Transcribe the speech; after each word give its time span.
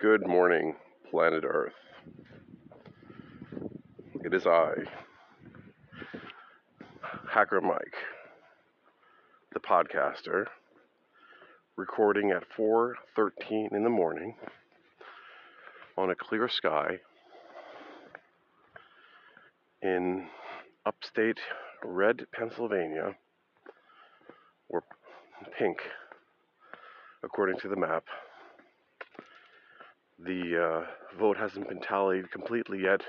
Good 0.00 0.26
morning, 0.26 0.76
planet 1.10 1.44
Earth. 1.46 1.74
It 4.24 4.32
is 4.32 4.46
I, 4.46 4.72
Hacker 7.30 7.60
Mike, 7.60 7.96
the 9.52 9.60
podcaster, 9.60 10.46
recording 11.76 12.30
at 12.30 12.44
4:13 12.48 13.74
in 13.74 13.84
the 13.84 13.90
morning 13.90 14.36
on 15.98 16.08
a 16.08 16.14
clear 16.14 16.48
sky 16.48 17.00
in 19.82 20.28
upstate 20.86 21.40
red 21.84 22.26
Pennsylvania 22.32 23.16
or 24.70 24.82
pink 25.58 25.82
according 27.22 27.58
to 27.58 27.68
the 27.68 27.76
map. 27.76 28.04
The 30.22 30.62
uh, 30.62 31.18
vote 31.18 31.38
hasn't 31.38 31.68
been 31.68 31.80
tallied 31.80 32.30
completely 32.30 32.82
yet, 32.82 33.00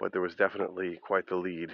but 0.00 0.10
there 0.10 0.22
was 0.22 0.34
definitely 0.34 0.98
quite 1.02 1.28
the 1.28 1.36
lead 1.36 1.68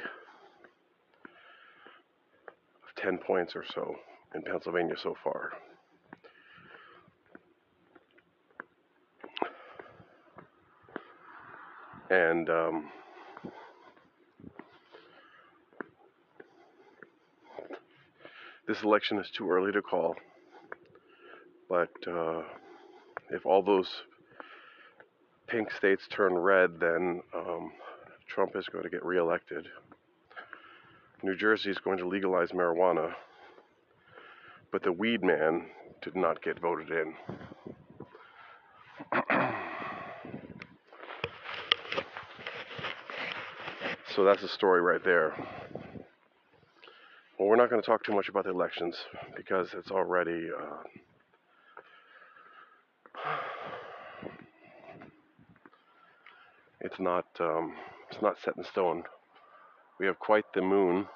of 2.82 2.94
10 2.96 3.18
points 3.18 3.54
or 3.54 3.64
so 3.72 3.94
in 4.34 4.42
Pennsylvania 4.42 4.96
so 5.00 5.16
far. 5.22 5.52
And 12.10 12.50
um, 12.50 12.90
this 18.66 18.82
election 18.82 19.20
is 19.20 19.30
too 19.30 19.48
early 19.48 19.70
to 19.70 19.82
call. 19.82 20.16
But 21.68 21.90
uh, 22.08 22.42
if 23.30 23.46
all 23.46 23.62
those 23.62 23.88
pink 25.46 25.70
states 25.72 26.06
turn 26.10 26.34
red, 26.34 26.78
then 26.80 27.22
um, 27.34 27.72
Trump 28.26 28.54
is 28.56 28.66
going 28.66 28.84
to 28.84 28.90
get 28.90 29.04
reelected. 29.04 29.66
New 31.22 31.34
Jersey 31.34 31.70
is 31.70 31.78
going 31.78 31.98
to 31.98 32.06
legalize 32.06 32.50
marijuana, 32.50 33.14
but 34.70 34.82
the 34.82 34.92
weed 34.92 35.24
man 35.24 35.66
did 36.02 36.14
not 36.14 36.42
get 36.42 36.60
voted 36.60 36.90
in. 36.90 37.14
so 44.14 44.22
that's 44.24 44.42
the 44.42 44.48
story 44.48 44.80
right 44.80 45.02
there. 45.04 45.34
Well, 47.38 47.48
we're 47.48 47.56
not 47.56 47.70
going 47.70 47.80
to 47.82 47.86
talk 47.86 48.04
too 48.04 48.12
much 48.12 48.28
about 48.28 48.44
the 48.44 48.50
elections 48.50 48.96
because 49.36 49.74
it's 49.74 49.90
already. 49.90 50.50
Uh, 50.56 50.82
it's 56.98 57.04
not 57.04 57.26
um, 57.38 57.74
it's 58.10 58.20
not 58.20 58.36
set 58.44 58.56
in 58.56 58.64
stone. 58.64 59.04
We 60.00 60.06
have 60.06 60.18
quite 60.18 60.44
the 60.52 60.62
moon. 60.62 61.06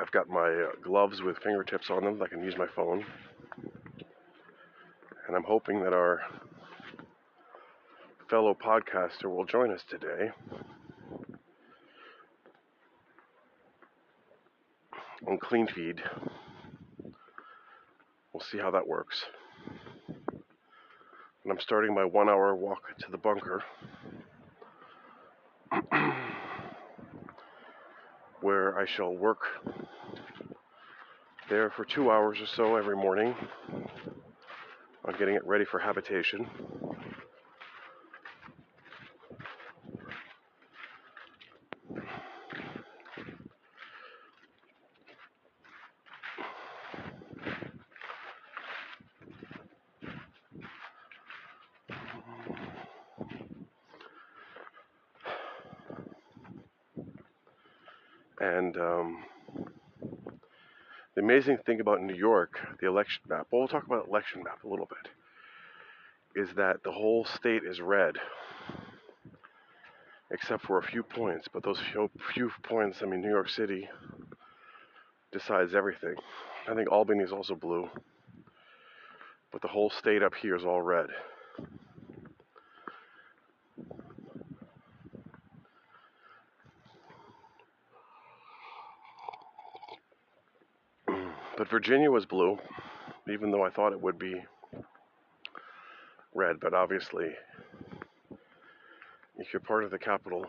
I've 0.00 0.10
got 0.10 0.28
my 0.28 0.48
uh, 0.48 0.70
gloves 0.82 1.22
with 1.22 1.38
fingertips 1.38 1.90
on 1.90 2.04
them. 2.04 2.20
I 2.20 2.26
can 2.26 2.42
use 2.42 2.54
my 2.58 2.66
phone. 2.74 3.04
And 5.28 5.36
I'm 5.36 5.44
hoping 5.44 5.84
that 5.84 5.92
our 5.92 6.22
fellow 8.28 8.54
podcaster 8.60 9.24
will 9.26 9.44
join 9.44 9.70
us 9.70 9.82
today. 9.88 10.30
On 15.32 15.38
Cleanfeed. 15.38 15.98
We'll 18.34 18.42
see 18.50 18.58
how 18.58 18.70
that 18.72 18.86
works. 18.86 19.24
And 20.28 21.50
I'm 21.50 21.58
starting 21.58 21.94
my 21.94 22.04
one 22.04 22.28
hour 22.28 22.54
walk 22.54 22.94
to 22.98 23.10
the 23.10 23.16
bunker 23.16 23.62
where 28.42 28.78
I 28.78 28.84
shall 28.84 29.16
work 29.16 29.40
there 31.48 31.70
for 31.70 31.86
two 31.86 32.10
hours 32.10 32.38
or 32.38 32.46
so 32.46 32.76
every 32.76 32.96
morning 32.96 33.34
on 35.06 35.14
getting 35.18 35.36
it 35.36 35.46
ready 35.46 35.64
for 35.64 35.78
habitation. 35.78 36.46
And 58.42 58.76
um, 58.76 59.24
the 61.14 61.22
amazing 61.22 61.58
thing 61.64 61.80
about 61.80 62.02
New 62.02 62.16
York, 62.16 62.58
the 62.80 62.88
election 62.88 63.22
map, 63.28 63.46
well, 63.52 63.60
we'll 63.60 63.68
talk 63.68 63.86
about 63.86 64.08
election 64.08 64.42
map 64.42 64.64
a 64.64 64.68
little 64.68 64.88
bit, 64.88 66.42
is 66.42 66.52
that 66.56 66.82
the 66.82 66.90
whole 66.90 67.24
state 67.24 67.62
is 67.64 67.80
red, 67.80 68.16
except 70.32 70.66
for 70.66 70.78
a 70.78 70.82
few 70.82 71.04
points. 71.04 71.46
But 71.52 71.62
those 71.62 71.78
few, 71.92 72.10
few 72.34 72.50
points, 72.64 72.98
I 73.00 73.06
mean, 73.06 73.20
New 73.20 73.30
York 73.30 73.48
City 73.48 73.88
decides 75.30 75.72
everything. 75.72 76.16
I 76.68 76.74
think 76.74 76.90
Albany 76.90 77.22
is 77.22 77.30
also 77.30 77.54
blue, 77.54 77.88
but 79.52 79.62
the 79.62 79.68
whole 79.68 79.90
state 79.90 80.24
up 80.24 80.34
here 80.34 80.56
is 80.56 80.64
all 80.64 80.82
red. 80.82 81.06
But 91.62 91.70
Virginia 91.70 92.10
was 92.10 92.26
blue, 92.26 92.58
even 93.32 93.52
though 93.52 93.64
I 93.64 93.70
thought 93.70 93.92
it 93.92 94.00
would 94.00 94.18
be 94.18 94.34
red. 96.34 96.58
But 96.58 96.74
obviously, 96.74 97.30
if 99.38 99.52
you're 99.52 99.60
part 99.60 99.84
of 99.84 99.92
the 99.92 99.98
capital, 100.00 100.44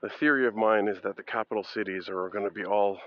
the 0.00 0.10
theory 0.20 0.46
of 0.46 0.54
mine 0.54 0.86
is 0.86 0.98
that 1.02 1.16
the 1.16 1.24
capital 1.24 1.64
cities 1.64 2.08
are 2.08 2.28
going 2.28 2.44
to 2.44 2.54
be 2.54 2.64
all 2.64 3.00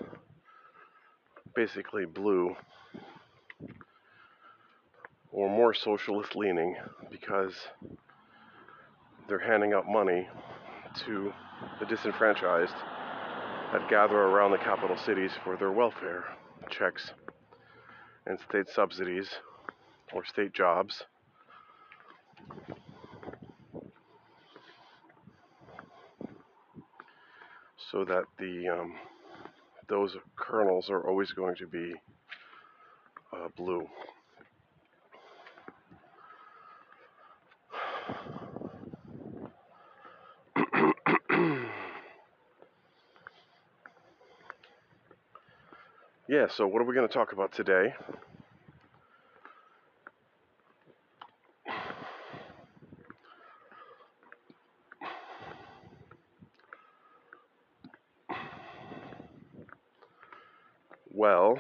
basically 1.56 2.03
blue 2.03 2.53
or 5.31 5.50
more 5.50 5.73
socialist 5.73 6.35
leaning 6.35 6.75
because 7.09 7.53
they're 9.29 9.39
handing 9.39 9.72
out 9.72 9.88
money 9.88 10.28
to 11.06 11.31
the 11.79 11.85
disenfranchised 11.85 12.75
that 13.73 13.89
gather 13.89 14.16
around 14.16 14.51
the 14.51 14.57
capital 14.59 14.95
cities 14.95 15.31
for 15.44 15.57
their 15.57 15.72
welfare 15.72 16.25
checks 16.69 17.11
and 18.28 18.38
state 18.47 18.69
subsidies 18.69 19.28
or 20.13 20.23
state 20.23 20.53
jobs. 20.53 21.01
So 27.91 28.06
that 28.06 28.25
the 28.38 28.69
um, 28.69 28.94
those 29.89 30.16
kernels 30.35 30.91
are 30.91 31.07
always 31.07 31.31
going 31.31 31.56
to 31.56 31.66
be 31.66 31.94
uh, 33.35 33.47
blue. 33.57 33.88
Yeah, 46.44 46.50
so 46.50 46.68
what 46.68 46.81
are 46.81 46.86
we 46.86 46.94
going 46.94 47.07
to 47.07 47.13
talk 47.13 47.31
about 47.31 47.54
today? 47.54 47.94
Well, 61.13 61.60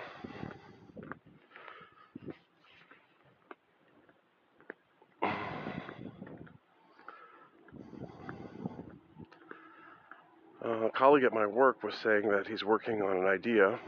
a 10.61 10.89
colleague 10.93 11.23
at 11.23 11.31
my 11.31 11.45
work 11.45 11.83
was 11.83 11.93
saying 12.03 12.27
that 12.27 12.47
he's 12.47 12.65
working 12.65 13.01
on 13.01 13.15
an 13.15 13.27
idea 13.27 13.79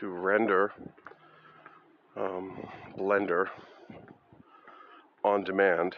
to 0.00 0.08
render 0.08 0.72
um, 2.16 2.58
Blender 2.98 3.46
on 5.24 5.44
demand. 5.44 5.96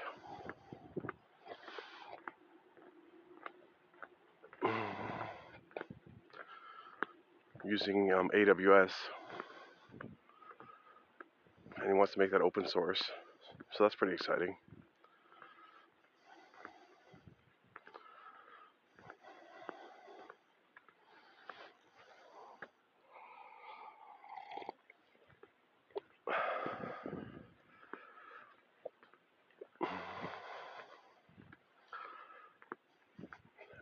using 7.62 8.10
um, 8.12 8.28
AWS 8.34 8.90
and 11.80 11.88
he 11.88 11.92
wants 11.92 12.12
to 12.12 12.18
make 12.18 12.30
that 12.32 12.40
open 12.40 12.66
source. 12.68 13.00
So 13.72 13.84
that's 13.84 13.94
pretty 13.94 14.14
exciting. 14.14 14.56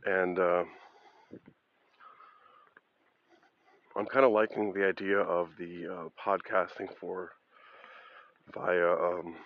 And 0.08 0.38
uh, 0.38 0.64
I'm 3.94 4.06
kind 4.06 4.24
of 4.24 4.32
liking 4.32 4.72
the 4.72 4.86
idea 4.86 5.18
of 5.18 5.50
the 5.58 5.86
uh, 5.86 6.08
podcasting 6.26 6.88
for 6.98 7.32
via 8.54 8.92
um, 8.92 9.36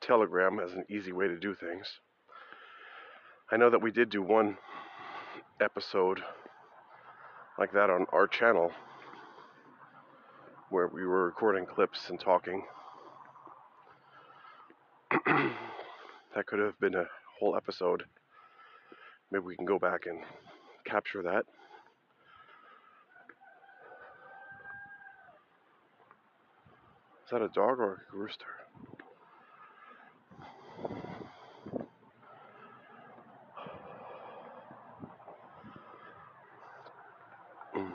Telegram 0.00 0.60
as 0.60 0.72
an 0.74 0.84
easy 0.88 1.10
way 1.10 1.26
to 1.26 1.36
do 1.36 1.56
things. 1.56 1.88
I 3.50 3.56
know 3.56 3.68
that 3.70 3.82
we 3.82 3.90
did 3.90 4.10
do 4.10 4.22
one 4.22 4.58
episode 5.60 6.20
like 7.58 7.72
that 7.72 7.90
on 7.90 8.06
our 8.12 8.28
channel 8.28 8.70
where 10.70 10.86
we 10.86 11.04
were 11.04 11.24
recording 11.24 11.66
clips 11.66 12.10
and 12.10 12.20
talking. 12.20 12.62
that 15.26 16.46
could 16.46 16.60
have 16.60 16.78
been 16.78 16.94
a 16.94 17.06
whole 17.40 17.56
episode. 17.56 18.04
Maybe 19.30 19.44
we 19.44 19.56
can 19.56 19.66
go 19.66 19.78
back 19.78 20.06
and 20.06 20.20
capture 20.84 21.22
that. 21.22 21.44
Is 27.24 27.32
that 27.32 27.42
a 27.42 27.48
dog 27.48 27.78
or 27.78 28.06
a 28.10 28.16
rooster? 28.16 28.46
Mm. 37.76 37.92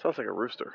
Sounds 0.00 0.16
like 0.16 0.28
a 0.28 0.32
rooster. 0.32 0.74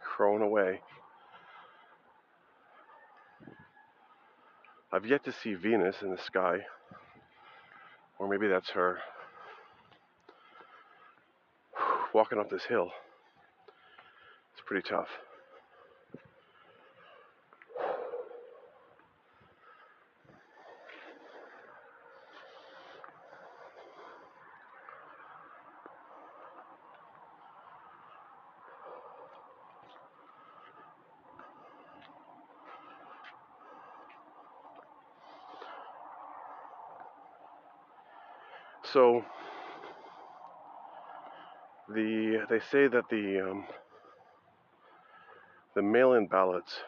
Crowing 0.00 0.42
away. 0.42 0.80
I've 5.00 5.06
yet 5.06 5.24
to 5.24 5.32
see 5.32 5.54
Venus 5.54 6.02
in 6.02 6.10
the 6.10 6.18
sky. 6.18 6.58
Or 8.18 8.28
maybe 8.28 8.48
that's 8.48 8.68
her 8.72 8.98
walking 12.12 12.38
up 12.38 12.50
this 12.50 12.64
hill. 12.64 12.90
It's 14.52 14.62
pretty 14.66 14.86
tough. 14.86 15.08
So 38.92 39.24
the 41.88 42.44
they 42.60 42.66
say 42.78 42.88
that 42.88 43.08
the 43.10 43.40
um, 43.40 43.64
the 45.74 45.82
mail-in 45.82 46.26
ballots 46.26 46.80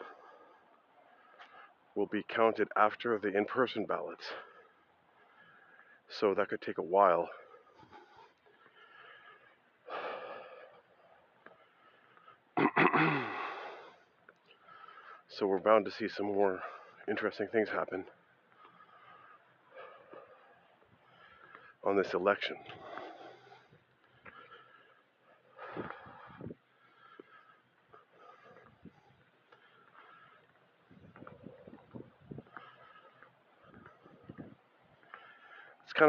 will 1.94 2.06
be 2.06 2.24
counted 2.28 2.68
after 2.76 3.18
the 3.18 3.36
in-person 3.36 3.84
ballots. 3.86 4.24
So 6.08 6.34
that 6.34 6.48
could 6.48 6.60
take 6.60 6.78
a 6.78 6.82
while. 6.82 7.28
so 15.28 15.46
we're 15.46 15.58
bound 15.58 15.84
to 15.84 15.90
see 15.90 16.08
some 16.08 16.26
more 16.26 16.60
interesting 17.08 17.46
things 17.50 17.68
happen 17.68 18.04
on 21.84 21.96
this 21.96 22.14
election. 22.14 22.56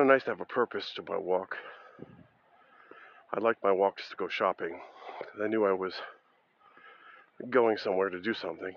Of 0.03 0.09
nice 0.09 0.23
to 0.23 0.31
have 0.31 0.41
a 0.41 0.45
purpose 0.45 0.91
to 0.95 1.03
my 1.07 1.17
walk. 1.17 1.55
I 3.33 3.39
like 3.39 3.55
my 3.63 3.71
walks 3.71 4.09
to 4.09 4.15
go 4.17 4.27
shopping. 4.27 4.79
I 5.41 5.47
knew 5.47 5.65
I 5.65 5.71
was 5.71 5.93
going 7.49 7.77
somewhere 7.77 8.09
to 8.09 8.19
do 8.19 8.33
something. 8.33 8.73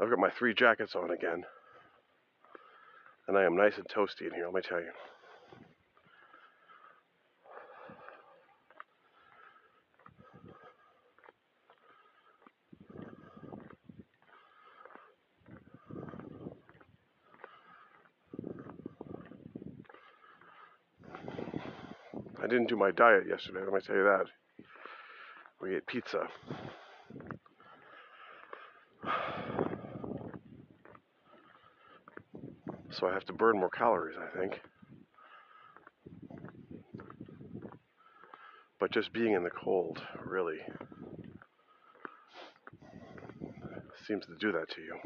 I've 0.00 0.10
got 0.10 0.18
my 0.18 0.30
three 0.30 0.54
jackets 0.54 0.94
on 0.94 1.10
again. 1.10 1.44
And 3.28 3.36
I 3.36 3.44
am 3.44 3.56
nice 3.56 3.76
and 3.76 3.86
toasty 3.86 4.26
in 4.26 4.32
here, 4.34 4.46
let 4.46 4.54
me 4.54 4.62
tell 4.62 4.80
you. 4.80 4.90
I 22.44 22.46
didn't 22.64 22.78
do 22.78 22.82
my 22.82 22.90
diet 22.92 23.24
yesterday, 23.28 23.60
let 23.62 23.74
me 23.74 23.80
tell 23.86 23.96
you 23.96 24.04
that. 24.04 24.24
We 25.60 25.76
ate 25.76 25.86
pizza. 25.86 26.26
So 32.90 33.06
I 33.06 33.12
have 33.12 33.24
to 33.26 33.34
burn 33.34 33.58
more 33.58 33.68
calories, 33.68 34.16
I 34.18 34.38
think. 34.38 34.60
But 38.80 38.92
just 38.92 39.12
being 39.12 39.32
in 39.32 39.42
the 39.42 39.50
cold 39.50 40.00
really 40.24 40.58
seems 44.06 44.24
to 44.26 44.36
do 44.40 44.52
that 44.52 44.70
to 44.70 44.80
you. 44.80 44.96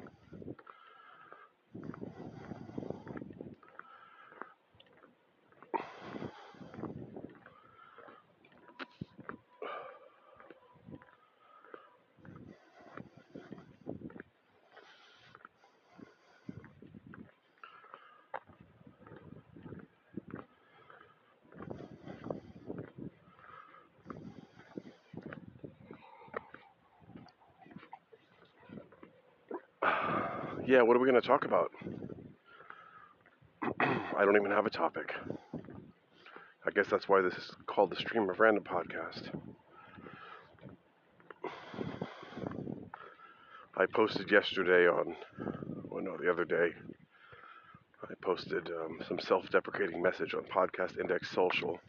Yeah, 30.78 30.84
what 30.84 30.96
are 30.96 31.00
we 31.00 31.10
going 31.10 31.20
to 31.20 31.26
talk 31.26 31.44
about? 31.44 31.72
I 33.80 34.24
don't 34.24 34.36
even 34.36 34.52
have 34.52 34.64
a 34.64 34.70
topic. 34.70 35.12
I 36.64 36.70
guess 36.72 36.86
that's 36.88 37.08
why 37.08 37.20
this 37.20 37.34
is 37.34 37.50
called 37.66 37.90
the 37.90 37.96
Stream 37.96 38.30
of 38.30 38.38
Random 38.38 38.62
podcast. 38.62 39.28
I 43.76 43.86
posted 43.92 44.30
yesterday 44.30 44.86
on, 44.86 45.16
well, 45.88 46.04
no, 46.04 46.16
the 46.16 46.30
other 46.30 46.44
day, 46.44 46.68
I 48.04 48.14
posted 48.22 48.68
um, 48.68 49.00
some 49.08 49.18
self 49.18 49.50
deprecating 49.50 50.00
message 50.00 50.32
on 50.32 50.44
Podcast 50.44 51.00
Index 51.00 51.28
Social 51.32 51.80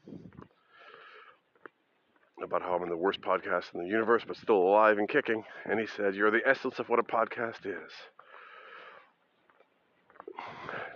about 2.43 2.63
how 2.63 2.73
I'm 2.73 2.81
in 2.81 2.89
the 2.89 2.97
worst 2.97 3.21
podcast 3.21 3.65
in 3.75 3.83
the 3.83 3.87
universe, 3.87 4.23
but 4.27 4.35
still 4.35 4.57
alive 4.57 4.97
and 4.97 5.07
kicking. 5.07 5.43
And 5.65 5.79
he 5.79 5.85
said, 5.85 6.15
You're 6.15 6.31
the 6.31 6.41
essence 6.43 6.79
of 6.79 6.89
what 6.89 6.97
a 6.97 7.03
podcast 7.03 7.67
is 7.67 7.91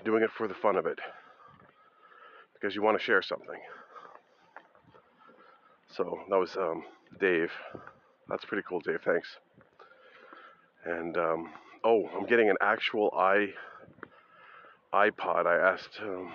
doing 0.04 0.24
it 0.24 0.30
for 0.38 0.48
the 0.48 0.54
fun 0.54 0.76
of 0.76 0.86
it 0.86 1.00
because 2.54 2.76
you 2.76 2.82
want 2.82 2.98
to 2.98 3.04
share 3.04 3.22
something. 3.22 3.60
So 5.96 6.20
that 6.30 6.38
was 6.38 6.56
um, 6.58 6.84
Dave. 7.20 7.52
That's 8.30 8.46
pretty 8.46 8.64
cool, 8.68 8.80
Dave. 8.80 9.02
Thanks. 9.06 9.28
And 10.86 11.18
um, 11.18 11.50
oh, 11.84 12.08
I'm 12.16 12.26
getting 12.26 12.50
an 12.50 12.58
actual 12.62 13.14
i 13.16 13.48
iPod. 14.94 15.46
I 15.46 15.56
asked 15.56 16.00
um, 16.02 16.32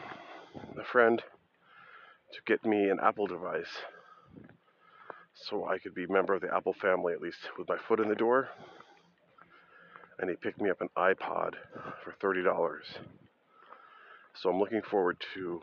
a 0.79 0.85
friend 0.85 1.23
to 2.33 2.39
get 2.47 2.65
me 2.65 2.89
an 2.89 2.99
Apple 3.03 3.27
device 3.27 3.83
so 5.35 5.67
I 5.67 5.79
could 5.79 5.95
be 5.95 6.05
a 6.05 6.13
member 6.13 6.35
of 6.35 6.43
the 6.43 6.55
Apple 6.55 6.75
family 6.75 7.13
at 7.13 7.21
least 7.21 7.39
with 7.57 7.69
my 7.69 7.77
foot 7.89 8.01
in 8.01 8.09
the 8.09 8.15
door. 8.15 8.49
And 10.19 10.29
he 10.29 10.37
picked 10.37 10.61
me 10.61 10.71
up 10.71 10.81
an 10.81 10.89
iPod 10.97 11.55
for 12.03 12.13
$30. 12.21 12.81
So 14.41 14.51
I'm 14.51 14.61
looking 14.61 14.83
forward 14.83 15.17
to 15.35 15.61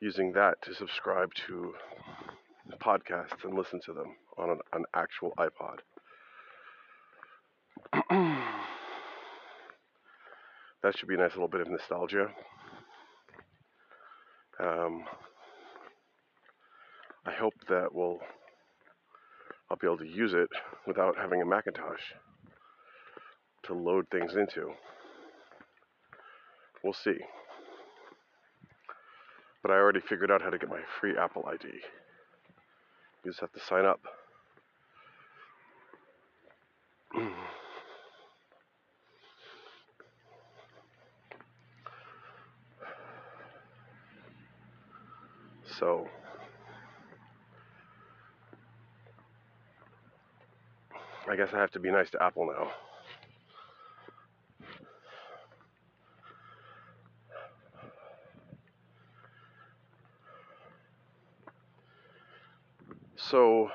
using 0.00 0.32
that 0.32 0.60
to 0.62 0.74
subscribe 0.74 1.32
to 1.46 1.72
podcasts 2.78 3.42
and 3.42 3.54
listen 3.54 3.80
to 3.86 3.94
them 3.94 4.16
on 4.36 4.50
an, 4.50 4.58
an 4.74 4.84
actual 4.94 5.32
iPod. 5.38 5.78
that 10.82 10.98
should 10.98 11.08
be 11.08 11.14
a 11.14 11.18
nice 11.18 11.30
little 11.30 11.48
bit 11.48 11.62
of 11.62 11.70
nostalgia. 11.70 12.28
Um, 14.60 15.04
I 17.24 17.32
hope 17.32 17.54
that 17.70 17.94
will 17.94 18.20
I'll 19.70 19.78
be 19.78 19.86
able 19.86 19.98
to 19.98 20.06
use 20.06 20.34
it 20.34 20.50
without 20.86 21.16
having 21.16 21.40
a 21.40 21.46
Macintosh 21.46 22.12
to 23.62 23.72
load 23.72 24.06
things 24.10 24.36
into. 24.36 24.74
We'll 26.84 26.92
see. 26.92 27.16
But 29.62 29.70
I 29.70 29.76
already 29.76 30.00
figured 30.00 30.30
out 30.30 30.42
how 30.42 30.50
to 30.50 30.58
get 30.58 30.68
my 30.68 30.80
free 31.00 31.16
Apple 31.16 31.46
ID. 31.50 31.68
You 33.24 33.30
just 33.30 33.40
have 33.40 33.52
to 33.52 33.60
sign 33.60 33.86
up. 33.86 34.02
so 45.78 46.06
I 51.26 51.36
guess 51.36 51.48
I 51.54 51.58
have 51.60 51.70
to 51.70 51.80
be 51.80 51.90
nice 51.90 52.10
to 52.10 52.22
Apple 52.22 52.46
now. 52.46 52.70
So 63.30 63.70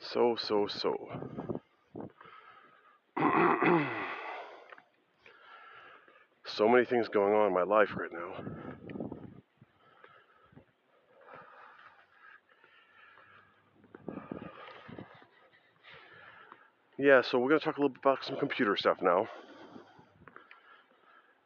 so 0.00 0.36
so 0.36 0.66
so 0.68 1.43
so 6.56 6.68
many 6.68 6.84
things 6.84 7.08
going 7.08 7.34
on 7.34 7.48
in 7.48 7.52
my 7.52 7.62
life 7.62 7.90
right 7.96 8.12
now. 8.12 8.44
Yeah, 16.96 17.22
so 17.22 17.38
we're 17.38 17.48
going 17.48 17.58
to 17.58 17.64
talk 17.64 17.76
a 17.76 17.80
little 17.80 17.88
bit 17.88 18.00
about 18.02 18.24
some 18.24 18.36
computer 18.36 18.76
stuff 18.76 18.98
now. 19.02 19.28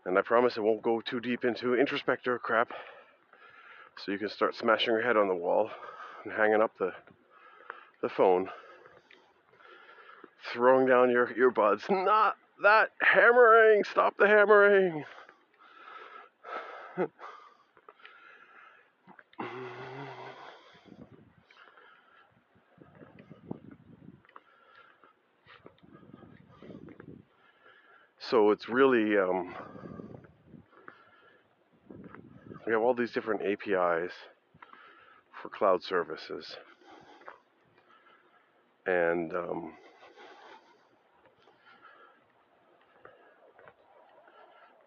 And 0.05 0.19
I 0.19 0.23
promise 0.23 0.57
it 0.57 0.61
won't 0.63 0.83
go 0.83 1.01
too 1.01 1.21
deep 1.21 1.45
into 1.45 1.69
introspector 1.69 2.39
crap. 2.39 2.71
So 4.05 4.13
you 4.13 4.19
can 4.19 4.29
start 4.29 4.55
smashing 4.55 4.93
your 4.93 5.03
head 5.03 5.17
on 5.17 5.27
the 5.27 5.35
wall 5.35 5.71
and 6.25 6.33
hanging 6.33 6.61
up 6.61 6.73
the 6.79 6.93
the 8.01 8.09
phone, 8.09 8.49
throwing 10.53 10.87
down 10.87 11.11
your 11.11 11.27
earbuds. 11.27 11.91
Not 12.05 12.37
that 12.63 12.91
hammering! 13.01 13.85
Stop 13.85 14.17
the 14.19 14.27
hammering! 14.27 15.05
so 28.19 28.51
it's 28.51 28.69
really 28.69 29.17
um, 29.17 29.55
we 32.67 32.73
have 32.73 32.83
all 32.83 32.95
these 32.95 33.13
different 33.13 33.41
APIs 33.43 34.13
for 35.41 35.49
cloud 35.49 35.83
services, 35.83 36.57
and 38.87 39.33
um, 39.35 39.73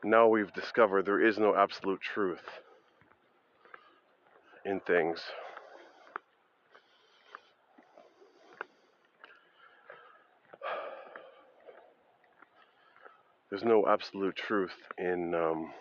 now 0.03 0.27
we've 0.27 0.53
discovered 0.53 1.05
there 1.05 1.25
is 1.25 1.37
no 1.37 1.55
absolute 1.55 2.01
truth 2.01 2.39
in 4.65 4.79
things. 4.81 5.19
There's 13.49 13.63
no 13.63 13.85
absolute 13.87 14.35
truth 14.35 14.71
in 14.97 15.35
um, 15.35 15.71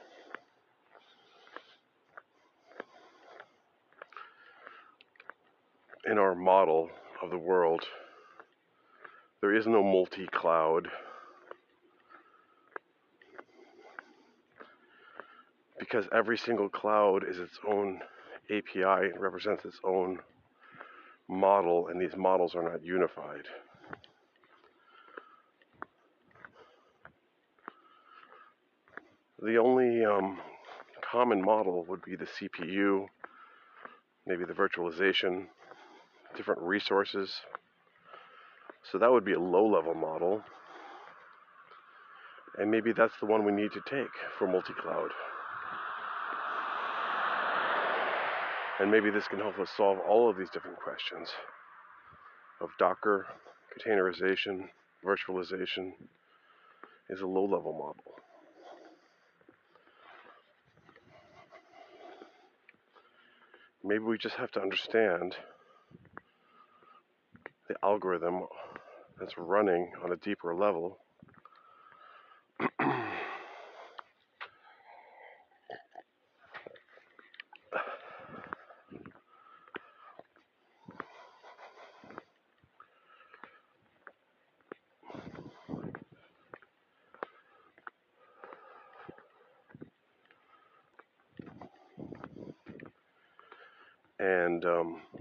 in 6.11 6.19
our 6.19 6.35
model 6.35 6.91
of 7.23 7.31
the 7.31 7.39
world. 7.39 7.85
There 9.41 9.55
is 9.55 9.67
no 9.67 9.83
multi-cloud. 9.83 10.89
Because 15.91 16.07
every 16.13 16.39
single 16.39 16.69
cloud 16.69 17.25
is 17.29 17.39
its 17.39 17.59
own 17.67 18.01
API 18.49 19.11
and 19.11 19.21
represents 19.21 19.65
its 19.65 19.79
own 19.83 20.19
model, 21.29 21.89
and 21.89 22.01
these 22.01 22.17
models 22.17 22.55
are 22.55 22.63
not 22.63 22.85
unified. 22.85 23.45
The 29.43 29.57
only 29.57 30.05
um, 30.05 30.39
common 31.11 31.43
model 31.43 31.85
would 31.89 32.03
be 32.03 32.15
the 32.15 32.27
CPU, 32.27 33.07
maybe 34.27 34.45
the 34.45 34.53
virtualization, 34.53 35.47
different 36.37 36.61
resources. 36.61 37.33
So 38.93 38.99
that 38.99 39.11
would 39.11 39.25
be 39.25 39.33
a 39.33 39.41
low 39.41 39.67
level 39.67 39.95
model. 39.95 40.43
And 42.59 42.71
maybe 42.71 42.93
that's 42.93 43.15
the 43.21 43.27
one 43.27 43.45
we 43.45 43.53
need 43.53 43.73
to 43.73 43.81
take 43.89 44.11
for 44.39 44.47
multi 44.47 44.75
cloud. 44.75 45.11
And 48.81 48.91
maybe 48.91 49.11
this 49.11 49.29
can 49.29 49.39
help 49.39 49.59
us 49.59 49.71
solve 49.77 49.99
all 50.09 50.29
of 50.29 50.37
these 50.37 50.51
different 50.51 50.79
questions 50.79 51.29
of 52.61 52.71
Docker, 52.79 53.27
containerization, 53.77 54.69
virtualization 55.05 55.93
is 57.09 57.21
a 57.21 57.27
low 57.27 57.45
level 57.45 57.73
model. 57.73 58.21
maybe 63.83 64.05
we 64.05 64.19
just 64.19 64.37
have 64.37 64.51
to 64.53 64.61
understand 64.61 65.35
the 67.69 67.75
algorithm 67.83 68.45
that's 69.19 69.37
running 69.39 69.93
on 70.05 70.13
a 70.13 70.17
deeper 70.17 70.55
level. 70.55 70.99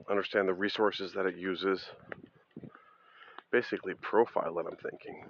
understand 0.10 0.48
the 0.48 0.54
resources 0.54 1.14
that 1.14 1.26
it 1.26 1.36
uses. 1.36 1.86
Basically, 3.52 3.94
profile 4.02 4.60
it, 4.60 4.66
I'm 4.70 4.78
thinking. 4.78 5.26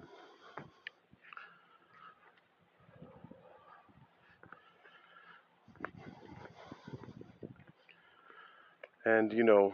And, 9.05 9.33
you 9.33 9.43
know, 9.43 9.73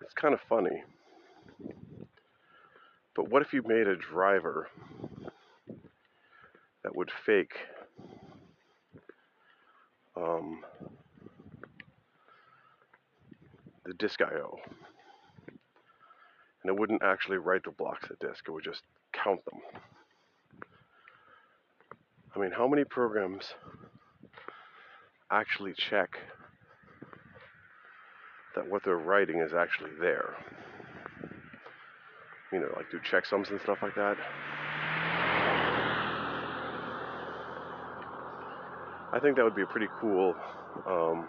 it's 0.00 0.14
kind 0.14 0.32
of 0.32 0.40
funny. 0.48 0.84
But 3.14 3.28
what 3.28 3.42
if 3.42 3.52
you 3.52 3.62
made 3.66 3.86
a 3.86 3.96
driver 3.96 4.68
that 6.82 6.94
would 6.94 7.10
fake 7.26 7.54
the 14.04 14.08
disk 14.08 14.20
I/O, 14.20 14.58
and 16.62 16.70
it 16.70 16.78
wouldn't 16.78 17.02
actually 17.02 17.38
write 17.38 17.64
the 17.64 17.70
blocks 17.70 18.10
of 18.10 18.18
disk; 18.18 18.44
it 18.46 18.50
would 18.50 18.64
just 18.64 18.82
count 19.12 19.40
them. 19.46 19.60
I 22.36 22.38
mean, 22.38 22.50
how 22.50 22.68
many 22.68 22.84
programs 22.84 23.54
actually 25.30 25.72
check 25.72 26.18
that 28.54 28.68
what 28.68 28.82
they're 28.84 28.96
writing 28.96 29.40
is 29.40 29.54
actually 29.54 29.92
there? 29.98 30.34
You 32.52 32.60
know, 32.60 32.68
like 32.76 32.90
do 32.90 32.98
checksums 32.98 33.50
and 33.50 33.60
stuff 33.62 33.78
like 33.80 33.94
that. 33.94 34.16
I 39.12 39.20
think 39.22 39.36
that 39.36 39.44
would 39.44 39.54
be 39.54 39.62
a 39.62 39.66
pretty 39.66 39.88
cool 40.00 40.34
um, 40.86 41.26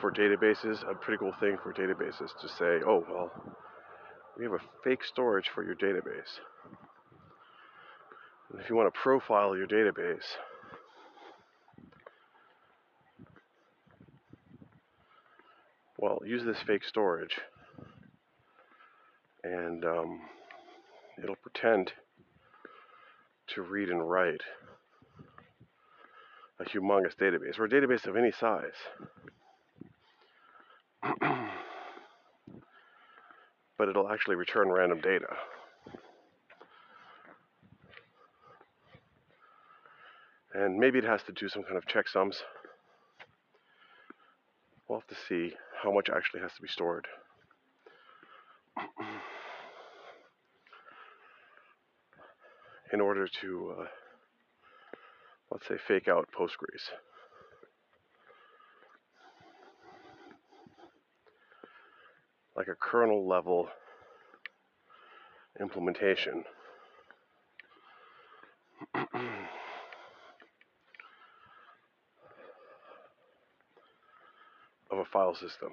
for 0.00 0.10
databases. 0.10 0.82
A 0.90 0.94
pretty 0.94 1.18
cool 1.18 1.34
thing 1.38 1.58
for 1.62 1.72
databases 1.72 2.30
to 2.40 2.48
say, 2.48 2.84
oh 2.86 3.04
well, 3.08 3.30
we 4.36 4.44
have 4.44 4.54
a 4.54 4.60
fake 4.82 5.04
storage 5.04 5.48
for 5.54 5.64
your 5.64 5.74
database. 5.74 6.40
And 8.50 8.60
if 8.60 8.68
you 8.68 8.76
want 8.76 8.92
to 8.92 9.00
profile 9.00 9.56
your 9.56 9.66
database, 9.66 10.36
well, 15.98 16.20
use 16.24 16.44
this 16.44 16.58
fake 16.66 16.84
storage, 16.84 17.36
and 19.44 19.84
um, 19.84 20.20
it'll 21.22 21.36
pretend 21.36 21.92
to 23.54 23.62
read 23.62 23.88
and 23.88 24.08
write 24.08 24.40
a 26.58 26.64
humongous 26.64 27.16
database, 27.16 27.58
or 27.58 27.64
a 27.64 27.68
database 27.68 28.06
of 28.06 28.16
any 28.16 28.32
size. 28.32 28.74
But 33.80 33.88
it'll 33.88 34.10
actually 34.10 34.36
return 34.36 34.68
random 34.70 35.00
data. 35.00 35.34
And 40.52 40.76
maybe 40.76 40.98
it 40.98 41.04
has 41.04 41.22
to 41.22 41.32
do 41.32 41.48
some 41.48 41.62
kind 41.62 41.78
of 41.78 41.86
checksums. 41.86 42.42
We'll 44.86 44.98
have 44.98 45.08
to 45.08 45.14
see 45.26 45.54
how 45.82 45.94
much 45.94 46.10
actually 46.14 46.42
has 46.42 46.52
to 46.56 46.60
be 46.60 46.68
stored. 46.68 47.06
in 52.92 53.00
order 53.00 53.28
to 53.40 53.74
uh, 53.80 53.84
let's 55.50 55.66
say, 55.66 55.76
fake 55.88 56.08
out 56.08 56.28
Postgres. 56.38 56.90
Like 62.60 62.68
a 62.68 62.74
kernel 62.74 63.26
level 63.26 63.70
implementation. 65.58 66.44
of 68.94 69.08
a 74.98 75.06
file 75.10 75.34
system. 75.34 75.70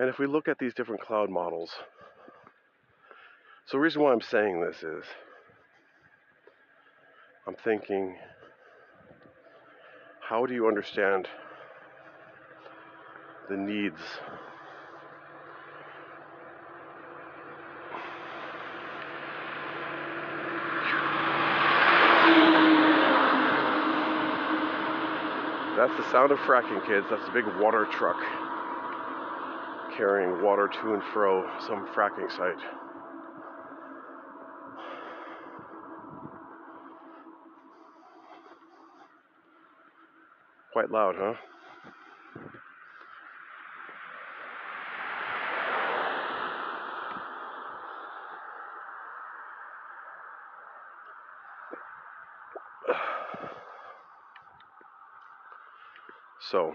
And 0.00 0.08
if 0.08 0.18
we 0.18 0.26
look 0.26 0.48
at 0.48 0.58
these 0.58 0.72
different 0.72 1.02
cloud 1.02 1.28
models, 1.28 1.72
so 3.66 3.76
the 3.76 3.80
reason 3.80 4.00
why 4.00 4.14
I'm 4.14 4.22
saying 4.22 4.62
this 4.62 4.82
is 4.82 5.04
I'm 7.46 7.54
thinking, 7.54 8.16
how 10.26 10.46
do 10.46 10.54
you 10.54 10.68
understand 10.68 11.28
the 13.50 13.58
needs 13.58 14.00
That's 25.76 25.96
the 25.96 26.10
sound 26.10 26.30
of 26.32 26.38
fracking, 26.40 26.86
kids. 26.86 27.06
That's 27.10 27.26
a 27.28 27.32
big 27.32 27.46
water 27.58 27.86
truck 27.90 28.18
carrying 30.00 30.42
water 30.42 30.66
to 30.66 30.94
and 30.94 31.02
fro 31.12 31.46
some 31.66 31.86
fracking 31.94 32.30
site. 32.34 32.56
Quite 40.72 40.90
loud, 40.90 41.16
huh? 41.18 41.34
So, 56.50 56.74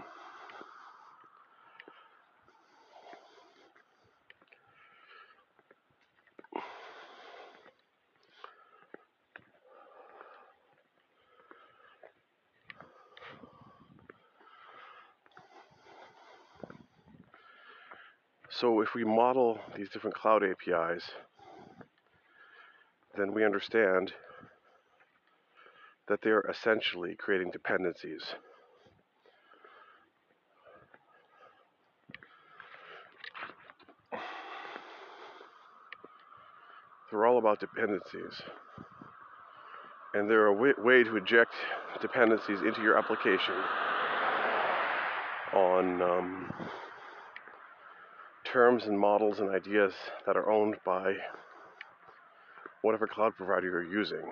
So 18.66 18.80
if 18.80 18.94
we 18.96 19.04
model 19.04 19.60
these 19.76 19.88
different 19.90 20.16
cloud 20.16 20.42
APIs, 20.42 21.04
then 23.16 23.32
we 23.32 23.44
understand 23.44 24.12
that 26.08 26.18
they're 26.20 26.40
essentially 26.50 27.14
creating 27.14 27.52
dependencies. 27.52 28.24
They're 37.12 37.24
all 37.24 37.38
about 37.38 37.60
dependencies. 37.60 38.42
And 40.12 40.28
they're 40.28 40.46
a 40.46 40.52
way, 40.52 40.72
way 40.76 41.04
to 41.04 41.16
inject 41.16 41.54
dependencies 42.02 42.62
into 42.62 42.82
your 42.82 42.98
application 42.98 43.54
on 45.54 46.02
um, 46.02 46.52
terms 48.56 48.84
and 48.86 48.98
models 48.98 49.38
and 49.38 49.50
ideas 49.50 49.92
that 50.24 50.34
are 50.34 50.50
owned 50.50 50.76
by 50.82 51.12
whatever 52.80 53.06
cloud 53.06 53.36
provider 53.36 53.68
you're 53.68 53.92
using. 53.92 54.22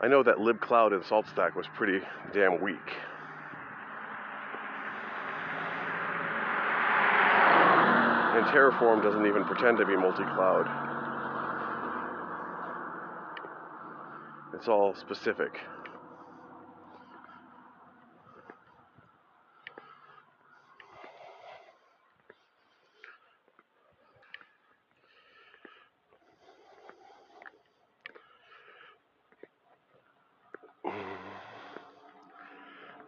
I 0.00 0.06
know 0.06 0.22
that 0.22 0.36
libcloud 0.36 0.92
and 0.92 1.02
SaltStack 1.02 1.56
was 1.56 1.66
pretty 1.74 1.98
damn 2.32 2.62
weak. 2.62 2.76
And 8.36 8.46
Terraform 8.54 9.02
doesn't 9.02 9.26
even 9.26 9.42
pretend 9.46 9.78
to 9.78 9.84
be 9.84 9.96
multi-cloud. 9.96 10.89
It's 14.60 14.68
all 14.68 14.94
specific. 14.94 15.52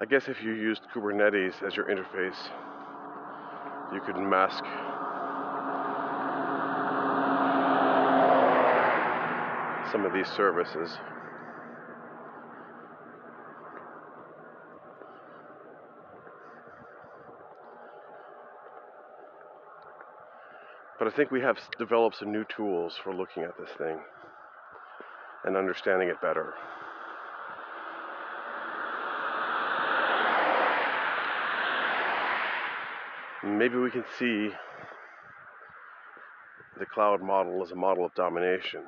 I 0.01 0.07
guess 0.09 0.29
if 0.29 0.43
you 0.43 0.53
used 0.53 0.81
Kubernetes 0.95 1.62
as 1.62 1.77
your 1.77 1.85
interface, 1.85 2.49
you 3.93 4.01
could 4.01 4.17
mask 4.17 4.65
some 9.93 10.07
of 10.07 10.15
these 10.15 10.29
services. 10.29 10.97
But 21.03 21.12
I 21.12 21.17
think 21.17 21.33
we 21.33 21.41
have 21.41 21.59
developed 21.81 22.19
some 22.19 22.31
new 22.31 22.45
tools 22.45 22.97
for 23.03 23.12
looking 23.12 23.43
at 23.43 23.59
this 23.59 23.71
thing 23.77 23.99
and 25.43 25.57
understanding 25.57 26.09
it 26.09 26.21
better. 26.21 26.55
Maybe 33.43 33.79
we 33.79 33.91
can 33.91 34.05
see 34.17 34.51
the 36.79 36.87
cloud 36.87 37.21
model 37.21 37.65
as 37.65 37.73
a 37.73 37.75
model 37.75 38.05
of 38.05 38.15
domination. 38.15 38.83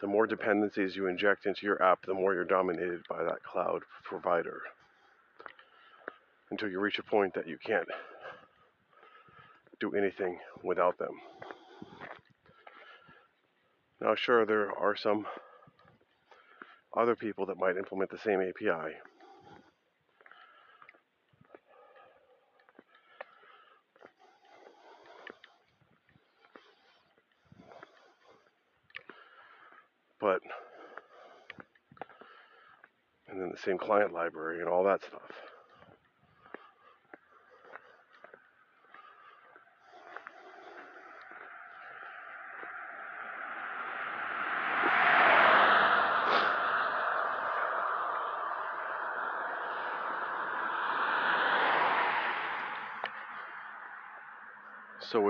The 0.00 0.06
more 0.06 0.28
dependencies 0.28 0.94
you 0.94 1.08
inject 1.08 1.46
into 1.46 1.66
your 1.66 1.82
app, 1.82 2.06
the 2.06 2.14
more 2.14 2.32
you're 2.32 2.44
dominated 2.44 3.00
by 3.08 3.24
that 3.24 3.42
cloud 3.42 3.82
provider 4.04 4.60
until 6.52 6.68
you 6.68 6.78
reach 6.78 6.98
a 6.98 7.02
point 7.02 7.32
that 7.32 7.48
you 7.48 7.56
can't 7.56 7.88
do 9.80 9.94
anything 9.96 10.38
without 10.62 10.98
them. 10.98 11.14
Now, 14.02 14.14
sure, 14.14 14.44
there 14.44 14.70
are 14.70 14.94
some 14.94 15.26
other 16.94 17.16
people 17.16 17.46
that 17.46 17.56
might 17.56 17.78
implement 17.78 18.10
the 18.10 18.18
same 18.18 18.42
API. 18.42 18.92
But, 30.20 30.40
and 33.26 33.40
then 33.40 33.50
the 33.50 33.58
same 33.58 33.78
client 33.78 34.12
library 34.12 34.60
and 34.60 34.68
all 34.68 34.84
that 34.84 35.02
stuff. 35.02 35.51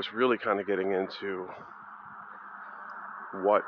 It's 0.02 0.12
really 0.12 0.36
kind 0.36 0.58
of 0.58 0.66
getting 0.66 0.90
into 0.90 1.46
what 3.44 3.62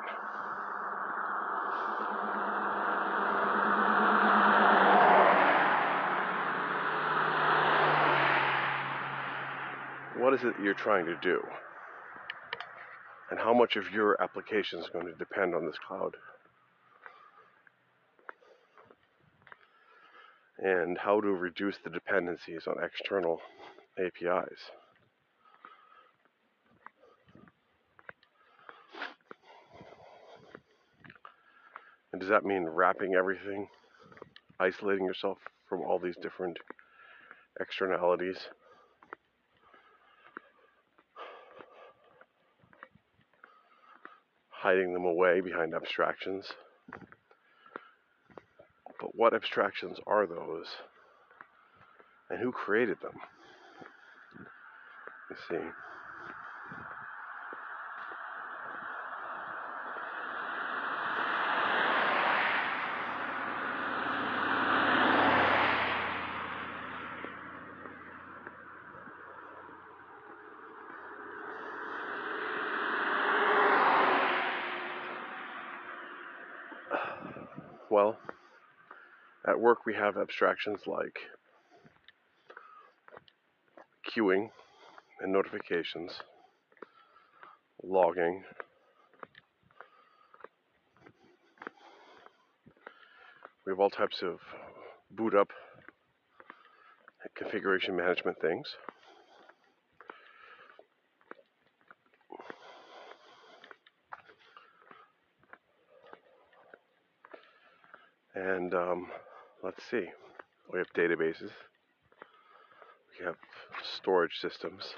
what 10.17 10.35
is 10.35 10.43
it 10.43 10.55
you're 10.61 10.75
trying 10.75 11.07
to 11.07 11.15
do? 11.23 11.41
And 13.31 13.39
how 13.39 13.55
much 13.55 13.77
of 13.77 13.93
your 13.93 14.21
application 14.21 14.81
is 14.81 14.89
going 14.93 15.07
to 15.07 15.13
depend 15.13 15.55
on 15.55 15.67
this 15.67 15.79
cloud? 15.87 16.17
And 20.59 20.99
how 20.99 21.21
to 21.21 21.29
reduce 21.29 21.77
the 21.85 21.91
dependencies 21.91 22.67
on 22.67 22.83
external 22.83 23.39
APIs. 23.97 24.73
And 32.15 32.21
does 32.21 32.31
that 32.31 32.45
mean 32.45 32.63
wrapping 32.63 33.17
everything, 33.17 33.67
isolating 34.61 35.05
yourself 35.05 35.39
from 35.69 35.81
all 35.81 35.99
these 35.99 36.15
different 36.23 36.59
externalities? 37.59 38.39
hiding 44.49 44.93
them 44.95 45.05
away 45.05 45.41
behind 45.41 45.75
abstractions. 45.75 46.53
But 49.01 49.11
what 49.15 49.35
abstractions 49.35 49.99
are 50.07 50.25
those? 50.25 50.69
And 52.31 52.39
who 52.39 52.53
created 52.53 52.99
them? 53.03 53.19
You 55.31 55.37
see. 55.51 55.71
Well, 77.95 78.19
at 79.47 79.61
work 79.75 79.87
we 79.87 79.95
have 79.95 80.17
abstractions 80.17 80.79
like 80.87 81.19
queuing 84.09 84.49
and 85.21 85.33
notifications, 85.33 86.13
logging, 87.83 88.45
we 93.67 93.73
have 93.73 93.81
all 93.81 93.91
types 93.91 94.23
of 94.23 94.39
boot 95.11 95.35
up 95.35 95.49
configuration 97.37 97.97
management 97.97 98.41
things. 98.41 98.77
And 108.37 108.73
um, 108.73 109.09
let's 109.65 109.83
see, 109.91 110.05
we 110.71 110.79
have 110.79 110.93
databases, 110.95 111.51
we 113.19 113.25
have 113.25 113.37
storage 113.97 114.39
systems, 114.39 114.95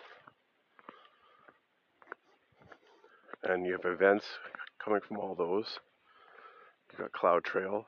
and 3.45 3.65
you 3.65 3.73
have 3.81 3.85
events 3.85 4.25
coming 4.85 5.01
from 5.07 5.19
all 5.19 5.37
those. 5.37 5.79
You've 6.91 7.13
got 7.13 7.13
CloudTrail, 7.13 7.85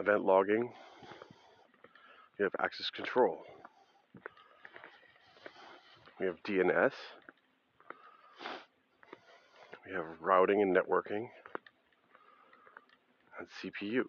event 0.00 0.24
logging, 0.24 0.72
you 2.40 2.44
have 2.44 2.54
access 2.58 2.90
control, 2.90 3.38
we 6.18 6.26
have 6.26 6.42
DNS, 6.42 6.92
we 9.86 9.92
have 9.92 10.04
routing 10.20 10.62
and 10.62 10.76
networking 10.76 11.28
and 13.38 13.46
CPUs. 13.62 14.04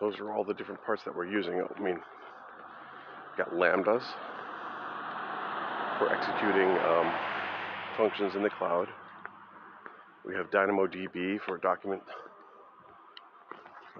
Those 0.00 0.18
are 0.20 0.32
all 0.32 0.44
the 0.44 0.54
different 0.54 0.84
parts 0.84 1.02
that 1.04 1.16
we're 1.16 1.30
using. 1.30 1.62
I 1.62 1.80
mean, 1.80 1.98
got 3.38 3.50
lambdas 3.52 4.02
for 5.98 6.12
executing 6.12 6.68
um, 6.84 7.12
functions 7.96 8.34
in 8.34 8.42
the 8.42 8.50
cloud. 8.50 8.88
We 10.26 10.34
have 10.34 10.50
DynamoDB 10.50 11.40
for 11.40 11.56
document 11.56 12.02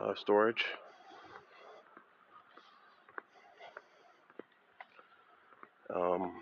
uh, 0.01 0.13
storage. 0.21 0.65
Um, 5.95 6.33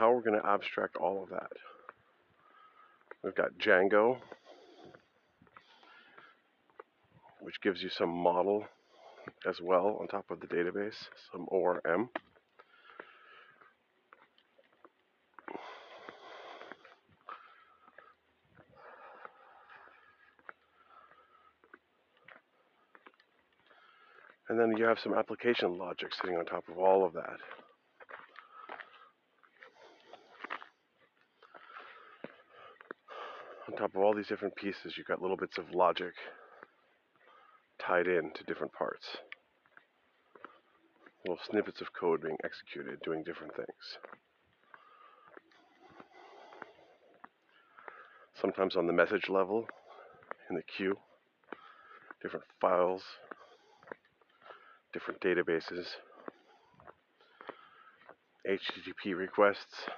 how 0.00 0.10
we're 0.10 0.22
going 0.22 0.40
to 0.40 0.48
abstract 0.48 0.96
all 0.96 1.22
of 1.22 1.28
that. 1.28 1.52
We've 3.22 3.34
got 3.34 3.58
Django, 3.58 4.16
which 7.42 7.60
gives 7.60 7.82
you 7.82 7.90
some 7.90 8.08
model 8.08 8.64
as 9.46 9.60
well 9.60 9.98
on 10.00 10.08
top 10.08 10.30
of 10.30 10.40
the 10.40 10.46
database, 10.46 10.94
some 11.30 11.46
ORM. 11.48 12.08
And 24.48 24.58
then 24.58 24.78
you 24.78 24.84
have 24.86 24.98
some 24.98 25.12
application 25.12 25.76
logic 25.76 26.14
sitting 26.14 26.38
on 26.38 26.46
top 26.46 26.64
of 26.70 26.78
all 26.78 27.04
of 27.04 27.12
that. 27.12 27.36
Top 33.80 33.94
of 33.94 34.02
all 34.02 34.14
these 34.14 34.26
different 34.26 34.54
pieces, 34.56 34.94
you've 34.96 35.06
got 35.06 35.22
little 35.22 35.38
bits 35.38 35.56
of 35.56 35.64
logic 35.72 36.12
tied 37.80 38.06
in 38.06 38.30
to 38.34 38.44
different 38.44 38.72
parts. 38.74 39.16
Little 41.26 41.42
snippets 41.50 41.80
of 41.80 41.86
code 41.98 42.20
being 42.20 42.36
executed, 42.44 43.00
doing 43.02 43.24
different 43.24 43.56
things. 43.56 43.98
Sometimes 48.38 48.76
on 48.76 48.86
the 48.86 48.92
message 48.92 49.30
level, 49.30 49.66
in 50.50 50.56
the 50.56 50.62
queue, 50.62 50.96
different 52.22 52.44
files, 52.60 53.02
different 54.92 55.20
databases, 55.22 55.86
HTTP 58.46 59.16
requests, 59.16 59.88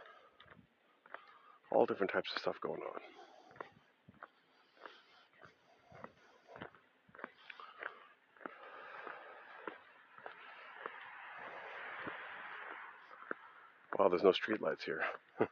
all 1.73 1.85
different 1.85 2.13
types 2.13 2.31
of 2.35 2.41
stuff 2.41 2.57
going 2.61 2.81
on. 2.81 3.12
Wow, 14.03 14.09
there's 14.09 14.25
no 14.25 14.33
street 14.33 14.61
lights 14.61 14.83
here. 14.85 15.03
I 15.41 15.47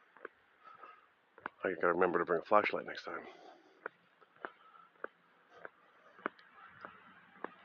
gotta 1.63 1.93
remember 1.93 2.19
to 2.19 2.25
bring 2.25 2.41
a 2.41 2.45
flashlight 2.45 2.85
next 2.85 3.05
time. 3.05 3.21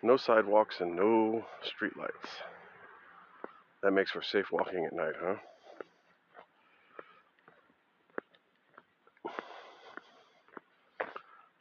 No 0.05 0.17
sidewalks 0.17 0.77
and 0.79 0.95
no 0.95 1.45
street 1.65 1.97
lights. 1.97 2.29
That 3.83 3.91
makes 3.91 4.13
for 4.13 4.23
safe 4.23 4.53
walking 4.53 4.85
at 4.85 4.93
night, 4.93 5.15
huh? 5.21 5.35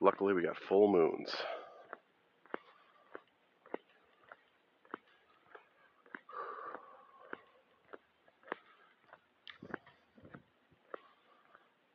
Luckily, 0.02 0.36
we 0.36 0.44
got 0.44 0.58
full 0.70 0.88
moons. 0.88 1.34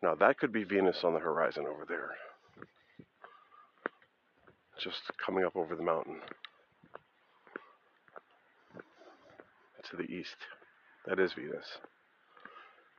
Now 0.02 0.09
that 0.20 0.38
could 0.38 0.52
be 0.52 0.64
Venus 0.64 1.02
on 1.02 1.14
the 1.14 1.18
horizon 1.18 1.64
over 1.66 1.84
there. 1.88 2.10
Just 4.78 5.00
coming 5.24 5.44
up 5.44 5.56
over 5.56 5.74
the 5.74 5.82
mountain. 5.82 6.20
To 9.90 9.96
the 9.96 10.04
east. 10.04 10.36
That 11.06 11.18
is 11.18 11.32
Venus. 11.32 11.78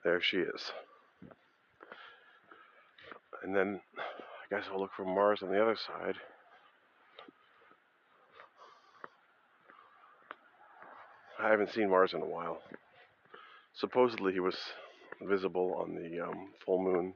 There 0.03 0.19
she 0.21 0.37
is. 0.37 0.71
And 3.43 3.55
then 3.55 3.79
I 3.97 4.55
guess 4.55 4.65
I'll 4.71 4.79
look 4.79 4.91
for 4.97 5.05
Mars 5.05 5.41
on 5.41 5.49
the 5.49 5.61
other 5.61 5.77
side. 5.77 6.15
I 11.39 11.49
haven't 11.49 11.71
seen 11.71 11.89
Mars 11.89 12.13
in 12.13 12.21
a 12.21 12.25
while. 12.25 12.61
Supposedly 13.73 14.33
he 14.33 14.39
was 14.39 14.55
visible 15.27 15.75
on 15.79 15.95
the 15.95 16.19
um, 16.21 16.49
full 16.65 16.81
moon. 16.81 17.13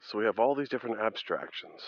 so 0.00 0.18
we 0.18 0.24
have 0.24 0.38
all 0.38 0.54
these 0.54 0.68
different 0.68 1.00
abstractions. 1.00 1.80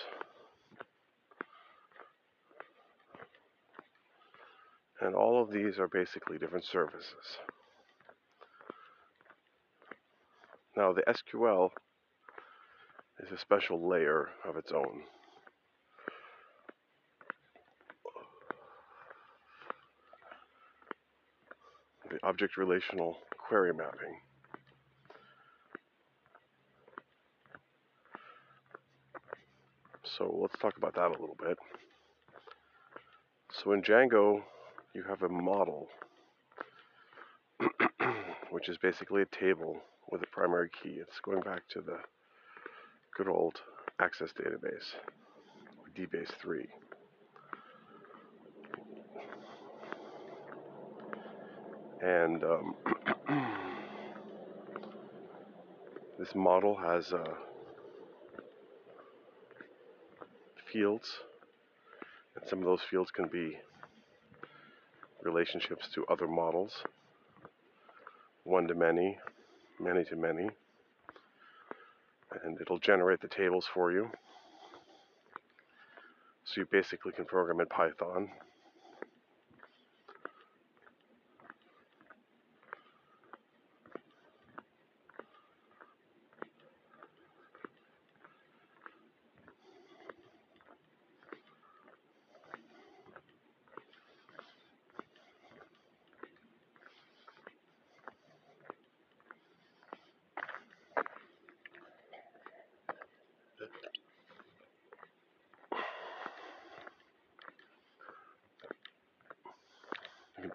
And 5.01 5.15
all 5.15 5.41
of 5.41 5.53
these 5.53 5.79
are 5.79 5.89
basically 5.89 6.39
different 6.39 6.65
services. 6.65 7.39
Now 10.77 10.93
the 10.93 11.03
SQL 11.03 11.71
is 13.21 13.33
a 13.33 13.39
special 13.39 13.89
layer 13.89 14.29
of 14.45 14.57
its 14.57 14.73
own. 14.73 15.03
Object 22.23 22.57
relational 22.57 23.19
query 23.37 23.73
mapping. 23.73 24.21
So 30.05 30.37
let's 30.41 30.59
talk 30.59 30.77
about 30.77 30.95
that 30.95 31.09
a 31.09 31.21
little 31.21 31.37
bit. 31.39 31.59
So 33.53 33.73
in 33.73 33.83
Django, 33.83 34.43
you 34.95 35.03
have 35.09 35.23
a 35.23 35.29
model, 35.29 35.89
which 38.51 38.69
is 38.69 38.79
basically 38.79 39.23
a 39.23 39.27
table 39.27 39.81
with 40.11 40.23
a 40.23 40.27
primary 40.27 40.71
key. 40.83 40.99
It's 41.01 41.21
going 41.21 41.41
back 41.41 41.69
to 41.71 41.81
the 41.81 41.99
good 43.17 43.29
old 43.29 43.61
access 44.01 44.31
database, 44.33 44.95
DBase 45.97 46.33
3. 46.41 46.67
And 52.01 52.45
um, 52.45 52.75
this 56.19 56.35
model 56.35 56.77
has 56.77 57.13
uh, 57.13 57.25
fields, 60.73 61.19
and 62.37 62.49
some 62.49 62.61
of 62.61 62.67
those 62.67 62.83
fields 62.89 63.11
can 63.11 63.27
be 63.27 63.59
relationships 65.23 65.89
to 65.95 66.07
other 66.07 66.29
models, 66.29 66.85
one 68.45 68.69
to 68.69 68.75
many, 68.75 69.19
many 69.81 70.05
to 70.05 70.17
many, 70.17 70.51
and 72.45 72.61
it'll 72.61 72.79
generate 72.79 73.21
the 73.21 73.29
tables 73.29 73.67
for 73.73 73.91
you. 73.91 74.11
So 76.45 76.61
you 76.61 76.67
basically 76.71 77.13
can 77.13 77.25
program 77.25 77.61
in 77.61 77.67
Python 77.67 78.31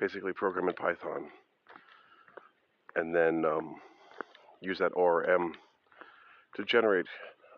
basically 0.03 0.33
program 0.33 0.67
in 0.67 0.75
Python 0.75 1.29
and 2.97 3.15
then 3.15 3.45
um, 3.45 3.75
use 4.59 4.77
that 4.77 4.91
ORM 4.97 5.53
to 6.53 6.65
generate 6.65 7.05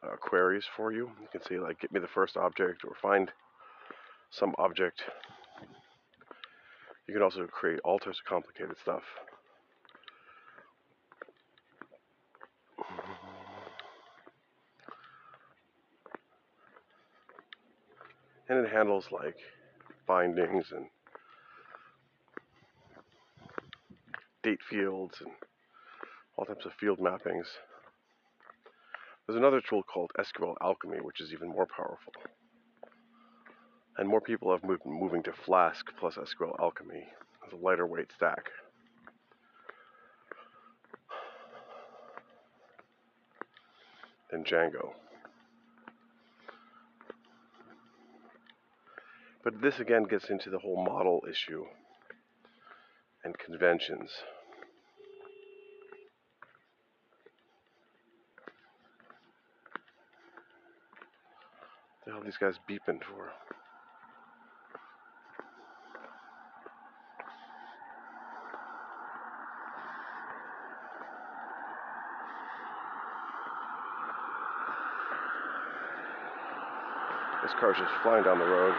uh, 0.04 0.16
queries 0.18 0.64
for 0.78 0.92
you. 0.92 1.10
You 1.20 1.28
can 1.32 1.42
say 1.42 1.58
like, 1.58 1.80
get 1.80 1.92
me 1.92 2.00
the 2.00 2.08
first 2.08 2.38
object 2.38 2.84
or 2.86 2.94
find 3.02 3.32
some 4.30 4.54
object. 4.60 5.02
You 7.08 7.16
can 7.16 7.24
also 7.24 7.48
create 7.48 7.80
all 7.84 7.98
types 7.98 8.20
of 8.20 8.30
complicated 8.30 8.76
stuff. 8.80 9.02
And 18.48 18.60
it 18.60 18.72
handles 18.72 19.08
like 19.12 19.38
bindings 20.06 20.72
and 20.72 20.86
fields 24.70 25.16
and 25.22 25.32
all 26.38 26.46
types 26.46 26.66
of 26.66 26.74
field 26.74 27.00
mappings. 27.00 27.48
There's 29.26 29.38
another 29.38 29.62
tool 29.62 29.84
called 29.84 30.12
SQL 30.20 30.56
Alchemy, 30.62 31.00
which 31.02 31.20
is 31.20 31.34
even 31.34 31.50
more 31.50 31.66
powerful. 31.66 32.14
And 33.98 34.08
more 34.08 34.22
people 34.22 34.52
have 34.52 34.64
moved 34.64 34.86
moving 34.86 35.24
to 35.24 35.34
Flask 35.34 35.86
plus 36.00 36.16
SQL 36.16 36.60
Alchemy 36.60 37.08
as 37.48 37.54
a 37.54 37.56
lighter 37.56 37.88
weight 37.88 38.12
stack. 38.16 38.50
Than 44.32 44.44
Django. 44.44 44.92
But 49.44 49.62
this 49.62 49.80
again 49.80 50.04
gets 50.04 50.30
into 50.30 50.50
the 50.50 50.58
whole 50.58 50.84
model 50.84 51.24
issue 51.30 51.66
and 53.24 53.38
conventions. 53.38 54.10
The 62.06 62.12
hell 62.12 62.22
are 62.22 62.24
these 62.24 62.38
guys 62.38 62.56
beeping 62.70 63.02
for? 63.04 63.32
This 77.42 77.54
car's 77.60 77.78
just 77.78 77.92
flying 78.04 78.24
down 78.24 78.40
the 78.40 78.46
road. 78.46 78.74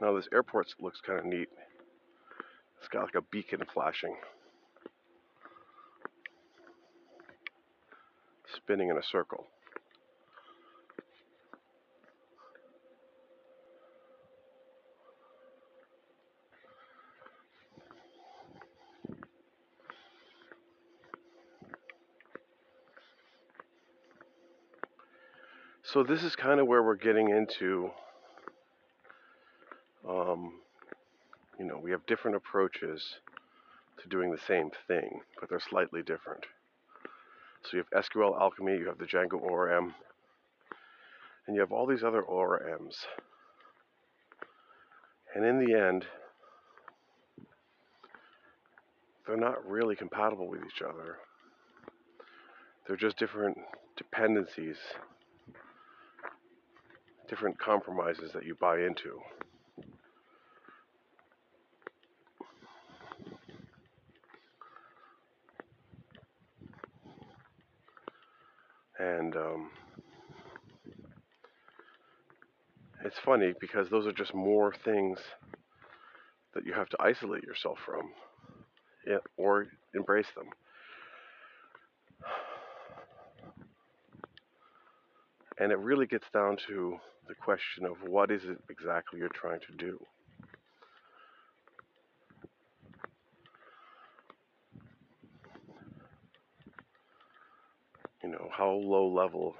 Now 0.00 0.16
this 0.16 0.26
airport 0.32 0.74
looks 0.80 1.00
kind 1.00 1.20
of 1.20 1.24
neat. 1.24 1.48
Got 2.92 3.04
like 3.04 3.14
a 3.14 3.22
beacon 3.22 3.60
flashing. 3.72 4.14
Spinning 8.54 8.90
in 8.90 8.98
a 8.98 9.02
circle. 9.02 9.46
So 25.82 26.02
this 26.02 26.22
is 26.22 26.36
kind 26.36 26.60
of 26.60 26.66
where 26.66 26.82
we're 26.82 26.94
getting 26.96 27.30
into 27.30 27.90
um, 30.08 30.54
you 31.58 31.64
know, 31.64 31.78
we 31.92 31.94
have 31.94 32.06
different 32.06 32.38
approaches 32.38 33.16
to 34.00 34.08
doing 34.08 34.30
the 34.30 34.38
same 34.38 34.70
thing, 34.88 35.20
but 35.38 35.50
they're 35.50 35.60
slightly 35.60 36.00
different. 36.00 36.46
So 37.64 37.76
you 37.76 37.84
have 37.92 38.04
SQLAlchemy, 38.06 38.78
you 38.78 38.88
have 38.88 38.96
the 38.96 39.04
Django 39.04 39.38
ORM, 39.38 39.94
and 41.46 41.54
you 41.54 41.60
have 41.60 41.70
all 41.70 41.86
these 41.86 42.02
other 42.02 42.22
ORMs. 42.22 42.94
And 45.34 45.44
in 45.44 45.62
the 45.62 45.74
end, 45.74 46.06
they're 49.26 49.36
not 49.36 49.68
really 49.68 49.94
compatible 49.94 50.48
with 50.48 50.60
each 50.64 50.80
other. 50.80 51.18
They're 52.86 52.96
just 52.96 53.18
different 53.18 53.58
dependencies, 53.98 54.78
different 57.28 57.58
compromises 57.58 58.32
that 58.32 58.46
you 58.46 58.54
buy 58.54 58.78
into. 58.80 59.20
And 69.02 69.34
um, 69.34 69.70
it's 73.04 73.11
funny 73.24 73.54
because 73.60 73.88
those 73.88 74.06
are 74.06 74.12
just 74.12 74.34
more 74.34 74.74
things 74.84 75.18
that 76.54 76.66
you 76.66 76.72
have 76.72 76.88
to 76.90 76.96
isolate 77.00 77.42
yourself 77.42 77.78
from 77.84 78.10
eh, 79.10 79.18
or 79.36 79.66
embrace 79.94 80.26
them. 80.36 80.46
And 85.58 85.70
it 85.70 85.78
really 85.78 86.06
gets 86.06 86.26
down 86.32 86.56
to 86.68 86.96
the 87.28 87.34
question 87.34 87.84
of 87.84 87.96
what 88.06 88.30
is 88.30 88.42
it 88.44 88.58
exactly 88.68 89.20
you're 89.20 89.28
trying 89.28 89.60
to 89.60 89.76
do. 89.76 89.98
You 98.22 98.30
know, 98.30 98.48
how 98.50 98.70
low 98.70 99.08
level 99.08 99.56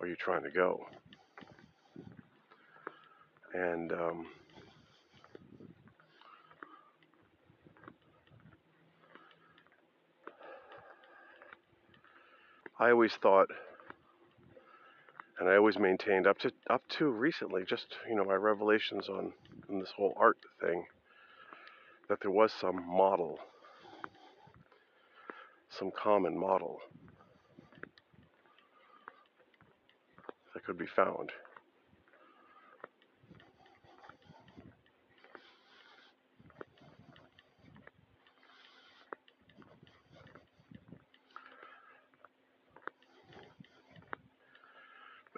are 0.00 0.06
you 0.06 0.16
trying 0.16 0.42
to 0.42 0.50
go? 0.50 0.80
And 3.60 3.92
um, 3.92 4.26
I 12.78 12.90
always 12.90 13.12
thought, 13.20 13.48
and 15.38 15.46
I 15.46 15.56
always 15.56 15.78
maintained 15.78 16.26
up 16.26 16.38
to 16.38 16.50
up 16.70 16.82
to 16.98 17.10
recently, 17.10 17.64
just 17.68 17.96
you 18.08 18.16
know, 18.16 18.24
my 18.24 18.34
revelations 18.34 19.10
on, 19.10 19.34
on 19.68 19.78
this 19.78 19.92
whole 19.94 20.14
art 20.16 20.38
thing, 20.62 20.86
that 22.08 22.20
there 22.22 22.30
was 22.30 22.52
some 22.58 22.82
model 22.88 23.38
some 25.78 25.90
common 25.96 26.36
model 26.36 26.78
that 30.52 30.64
could 30.64 30.76
be 30.76 30.86
found. 30.86 31.30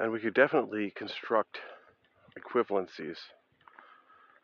And 0.02 0.12
we 0.12 0.20
could 0.20 0.34
definitely 0.34 0.90
construct 0.90 1.60
equivalencies 2.38 3.16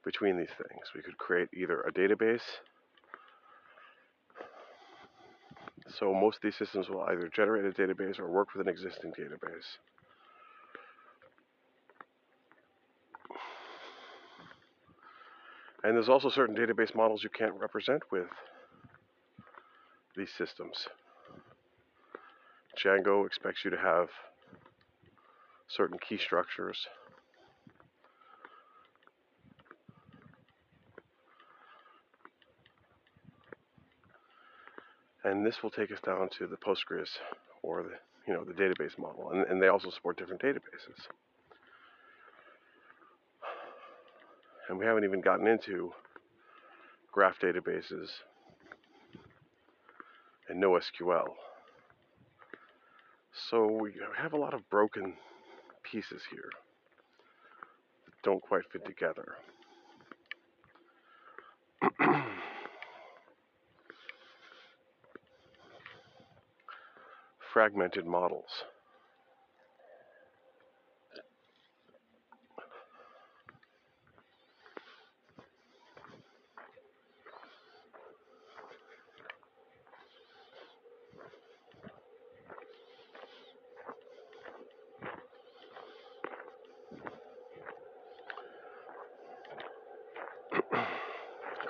between 0.03 0.39
these 0.39 0.55
things. 0.57 0.93
We 0.95 1.03
could 1.03 1.19
create 1.19 1.49
either 1.53 1.83
a 1.83 1.93
database 1.93 2.61
So 5.97 6.13
most 6.13 6.37
of 6.37 6.43
these 6.43 6.57
systems 6.57 6.89
will 6.89 7.03
either 7.03 7.29
generate 7.35 7.65
a 7.65 7.71
database 7.71 8.19
or 8.19 8.29
work 8.29 8.55
with 8.55 8.67
an 8.67 8.73
existing 8.73 9.13
database. 9.13 9.79
And 15.83 15.97
there's 15.97 16.09
also 16.09 16.29
certain 16.29 16.57
database 16.57 16.95
models 16.95 17.23
you 17.23 17.31
can't 17.31 17.55
represent 17.55 18.03
with 18.11 18.29
these 20.17 20.31
systems. 20.37 20.89
Django 22.77 23.27
expects 23.27 23.65
you 23.65 23.71
to 23.71 23.79
have 23.79 24.09
certain 25.69 25.99
key 25.99 26.19
structures 26.19 26.87
and 35.25 35.45
this 35.45 35.63
will 35.63 35.71
take 35.71 35.93
us 35.93 35.99
down 36.05 36.29
to 36.39 36.47
the 36.47 36.57
Postgres 36.57 37.09
or 37.63 37.83
the 37.83 37.91
you 38.27 38.35
know 38.35 38.45
the 38.45 38.53
database 38.53 38.99
model, 38.99 39.31
and, 39.31 39.47
and 39.47 39.63
they 39.63 39.69
also 39.69 39.91
support 39.91 40.19
different 40.19 40.43
databases. 40.43 41.09
And 44.69 44.79
we 44.79 44.85
haven't 44.85 45.05
even 45.05 45.23
gotten 45.23 45.47
into 45.47 45.93
graph 47.11 47.37
databases 47.43 48.09
and 50.49 50.63
NoSQL. 50.63 51.25
So 53.51 53.67
we 53.67 53.95
have 54.21 54.35
a 54.35 54.37
lot 54.37 54.53
of 54.53 54.69
broken 54.69 55.15
pieces 55.83 56.23
here 56.31 56.51
that 58.07 58.15
don't 58.23 58.43
quite 58.43 58.65
fit 58.73 58.85
together. 58.85 59.37
fragmented 67.53 68.07
models. 68.07 68.65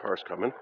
Cars 0.03 0.23
coming. 0.29 0.53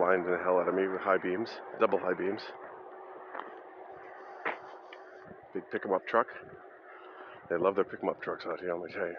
blinding 0.00 0.30
the 0.30 0.38
hell 0.38 0.58
out 0.58 0.68
of 0.68 0.74
me 0.74 0.88
with 0.88 0.99
high 1.10 1.18
beams, 1.18 1.50
double 1.80 1.98
high 1.98 2.14
beams. 2.14 2.40
Big 5.52 5.64
pick 5.72 5.84
'em 5.84 5.92
up 5.92 6.06
truck. 6.06 6.28
They 7.48 7.56
love 7.56 7.74
their 7.74 7.82
pick 7.82 8.00
'em 8.00 8.10
up 8.10 8.22
trucks 8.22 8.46
out 8.46 8.60
here, 8.60 8.74
let 8.74 8.84
me 8.86 8.92
tell 8.92 9.08
you. 9.08 9.16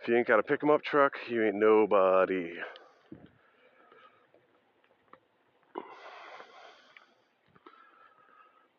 If 0.00 0.08
you 0.08 0.16
ain't 0.16 0.26
got 0.26 0.38
a 0.38 0.42
pick 0.42 0.62
'em 0.62 0.70
up 0.70 0.80
truck, 0.80 1.18
you 1.28 1.44
ain't 1.44 1.56
nobody. 1.56 2.58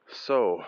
So, 0.07 0.65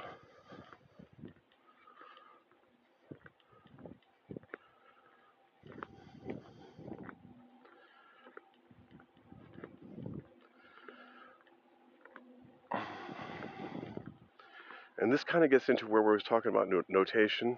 kind 15.31 15.45
of 15.45 15.49
gets 15.49 15.69
into 15.69 15.87
where 15.87 16.01
we 16.01 16.09
were 16.09 16.19
talking 16.19 16.51
about 16.51 16.67
notation 16.89 17.57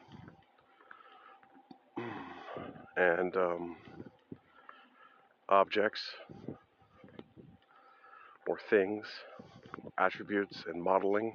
and 2.95 3.35
um, 3.35 3.75
objects 5.49 6.01
or 8.45 8.59
things, 8.69 9.07
attributes, 9.97 10.65
and 10.67 10.83
modeling. 10.83 11.33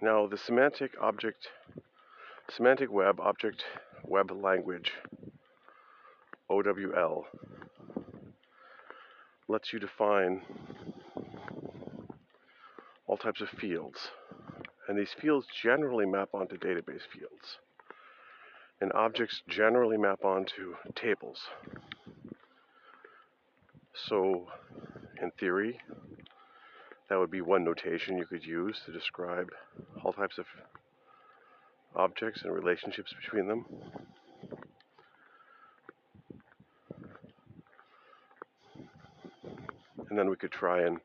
Now, 0.00 0.26
the 0.26 0.38
semantic 0.38 0.92
object, 1.02 1.48
semantic 2.50 2.90
web 2.90 3.20
object 3.20 3.62
web 4.04 4.30
language, 4.30 4.92
OWL, 6.66 7.26
lets 9.48 9.72
you 9.72 9.78
define 9.78 10.42
all 13.06 13.16
types 13.16 13.40
of 13.40 13.48
fields. 13.48 14.10
And 14.88 14.98
these 14.98 15.14
fields 15.20 15.46
generally 15.62 16.06
map 16.06 16.30
onto 16.32 16.56
database 16.56 17.06
fields. 17.12 17.58
And 18.80 18.92
objects 18.92 19.42
generally 19.48 19.96
map 19.96 20.24
onto 20.24 20.74
tables. 20.94 21.38
So, 23.94 24.46
in 25.20 25.30
theory, 25.32 25.80
that 27.08 27.18
would 27.18 27.30
be 27.30 27.40
one 27.40 27.64
notation 27.64 28.18
you 28.18 28.26
could 28.26 28.44
use 28.44 28.80
to 28.86 28.92
describe 28.92 29.50
all 30.04 30.12
types 30.12 30.38
of 30.38 30.46
objects 31.96 32.42
and 32.42 32.52
relationships 32.52 33.14
between 33.20 33.48
them. 33.48 33.64
And 40.18 40.24
then 40.24 40.30
we 40.30 40.36
could 40.36 40.50
try 40.50 40.82
and 40.82 40.98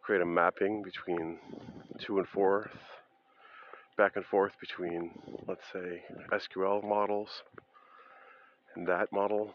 create 0.00 0.22
a 0.22 0.24
mapping 0.24 0.82
between 0.82 1.38
two 1.98 2.18
and 2.18 2.26
fourth, 2.26 2.70
back 3.98 4.16
and 4.16 4.24
forth 4.24 4.54
between, 4.58 5.10
let's 5.46 5.66
say, 5.70 6.02
SQL 6.32 6.82
models 6.82 7.28
and 8.74 8.88
that 8.88 9.12
model. 9.12 9.52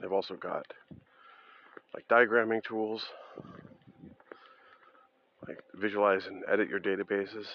They've 0.00 0.10
also 0.10 0.34
got 0.34 0.66
like 1.94 2.08
diagramming 2.08 2.64
tools, 2.64 3.04
like 5.46 5.60
visualize 5.76 6.26
and 6.26 6.42
edit 6.48 6.68
your 6.68 6.80
databases. 6.80 7.46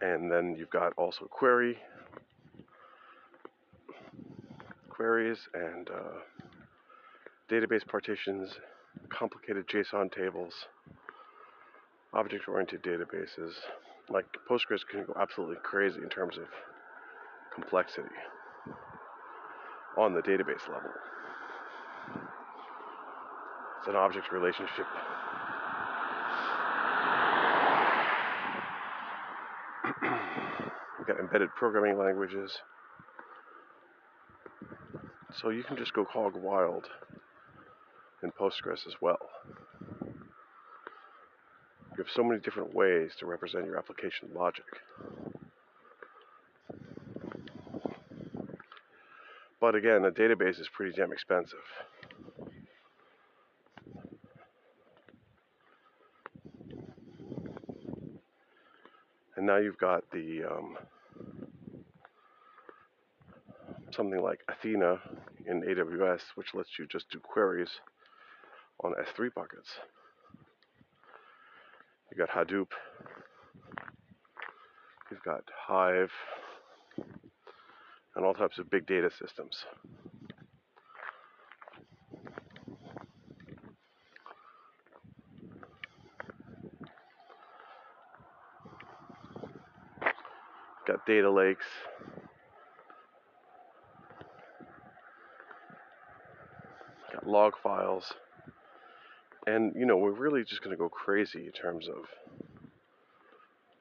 and 0.00 0.30
you've 0.56 0.70
got 0.70 0.92
also 0.96 1.26
query 1.26 1.78
queries 5.00 5.38
and 5.54 5.88
uh, 5.88 6.18
database 7.50 7.86
partitions, 7.86 8.50
complicated 9.08 9.66
JSON 9.66 10.12
tables, 10.14 10.52
object-oriented 12.12 12.82
databases. 12.82 13.52
Like 14.10 14.26
Postgres 14.46 14.86
can 14.86 15.04
go 15.06 15.14
absolutely 15.18 15.56
crazy 15.62 16.02
in 16.02 16.10
terms 16.10 16.36
of 16.36 16.44
complexity 17.54 18.08
on 19.96 20.12
the 20.12 20.20
database 20.20 20.68
level. 20.68 20.90
It's 23.78 23.88
an 23.88 23.96
object 23.96 24.30
relationship 24.32 24.84
Embedded 31.18 31.48
programming 31.56 31.98
languages. 31.98 32.52
So 35.40 35.50
you 35.50 35.62
can 35.62 35.76
just 35.76 35.94
go 35.94 36.04
hog 36.04 36.34
wild 36.36 36.86
in 38.22 38.30
Postgres 38.32 38.86
as 38.86 38.94
well. 39.00 39.18
You 40.02 42.04
have 42.04 42.12
so 42.14 42.22
many 42.22 42.40
different 42.40 42.74
ways 42.74 43.12
to 43.18 43.26
represent 43.26 43.64
your 43.64 43.76
application 43.76 44.28
logic. 44.34 44.64
But 49.60 49.74
again, 49.74 50.04
a 50.04 50.10
database 50.10 50.58
is 50.58 50.68
pretty 50.72 50.96
damn 50.96 51.12
expensive. 51.12 51.58
And 59.36 59.46
now 59.46 59.58
you've 59.58 59.78
got 59.78 60.04
the 60.12 60.44
um, 60.50 60.76
something 64.00 64.22
like 64.22 64.40
Athena 64.48 64.98
in 65.44 65.60
AWS, 65.60 66.22
which 66.34 66.54
lets 66.54 66.78
you 66.78 66.86
just 66.86 67.10
do 67.10 67.18
queries 67.18 67.68
on 68.82 68.94
S3 68.94 69.28
buckets. 69.34 69.68
You've 72.10 72.26
got 72.26 72.30
Hadoop. 72.30 72.68
You've 75.10 75.22
got 75.22 75.42
Hive 75.66 76.10
and 78.16 78.24
all 78.24 78.32
types 78.32 78.58
of 78.58 78.70
big 78.70 78.86
data 78.86 79.10
systems. 79.10 79.66
got 90.86 91.04
data 91.06 91.30
lakes. 91.30 91.66
Log 97.30 97.54
files. 97.62 98.12
And, 99.46 99.74
you 99.74 99.86
know, 99.86 99.96
we're 99.96 100.10
really 100.12 100.44
just 100.44 100.62
going 100.62 100.76
to 100.76 100.78
go 100.78 100.88
crazy 100.88 101.46
in 101.46 101.52
terms 101.52 101.88
of 101.88 102.04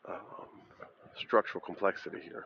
um, 0.08 0.48
structural 1.18 1.62
complexity 1.62 2.20
here. 2.24 2.46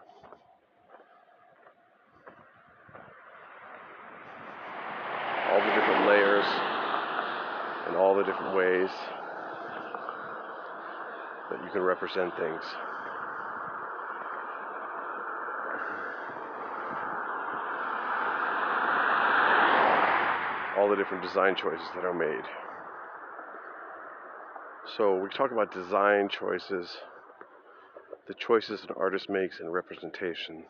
All 5.51 5.59
the 5.59 5.75
different 5.75 6.07
layers 6.07 6.45
and 7.87 7.95
all 7.95 8.15
the 8.15 8.23
different 8.23 8.55
ways 8.55 8.89
that 11.51 11.63
you 11.63 11.69
can 11.71 11.81
represent 11.81 12.35
things. 12.37 12.63
All 20.83 20.89
the 20.89 20.97
different 20.97 21.23
design 21.23 21.55
choices 21.55 21.87
that 21.95 22.03
are 22.03 22.13
made. 22.13 22.43
So 24.97 25.15
we 25.15 25.29
talk 25.29 25.53
about 25.53 25.73
design 25.73 26.27
choices, 26.27 26.97
the 28.27 28.33
choices 28.33 28.83
an 28.83 28.89
artist 28.97 29.29
makes 29.29 29.61
in 29.61 29.69
representation. 29.69 30.65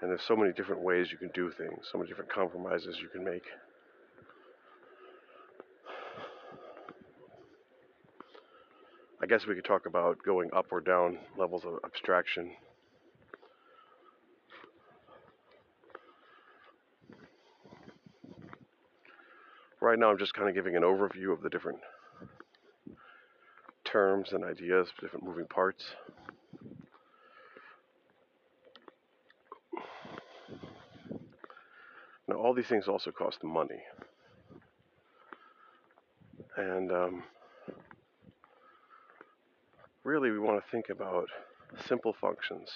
And 0.00 0.10
there's 0.10 0.22
so 0.22 0.34
many 0.34 0.54
different 0.54 0.80
ways 0.80 1.08
you 1.12 1.18
can 1.18 1.28
do 1.34 1.52
things, 1.58 1.88
so 1.92 1.98
many 1.98 2.08
different 2.08 2.32
compromises 2.32 2.96
you 3.02 3.08
can 3.08 3.22
make. 3.22 3.42
I 9.22 9.26
guess 9.26 9.46
we 9.46 9.54
could 9.54 9.66
talk 9.66 9.84
about 9.84 10.22
going 10.24 10.48
up 10.56 10.68
or 10.70 10.80
down 10.80 11.18
levels 11.36 11.64
of 11.66 11.80
abstraction 11.84 12.52
right 19.94 20.00
now 20.00 20.10
I'm 20.10 20.18
just 20.18 20.34
kind 20.34 20.48
of 20.48 20.56
giving 20.56 20.74
an 20.74 20.82
overview 20.82 21.32
of 21.32 21.40
the 21.40 21.48
different 21.48 21.78
terms 23.84 24.32
and 24.32 24.42
ideas, 24.42 24.88
different 25.00 25.24
moving 25.24 25.46
parts. 25.46 25.84
Now 32.26 32.34
all 32.34 32.54
these 32.54 32.66
things 32.66 32.88
also 32.88 33.12
cost 33.12 33.44
money. 33.44 33.82
And 36.56 36.90
um, 36.90 37.22
really 40.02 40.32
we 40.32 40.40
want 40.40 40.60
to 40.60 40.70
think 40.72 40.88
about 40.88 41.28
simple 41.86 42.16
functions 42.20 42.68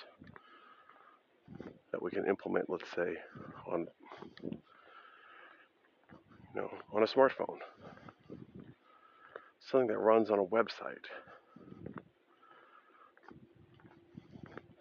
that 1.90 2.00
we 2.00 2.12
can 2.12 2.28
implement, 2.28 2.70
let's 2.70 2.88
say, 2.94 3.16
on 3.66 3.88
know 6.58 6.70
on 6.92 7.02
a 7.02 7.06
smartphone, 7.06 7.58
something 9.70 9.88
that 9.88 9.98
runs 9.98 10.30
on 10.30 10.38
a 10.38 10.44
website, 10.44 11.06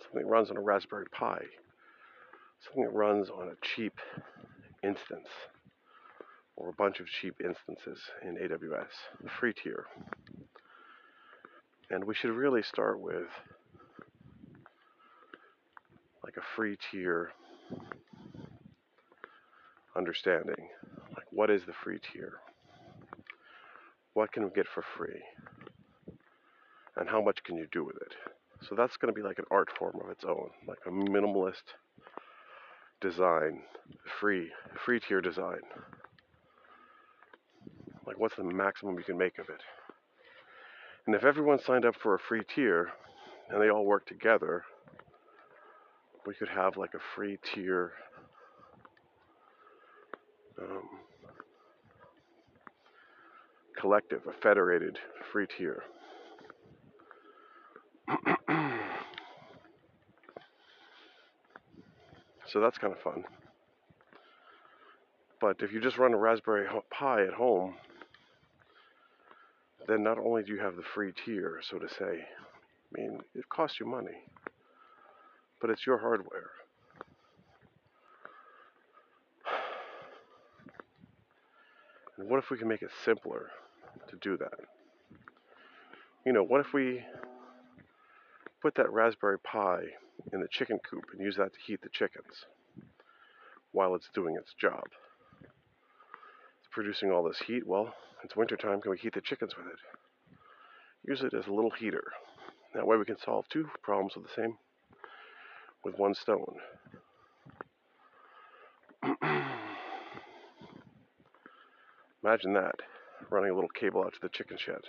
something 0.02 0.22
that 0.24 0.28
runs 0.28 0.50
on 0.50 0.58
a 0.58 0.62
Raspberry 0.62 1.06
Pi, 1.12 1.40
something 2.64 2.84
that 2.84 2.94
runs 2.94 3.30
on 3.30 3.50
a 3.50 3.66
cheap 3.76 3.94
instance 4.84 5.28
or 6.56 6.70
a 6.70 6.74
bunch 6.74 7.00
of 7.00 7.06
cheap 7.08 7.36
instances 7.44 8.00
in 8.24 8.36
AWS, 8.36 8.88
the 9.22 9.30
free 9.40 9.54
tier. 9.54 9.86
And 11.90 12.04
we 12.04 12.16
should 12.16 12.32
really 12.32 12.64
start 12.64 13.00
with 13.00 13.28
like 16.24 16.36
a 16.38 16.56
free 16.56 16.78
tier 16.92 17.32
understanding. 19.96 20.68
What 21.32 21.50
is 21.50 21.66
the 21.66 21.74
free 21.84 22.00
tier? 22.00 22.34
What 24.14 24.32
can 24.32 24.44
we 24.44 24.50
get 24.50 24.68
for 24.74 24.84
free? 24.98 25.22
And 26.96 27.08
how 27.08 27.22
much 27.22 27.44
can 27.44 27.58
you 27.58 27.68
do 27.72 27.84
with 27.84 27.98
it? 27.98 28.16
So 28.68 28.76
that's 28.76 28.98
going 28.98 29.14
to 29.14 29.20
be 29.20 29.26
like 29.26 29.38
an 29.38 29.46
art 29.52 29.70
form 29.78 30.00
of 30.04 30.10
its 30.10 30.24
own, 30.24 30.50
like 30.68 30.80
a 30.88 30.90
minimalist 30.90 31.74
design, 33.02 33.62
free, 34.20 34.50
free 34.84 35.00
tier 35.00 35.22
design. 35.22 35.62
Like, 38.08 38.20
what's 38.20 38.36
the 38.36 38.44
maximum 38.44 38.98
you 38.98 39.04
can 39.04 39.18
make 39.18 39.38
of 39.38 39.50
it? 39.50 39.62
And 41.06 41.16
if 41.16 41.24
everyone 41.24 41.60
signed 41.60 41.86
up 41.86 41.96
for 42.02 42.16
a 42.16 42.20
free 42.20 42.42
tier 42.56 42.90
and 43.50 43.62
they 43.62 43.70
all 43.70 43.86
work 43.86 44.08
together, 44.08 44.64
we 46.26 46.34
could 46.34 46.50
have 46.50 46.78
like 46.78 46.94
a 46.96 47.00
free 47.16 47.38
tier 47.44 47.92
um, 50.60 50.90
collective, 53.80 54.22
a 54.28 54.34
federated 54.34 54.98
free 55.32 55.48
tier. 55.48 55.84
so 62.48 62.60
that's 62.60 62.78
kind 62.78 62.94
of 62.94 63.00
fun. 63.00 63.24
But 65.40 65.58
if 65.62 65.72
you 65.72 65.80
just 65.80 65.98
run 65.98 66.14
a 66.14 66.18
Raspberry 66.18 66.68
Pi 66.90 67.24
at 67.24 67.34
home, 67.34 67.76
then 69.88 70.04
not 70.04 70.18
only 70.18 70.44
do 70.44 70.54
you 70.54 70.60
have 70.60 70.76
the 70.76 70.84
free 70.94 71.14
tier, 71.26 71.62
so 71.62 71.78
to 71.78 71.88
say, 71.88 72.26
I 72.26 73.00
mean, 73.00 73.20
it 73.36 73.48
costs 73.50 73.80
you 73.80 73.86
money, 73.86 74.24
but 75.62 75.70
it's 75.70 75.86
your 75.86 76.00
hardware. 76.00 76.50
And 82.18 82.28
what 82.32 82.40
if 82.40 82.50
we 82.50 82.58
can 82.58 82.68
make 82.68 82.82
it 82.82 82.90
simpler 83.06 83.52
to 84.10 84.16
do 84.22 84.38
that? 84.38 84.60
You 86.26 86.34
know, 86.34 86.44
what 86.44 86.62
if 86.62 86.74
we 86.74 87.04
put 88.62 88.76
that 88.76 88.92
Raspberry 88.92 89.40
Pi 89.40 89.84
in 90.34 90.42
the 90.42 90.48
chicken 90.50 90.80
coop 90.90 91.06
and 91.14 91.22
use 91.22 91.38
that 91.38 91.54
to 91.54 91.60
heat 91.66 91.82
the 91.82 91.90
chickens 91.90 92.46
while 93.72 93.96
it's 93.96 94.10
doing 94.14 94.36
its 94.36 94.54
job? 94.60 94.84
It's 95.42 96.70
producing 96.72 97.12
all 97.12 97.24
this 97.24 97.40
heat. 97.46 97.66
Well, 97.66 97.94
it's 98.24 98.36
wintertime. 98.36 98.82
Can 98.82 98.92
we 98.92 98.98
heat 98.98 99.14
the 99.14 99.22
chickens 99.22 99.56
with 99.56 99.68
it? 99.68 99.80
Use 101.08 101.22
it 101.22 101.34
as 101.34 101.48
a 101.48 101.54
little 101.54 101.72
heater. 101.72 102.04
That 102.74 102.86
way 102.86 102.98
we 102.98 103.06
can 103.06 103.18
solve 103.18 103.46
two 103.50 103.70
problems 103.82 104.14
with 104.16 104.26
the 104.26 104.34
same, 104.36 104.58
with 105.84 105.98
one 105.98 106.14
stone. 106.14 106.58
Imagine 112.24 112.54
that, 112.54 112.76
running 113.30 113.52
a 113.52 113.54
little 113.54 113.70
cable 113.70 114.04
out 114.04 114.14
to 114.14 114.20
the 114.22 114.30
chicken 114.30 114.58
shed. 114.58 114.82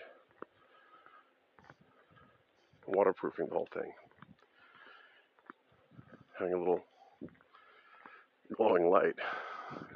Waterproofing 2.87 3.47
the 3.49 3.55
whole 3.55 3.69
thing. 3.73 3.93
Having 6.39 6.55
a 6.55 6.59
little 6.59 6.85
glowing 8.57 8.91
light. 8.91 9.17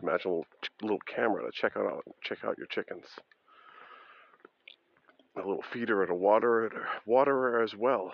Imagine 0.03 0.31
a 0.31 0.35
little, 0.35 0.47
little 0.83 0.99
camera 1.07 1.43
to 1.45 1.51
check 1.53 1.77
out 1.77 2.05
check 2.23 2.39
out 2.45 2.59
your 2.59 2.67
chickens. 2.67 3.07
A 5.37 5.39
little 5.39 5.65
feeder 5.73 6.03
and 6.03 6.11
a 6.11 6.15
waterer, 6.15 6.71
waterer 7.07 7.63
as 7.63 7.75
well. 7.75 8.13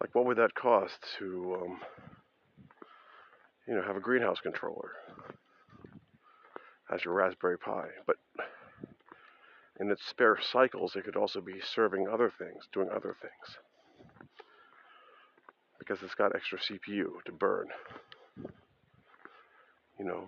Like, 0.00 0.14
what 0.14 0.24
would 0.24 0.38
that 0.38 0.54
cost 0.54 0.94
to, 1.18 1.58
um, 1.62 1.80
you 3.66 3.74
know, 3.74 3.82
have 3.82 3.96
a 3.96 4.00
greenhouse 4.00 4.40
controller 4.40 4.92
as 6.92 7.04
your 7.04 7.14
Raspberry 7.14 7.58
Pi? 7.58 7.86
But 8.06 8.16
in 9.80 9.90
its 9.90 10.02
spare 10.08 10.38
cycles, 10.52 10.96
it 10.96 11.04
could 11.04 11.16
also 11.16 11.40
be 11.40 11.60
serving 11.74 12.08
other 12.08 12.32
things, 12.38 12.68
doing 12.72 12.88
other 12.90 13.16
things 13.20 13.58
because 15.82 16.02
it's 16.02 16.14
got 16.14 16.34
extra 16.36 16.58
CPU 16.58 17.06
to 17.24 17.32
burn. 17.32 17.66
You 19.98 20.04
know, 20.04 20.24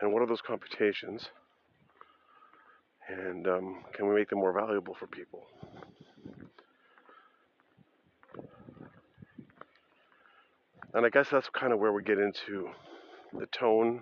and 0.00 0.12
what 0.12 0.22
are 0.22 0.26
those 0.26 0.42
computations? 0.42 1.28
And 3.08 3.46
um, 3.46 3.84
can 3.94 4.08
we 4.08 4.14
make 4.14 4.28
them 4.28 4.40
more 4.40 4.52
valuable 4.52 4.94
for 4.98 5.06
people? 5.06 5.44
And 10.96 11.04
I 11.04 11.10
guess 11.10 11.26
that's 11.30 11.50
kind 11.50 11.74
of 11.74 11.78
where 11.78 11.92
we 11.92 12.02
get 12.02 12.18
into 12.18 12.70
the 13.38 13.44
tone, 13.48 14.00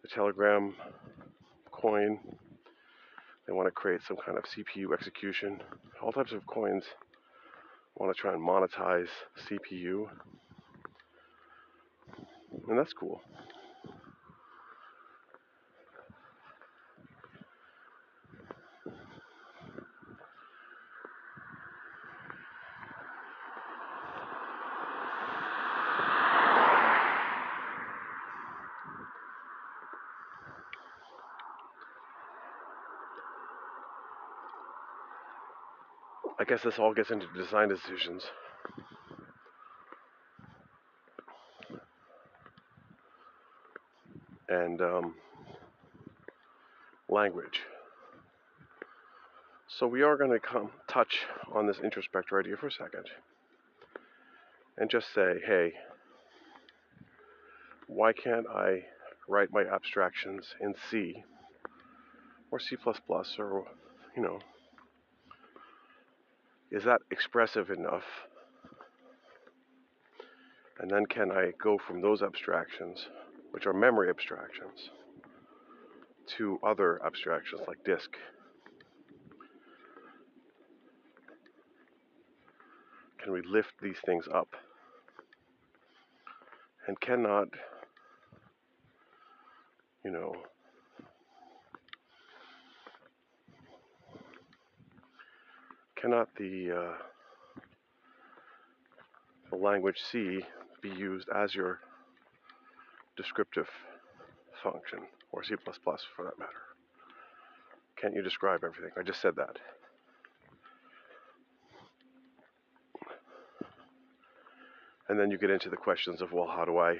the 0.00 0.08
Telegram 0.08 0.74
coin. 1.70 2.18
They 3.46 3.52
want 3.52 3.66
to 3.66 3.70
create 3.70 4.00
some 4.08 4.16
kind 4.16 4.38
of 4.38 4.44
CPU 4.44 4.94
execution. 4.94 5.60
All 6.02 6.12
types 6.12 6.32
of 6.32 6.46
coins 6.46 6.84
want 7.94 8.16
to 8.16 8.18
try 8.18 8.32
and 8.32 8.40
monetize 8.40 9.08
CPU. 9.50 10.06
And 12.66 12.78
that's 12.78 12.94
cool. 12.94 13.20
Guess 36.50 36.64
this 36.64 36.80
all 36.80 36.92
gets 36.92 37.12
into 37.12 37.28
design 37.32 37.68
decisions. 37.68 38.24
And 44.48 44.82
um, 44.82 45.14
language. 47.08 47.60
So 49.68 49.86
we 49.86 50.02
are 50.02 50.16
going 50.16 50.32
to 50.32 50.40
come 50.40 50.70
touch 50.88 51.20
on 51.54 51.68
this 51.68 51.76
introspector 51.76 52.40
idea 52.40 52.56
for 52.56 52.66
a 52.66 52.72
second 52.72 53.06
and 54.76 54.90
just 54.90 55.14
say, 55.14 55.34
hey, 55.46 55.74
why 57.86 58.12
can't 58.12 58.48
I 58.48 58.86
write 59.28 59.52
my 59.52 59.62
abstractions 59.62 60.56
in 60.60 60.74
C 60.90 61.22
or 62.50 62.58
C++ 62.58 62.76
or, 63.38 63.66
you 64.16 64.22
know, 64.24 64.40
is 66.70 66.84
that 66.84 67.00
expressive 67.10 67.70
enough? 67.70 68.04
And 70.78 70.90
then 70.90 71.04
can 71.06 71.30
I 71.30 71.52
go 71.62 71.78
from 71.78 72.00
those 72.00 72.22
abstractions, 72.22 73.06
which 73.50 73.66
are 73.66 73.72
memory 73.72 74.08
abstractions, 74.08 74.90
to 76.38 76.58
other 76.62 77.00
abstractions 77.04 77.62
like 77.66 77.84
disk? 77.84 78.10
Can 83.22 83.32
we 83.32 83.42
lift 83.42 83.72
these 83.82 83.98
things 84.06 84.26
up? 84.32 84.48
And 86.86 86.98
cannot, 87.00 87.48
you 90.04 90.10
know, 90.10 90.34
cannot 96.00 96.28
the, 96.36 96.70
uh, 96.70 97.60
the 99.50 99.56
language 99.56 100.00
C 100.10 100.40
be 100.80 100.88
used 100.88 101.28
as 101.34 101.54
your 101.54 101.80
descriptive 103.16 103.68
function, 104.62 105.00
or 105.32 105.44
C++ 105.44 105.54
for 105.64 106.24
that 106.24 106.38
matter? 106.38 106.52
Can't 107.96 108.14
you 108.14 108.22
describe 108.22 108.64
everything? 108.64 108.90
I 108.98 109.02
just 109.02 109.20
said 109.20 109.36
that. 109.36 109.58
And 115.08 115.18
then 115.18 115.30
you 115.30 115.38
get 115.38 115.50
into 115.50 115.68
the 115.68 115.76
questions 115.76 116.22
of, 116.22 116.32
well, 116.32 116.46
how 116.46 116.64
do 116.64 116.78
I 116.78 116.96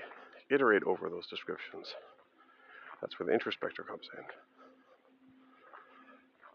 iterate 0.51 0.83
over 0.83 1.09
those 1.09 1.27
descriptions? 1.29 1.95
That's 3.01 3.19
where 3.19 3.27
the 3.27 3.33
introspector 3.33 3.87
comes 3.87 4.09
in. 4.19 4.25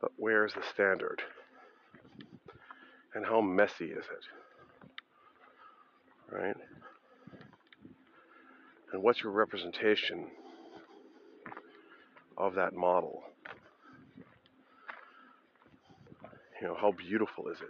But 0.01 0.11
where 0.17 0.45
is 0.45 0.53
the 0.53 0.63
standard? 0.73 1.21
And 3.15 3.25
how 3.25 3.39
messy 3.39 3.85
is 3.85 4.03
it? 4.05 4.25
Right? 6.35 6.55
And 8.91 9.01
what's 9.01 9.23
your 9.23 9.31
representation 9.31 10.27
of 12.37 12.55
that 12.55 12.73
model? 12.73 13.23
You 16.61 16.67
know, 16.67 16.75
how 16.79 16.91
beautiful 16.91 17.47
is 17.47 17.57
it? 17.61 17.67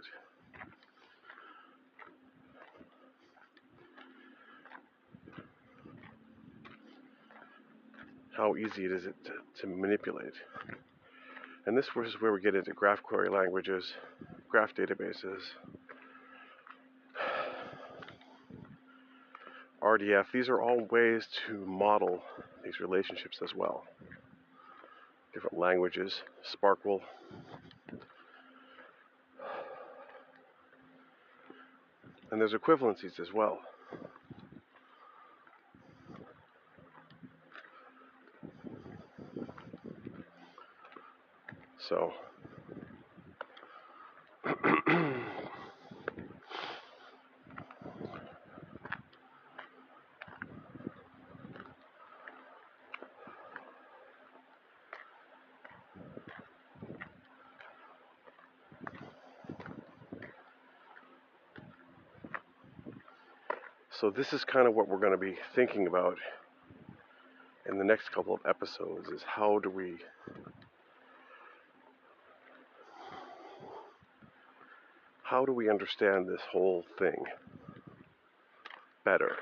How 8.36 8.56
easy 8.56 8.84
it 8.84 8.92
is 8.92 9.06
it 9.06 9.14
to, 9.24 9.32
to 9.60 9.66
manipulate? 9.66 10.34
And 11.66 11.76
this 11.76 11.86
is 12.04 12.20
where 12.20 12.32
we 12.32 12.40
get 12.40 12.54
into 12.54 12.72
graph 12.72 13.02
query 13.02 13.28
languages, 13.28 13.92
graph 14.48 14.72
databases, 14.74 15.40
RDF. 19.82 20.26
These 20.32 20.48
are 20.48 20.62
all 20.62 20.86
ways 20.92 21.26
to 21.48 21.54
model 21.66 22.22
these 22.64 22.78
relationships 22.78 23.40
as 23.42 23.52
well. 23.52 23.82
Different 25.34 25.58
languages, 25.58 26.22
SPARQL. 26.54 27.00
And 32.30 32.40
there's 32.40 32.54
equivalencies 32.54 33.18
as 33.20 33.32
well. 33.34 33.58
So, 41.88 42.12
so 63.92 64.10
this 64.10 64.32
is 64.32 64.44
kind 64.44 64.66
of 64.66 64.74
what 64.74 64.88
we're 64.88 64.98
going 64.98 65.12
to 65.12 65.16
be 65.16 65.36
thinking 65.54 65.86
about 65.86 66.18
in 67.68 67.78
the 67.78 67.84
next 67.84 68.10
couple 68.10 68.34
of 68.34 68.40
episodes 68.44 69.08
is 69.10 69.22
how 69.22 69.60
do 69.60 69.70
we 69.70 69.98
how 75.36 75.44
do 75.44 75.52
we 75.52 75.68
understand 75.68 76.26
this 76.26 76.40
whole 76.50 76.82
thing 76.98 77.22
better? 79.04 79.32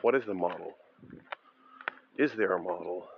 What 0.00 0.14
is 0.14 0.22
the 0.28 0.32
model? 0.32 0.74
Is 2.16 2.30
there 2.36 2.52
a 2.52 2.62
model? 2.62 3.08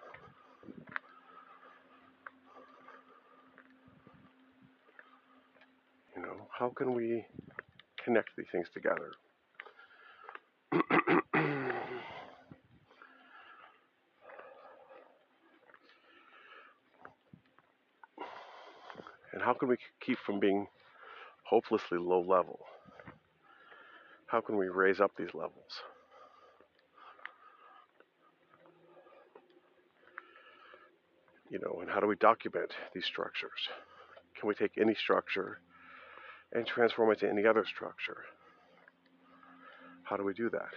You 6.17 6.23
know, 6.23 6.49
how 6.59 6.71
can 6.71 6.95
we 6.95 7.27
connect 8.03 8.31
these 8.35 8.47
things 8.51 8.69
together? 8.73 9.11
and 19.35 19.43
how 19.45 19.53
can 19.53 19.69
we 19.69 19.77
keep 20.01 20.17
from 20.25 20.41
being 20.41 20.67
hopelessly 21.51 21.99
low 21.99 22.21
level. 22.21 22.61
How 24.27 24.41
can 24.41 24.57
we 24.57 24.69
raise 24.69 25.01
up 25.01 25.11
these 25.19 25.35
levels? 25.35 25.83
You 31.51 31.59
know, 31.59 31.81
and 31.81 31.91
how 31.91 31.99
do 31.99 32.07
we 32.07 32.15
document 32.15 32.71
these 32.95 33.05
structures? 33.05 33.51
Can 34.39 34.49
we 34.49 34.55
take 34.55 34.79
any 34.81 34.95
structure 34.95 35.59
and 36.53 36.65
transform 36.65 37.11
it 37.11 37.19
to 37.19 37.29
any 37.29 37.45
other 37.45 37.65
structure? 37.67 38.19
How 40.05 40.17
do 40.17 40.23
we 40.23 40.35
do 40.35 40.49
that? 40.51 40.71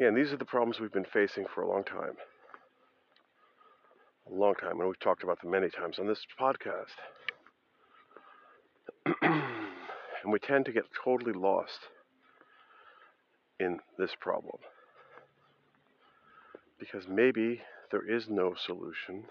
Yeah, 0.00 0.08
and 0.08 0.16
these 0.16 0.32
are 0.32 0.38
the 0.38 0.46
problems 0.46 0.80
we've 0.80 0.90
been 0.90 1.04
facing 1.04 1.44
for 1.54 1.60
a 1.60 1.68
long 1.68 1.84
time. 1.84 2.16
A 4.30 4.34
long 4.34 4.54
time, 4.54 4.80
and 4.80 4.88
we've 4.88 4.98
talked 4.98 5.22
about 5.22 5.42
them 5.42 5.50
many 5.50 5.68
times 5.68 5.98
on 5.98 6.06
this 6.06 6.24
podcast. 6.40 6.96
and 9.22 10.32
we 10.32 10.38
tend 10.38 10.64
to 10.64 10.72
get 10.72 10.84
totally 11.04 11.34
lost 11.34 11.80
in 13.58 13.78
this 13.98 14.12
problem. 14.18 14.56
Because 16.78 17.06
maybe 17.06 17.60
there 17.90 18.08
is 18.10 18.26
no 18.26 18.54
solution. 18.56 19.24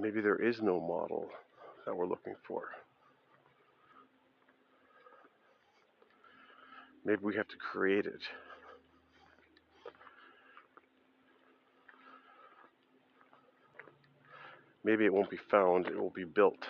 Maybe 0.00 0.20
there 0.20 0.42
is 0.42 0.60
no 0.60 0.80
model 0.80 1.28
that 1.86 1.94
we're 1.94 2.08
looking 2.08 2.34
for. 2.48 2.64
Maybe 7.04 7.20
we 7.22 7.34
have 7.36 7.48
to 7.48 7.56
create 7.56 8.06
it. 8.06 8.20
Maybe 14.82 15.04
it 15.04 15.12
won't 15.12 15.30
be 15.30 15.38
found, 15.50 15.86
it 15.86 16.00
will 16.00 16.10
be 16.10 16.24
built. 16.24 16.66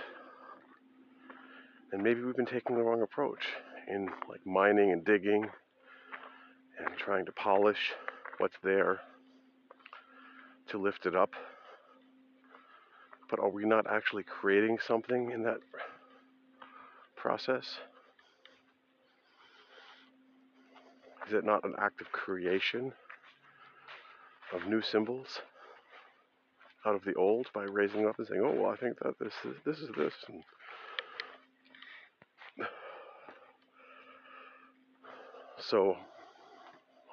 And 1.93 2.03
maybe 2.03 2.23
we've 2.23 2.37
been 2.37 2.47
taking 2.47 2.77
the 2.77 2.83
wrong 2.83 3.03
approach 3.03 3.45
in 3.89 4.09
like 4.29 4.45
mining 4.47 4.93
and 4.93 5.05
digging 5.05 5.49
and 6.79 6.97
trying 6.97 7.27
to 7.27 7.33
polish 7.33 7.93
what's 8.39 8.57
there 8.63 9.01
to 10.69 10.79
lift 10.79 11.07
it 11.07 11.17
up. 11.17 11.31
But 13.29 13.41
are 13.41 13.49
we 13.49 13.65
not 13.65 13.87
actually 13.89 14.25
creating 14.25 14.79
something 14.87 15.31
in 15.31 15.43
that 15.45 15.59
process? 17.17 17.79
Is 21.31 21.35
it 21.35 21.45
not 21.45 21.63
an 21.63 21.75
act 21.79 22.01
of 22.01 22.11
creation 22.11 22.93
of 24.53 24.67
new 24.67 24.83
symbols 24.83 25.39
out 26.85 26.97
of 26.97 27.05
the 27.05 27.15
old 27.15 27.47
by 27.55 27.63
raising 27.63 28.05
up 28.05 28.19
and 28.19 28.27
saying, 28.27 28.41
"Oh, 28.45 28.51
well, 28.51 28.73
I 28.73 28.75
think 28.75 28.99
that 28.99 29.17
this 29.21 29.33
is 29.45 29.55
this 29.65 29.79
is 29.79 29.91
this." 29.97 30.13
And 30.27 30.43
so, 35.61 35.99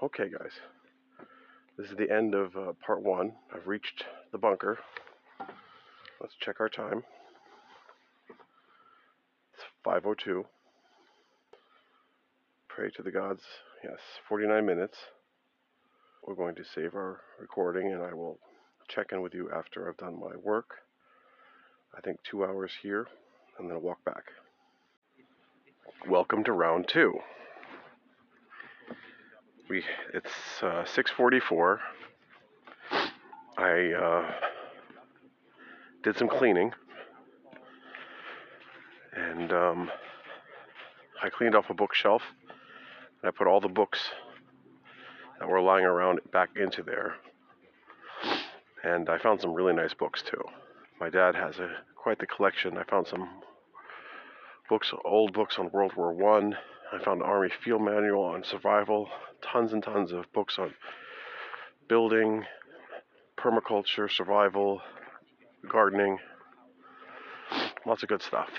okay, 0.01 0.30
guys, 0.30 0.53
this 1.78 1.91
is 1.91 1.95
the 1.95 2.09
end 2.11 2.34
of 2.34 2.57
uh, 2.57 2.74
part 2.84 3.03
one. 3.03 3.34
I've 3.53 3.68
reached 3.68 4.03
the 4.32 4.39
bunker. 4.39 4.80
Let's 6.20 6.34
check 6.39 6.59
our 6.59 6.70
time. 6.70 7.03
It's 9.53 9.63
5:02. 9.86 10.43
Pray 12.68 12.89
to 12.95 13.03
the 13.03 13.11
gods 13.11 13.43
Yes, 13.90 14.00
49 14.28 14.66
minutes. 14.66 14.98
We're 16.26 16.36
going 16.36 16.56
to 16.56 16.64
save 16.76 16.94
our 16.94 17.22
recording 17.40 17.94
and 17.94 18.04
I 18.04 18.14
will 18.14 18.38
check 18.90 19.14
in 19.14 19.22
with 19.22 19.34
you 19.34 19.50
after 19.50 19.88
I've 19.88 19.96
done 19.96 20.20
my 20.20 20.36
work. 20.44 20.72
I 21.98 22.02
think 22.02 22.18
two 22.22 22.44
hours 22.44 22.72
here 22.82 23.08
and 23.58 23.70
then 23.70 23.78
I'll 23.78 23.82
walk 23.82 24.04
back. 24.04 24.26
Welcome 26.10 26.44
to 26.44 26.52
round 26.52 26.90
two. 26.90 27.14
We 29.70 29.86
it's 30.14 30.62
uh, 30.62 30.84
6:44. 30.84 31.80
I 33.58 33.94
uh, 33.94 34.32
did 36.04 36.18
some 36.18 36.28
cleaning 36.28 36.74
and 39.16 39.54
um, 39.54 39.92
I 41.24 41.30
cleaned 41.30 41.56
off 41.56 41.70
a 41.70 41.74
bookshelf 41.74 42.24
I 43.24 43.32
put 43.32 43.47
all 43.47 43.59
the 43.59 43.68
books 43.68 43.99
that 45.39 45.47
were 45.49 45.61
lying 45.61 45.86
around 45.86 46.20
back 46.32 46.49
into 46.55 46.84
there. 46.84 47.15
And 48.84 49.09
I 49.09 49.18
found 49.18 49.41
some 49.41 49.53
really 49.53 49.74
nice 49.74 49.93
books 49.93 50.22
too. 50.22 50.43
My 50.99 51.09
dad 51.09 51.36
has 51.36 51.59
a 51.59 51.70
quite 51.95 52.20
the 52.20 52.28
collection. 52.28 52.78
I 52.78 52.84
found 52.84 53.07
some 53.07 53.28
books, 54.70 54.93
old 55.03 55.34
books 55.34 55.59
on 55.59 55.72
World 55.72 55.93
War 55.95 56.13
One. 56.13 56.55
I. 56.91 56.97
I 56.99 57.03
found 57.03 57.22
an 57.22 57.28
Army 57.28 57.49
field 57.63 57.82
manual 57.82 58.24
on 58.24 58.43
survival, 58.43 59.09
tons 59.41 59.74
and 59.74 59.84
tons 59.84 60.13
of 60.13 60.32
books 60.32 60.57
on 60.57 60.74
building, 61.89 62.45
permaculture, 63.38 64.09
survival, 64.09 64.82
gardening, 65.70 66.18
lots 67.86 68.03
of 68.03 68.09
good 68.09 68.22
stuff. 68.22 68.49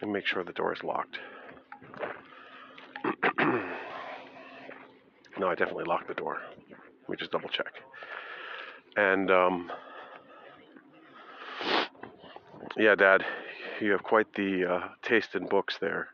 And 0.00 0.12
make 0.12 0.26
sure 0.26 0.42
the 0.42 0.52
door 0.52 0.72
is 0.72 0.82
locked. 0.82 1.18
No, 5.40 5.48
I 5.48 5.54
definitely 5.54 5.84
locked 5.84 6.06
the 6.06 6.14
door. 6.14 6.38
Me 7.08 7.16
just 7.18 7.32
double 7.32 7.48
check. 7.48 7.72
And 8.96 9.30
um, 9.30 9.70
yeah, 12.76 12.94
Dad, 12.94 13.24
you 13.80 13.90
have 13.92 14.02
quite 14.02 14.34
the 14.34 14.70
uh, 14.70 14.88
taste 15.02 15.34
in 15.34 15.46
books 15.46 15.78
there. 15.80 16.08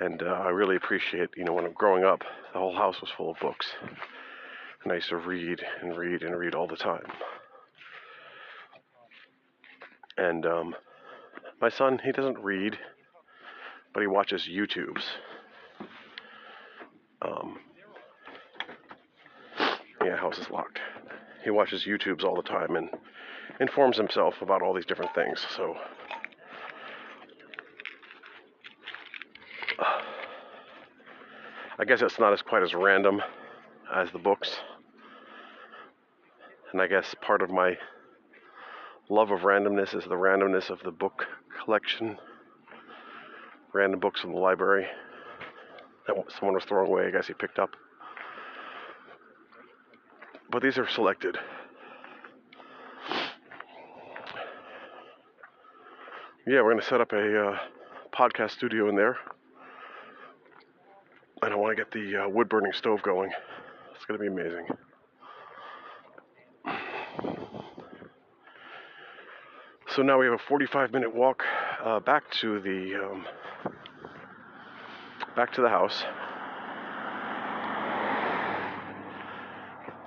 And 0.00 0.22
uh, 0.22 0.26
I 0.26 0.48
really 0.50 0.76
appreciate, 0.76 1.30
you 1.36 1.44
know, 1.44 1.54
when 1.54 1.64
I'm 1.64 1.72
growing 1.72 2.04
up, 2.04 2.20
the 2.52 2.58
whole 2.58 2.74
house 2.74 3.00
was 3.00 3.10
full 3.16 3.30
of 3.30 3.38
books. 3.40 3.66
And 4.82 4.92
I 4.92 4.96
used 4.96 5.08
to 5.08 5.16
read 5.16 5.62
and 5.80 5.96
read 5.96 6.22
and 6.22 6.36
read 6.36 6.54
all 6.54 6.66
the 6.66 6.76
time. 6.76 7.06
And 10.18 10.44
um, 10.44 10.74
my 11.60 11.70
son, 11.70 12.00
he 12.04 12.12
doesn't 12.12 12.38
read, 12.38 12.78
but 13.94 14.00
he 14.00 14.06
watches 14.06 14.46
YouTubes. 14.50 15.04
Um, 17.22 17.58
yeah, 20.04 20.16
house 20.16 20.38
is 20.38 20.50
locked. 20.50 20.80
He 21.44 21.50
watches 21.50 21.84
YouTubes 21.84 22.24
all 22.24 22.36
the 22.36 22.42
time 22.42 22.76
and 22.76 22.90
informs 23.60 23.96
himself 23.96 24.42
about 24.42 24.62
all 24.62 24.74
these 24.74 24.86
different 24.86 25.14
things. 25.14 25.44
So 25.56 25.76
I 31.78 31.84
guess 31.84 32.02
it's 32.02 32.18
not 32.18 32.32
as 32.32 32.42
quite 32.42 32.62
as 32.62 32.74
random 32.74 33.22
as 33.94 34.10
the 34.12 34.18
books. 34.18 34.56
And 36.72 36.80
I 36.80 36.86
guess 36.86 37.14
part 37.20 37.42
of 37.42 37.50
my 37.50 37.76
love 39.08 39.30
of 39.30 39.40
randomness 39.40 39.94
is 39.94 40.04
the 40.04 40.14
randomness 40.14 40.70
of 40.70 40.80
the 40.84 40.90
book 40.90 41.26
collection. 41.64 42.18
Random 43.72 44.00
books 44.00 44.24
in 44.24 44.32
the 44.32 44.38
library 44.38 44.86
that 46.06 46.16
someone 46.38 46.54
was 46.54 46.64
throwing 46.64 46.90
away, 46.90 47.06
I 47.06 47.10
guess 47.10 47.26
he 47.26 47.34
picked 47.34 47.58
up. 47.58 47.70
But 50.50 50.62
these 50.62 50.78
are 50.78 50.88
selected. 50.88 51.38
Yeah, 56.46 56.62
we're 56.62 56.72
going 56.72 56.80
to 56.80 56.86
set 56.86 57.00
up 57.00 57.12
a 57.12 57.48
uh, 57.48 57.58
podcast 58.12 58.50
studio 58.50 58.88
in 58.88 58.96
there. 58.96 59.16
And 61.42 61.52
I 61.52 61.56
want 61.56 61.76
to 61.76 61.82
get 61.82 61.92
the 61.92 62.24
uh, 62.24 62.28
wood 62.28 62.48
burning 62.48 62.72
stove 62.72 63.02
going. 63.02 63.30
It's 63.94 64.04
going 64.04 64.18
to 64.18 64.22
be 64.22 64.26
amazing. 64.26 64.66
So 69.94 70.02
now 70.02 70.18
we 70.18 70.26
have 70.26 70.34
a 70.34 70.38
45 70.38 70.92
minute 70.92 71.14
walk 71.14 71.44
uh, 71.84 72.00
back 72.00 72.30
to 72.40 72.60
the 72.60 72.94
um, 72.94 73.26
back 75.34 75.52
to 75.54 75.62
the 75.62 75.68
house. 75.68 76.04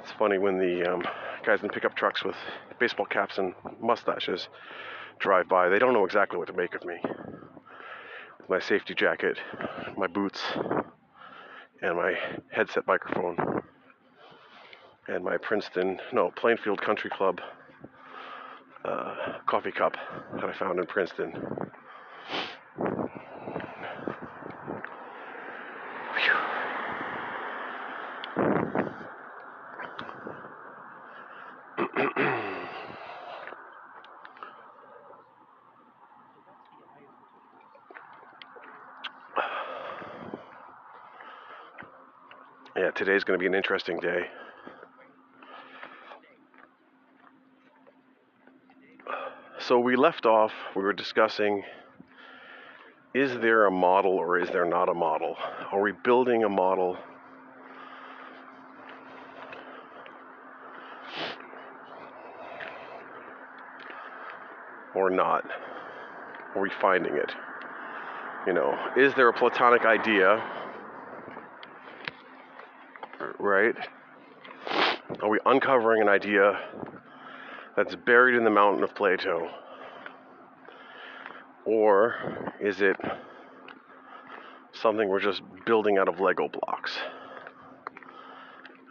It's 0.04 0.13
funny 0.24 0.38
when 0.38 0.58
the 0.58 0.90
um, 0.90 1.04
guys 1.46 1.62
in 1.64 1.68
pickup 1.68 1.94
trucks 1.98 2.24
with 2.24 2.38
baseball 2.80 3.06
caps 3.06 3.40
and 3.40 3.54
mustaches 3.82 4.48
drive 5.20 5.50
by. 5.50 5.68
They 5.68 5.80
don't 5.80 5.92
know 5.92 6.06
exactly 6.06 6.40
what 6.40 6.48
to 6.48 6.54
make 6.54 6.74
of 6.76 6.86
me. 6.86 6.96
My 8.48 8.62
safety 8.62 8.96
jacket, 8.96 9.38
my 9.98 10.08
boots, 10.08 10.42
and 11.82 11.98
my 11.98 12.14
headset 12.54 12.88
microphone, 12.88 13.36
and 15.10 15.26
my 15.26 15.36
Princeton, 15.36 16.00
no, 16.14 16.32
Plainfield 16.38 16.82
Country 16.82 17.10
Club 17.10 17.42
uh, 18.86 19.16
coffee 19.46 19.74
cup 19.74 19.98
that 20.36 20.46
I 20.46 20.54
found 20.54 20.80
in 20.80 20.86
Princeton. 20.86 21.34
yeah, 42.84 42.92
today's 43.04 43.26
going 43.26 43.38
to 43.38 43.42
be 43.42 43.48
an 43.48 43.54
interesting 43.54 44.00
day. 44.00 44.28
So 49.60 49.78
we 49.78 49.98
left 49.98 50.26
off, 50.26 50.54
we 50.74 50.84
were 50.84 50.94
discussing 50.94 51.64
is 53.14 53.32
there 53.40 53.66
a 53.66 53.72
model 53.72 54.14
or 54.14 54.40
is 54.40 54.50
there 54.50 54.66
not 54.66 54.88
a 54.90 54.94
model? 54.94 55.36
Are 55.72 55.82
we 55.82 55.92
building 55.92 56.46
a 56.46 56.50
model? 56.50 56.98
Or 64.96 65.10
not? 65.10 65.44
Are 66.56 66.62
we 66.62 66.72
finding 66.82 67.16
it? 67.16 67.32
You 68.48 68.54
know, 68.54 68.78
is 68.96 69.14
there 69.16 69.28
a 69.28 69.34
Platonic 69.34 69.86
idea? 69.86 70.63
Right? 73.44 73.76
Are 75.22 75.28
we 75.28 75.38
uncovering 75.46 76.02
an 76.02 76.08
idea 76.08 76.58
that's 77.76 77.94
buried 77.94 78.38
in 78.38 78.46
the 78.46 78.50
mountain 78.50 78.86
of 78.86 78.96
Plato? 78.96 79.50
Or 81.66 82.54
is 82.62 82.80
it 82.80 82.96
something 84.72 85.10
we're 85.10 85.20
just 85.20 85.42
building 85.66 85.98
out 85.98 86.08
of 86.08 86.22
Lego 86.22 86.48
blocks, 86.48 86.94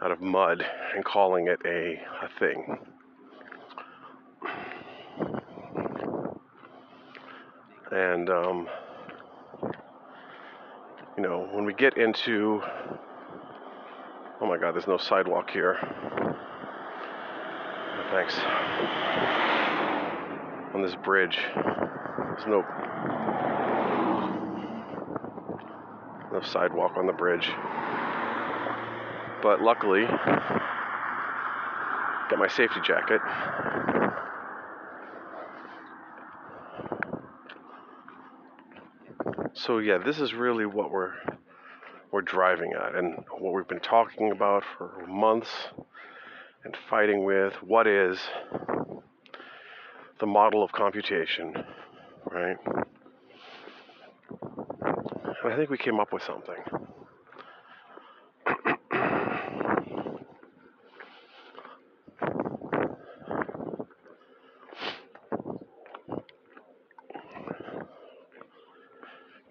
out 0.03 0.11
of 0.11 0.21
mud, 0.21 0.63
and 0.95 1.03
calling 1.03 1.47
it 1.47 1.59
a, 1.65 1.99
a 2.21 2.29
thing? 2.37 2.77
And, 7.91 8.29
um, 8.29 8.67
you 11.17 11.23
know, 11.23 11.49
when 11.51 11.65
we 11.65 11.73
get 11.73 11.97
into, 11.97 12.61
oh 14.43 14.45
my 14.45 14.57
God, 14.57 14.75
there's 14.75 14.87
no 14.87 14.97
sidewalk 14.97 15.49
here. 15.49 15.77
Thanks. 18.11 18.37
On 20.75 20.81
this 20.81 20.95
bridge, 20.95 21.37
there's 21.55 22.45
no 22.45 22.61
no 26.33 26.41
sidewalk 26.41 26.97
on 26.97 27.07
the 27.07 27.13
bridge. 27.13 27.49
But 29.41 29.61
luckily, 29.61 30.03
got 32.29 32.37
my 32.37 32.49
safety 32.49 32.81
jacket. 32.85 33.21
So 39.53 39.77
yeah, 39.77 39.99
this 39.99 40.19
is 40.19 40.33
really 40.33 40.65
what 40.65 40.91
we're 40.91 41.13
we're 42.13 42.21
driving 42.21 42.73
at 42.73 42.93
and 42.93 43.25
what 43.39 43.53
we've 43.53 43.67
been 43.67 43.79
talking 43.79 44.31
about 44.31 44.63
for 44.77 45.03
months 45.07 45.49
and 46.63 46.77
fighting 46.87 47.25
with 47.25 47.53
what 47.63 47.87
is 47.87 48.19
the 50.19 50.27
model 50.27 50.63
of 50.63 50.71
computation, 50.71 51.55
right? 52.31 52.57
And 55.43 55.51
I 55.51 55.55
think 55.57 55.71
we 55.71 55.77
came 55.79 55.99
up 55.99 56.13
with 56.13 56.21
something. 56.21 56.55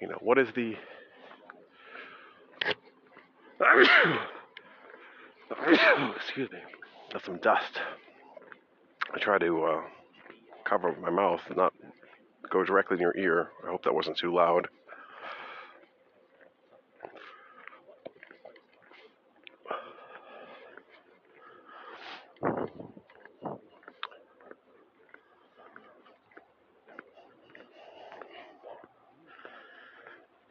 you 0.00 0.08
know, 0.08 0.18
what 0.20 0.38
is 0.38 0.46
the 0.54 0.76
excuse 6.34 6.50
me 6.50 6.58
got 7.12 7.24
some 7.24 7.32
dust. 7.43 7.80
I 9.14 9.18
try 9.18 9.38
to 9.38 9.64
uh, 9.64 9.80
cover 10.64 10.95
my 11.01 11.11
mouth, 11.11 11.40
not 11.57 11.72
go 12.51 12.64
directly 12.64 12.97
in 12.97 13.01
your 13.01 13.16
ear. 13.16 13.51
I 13.66 13.70
hope 13.70 13.84
that 13.84 13.95
wasn't 13.95 14.16
too 14.16 14.34
loud. 14.34 14.68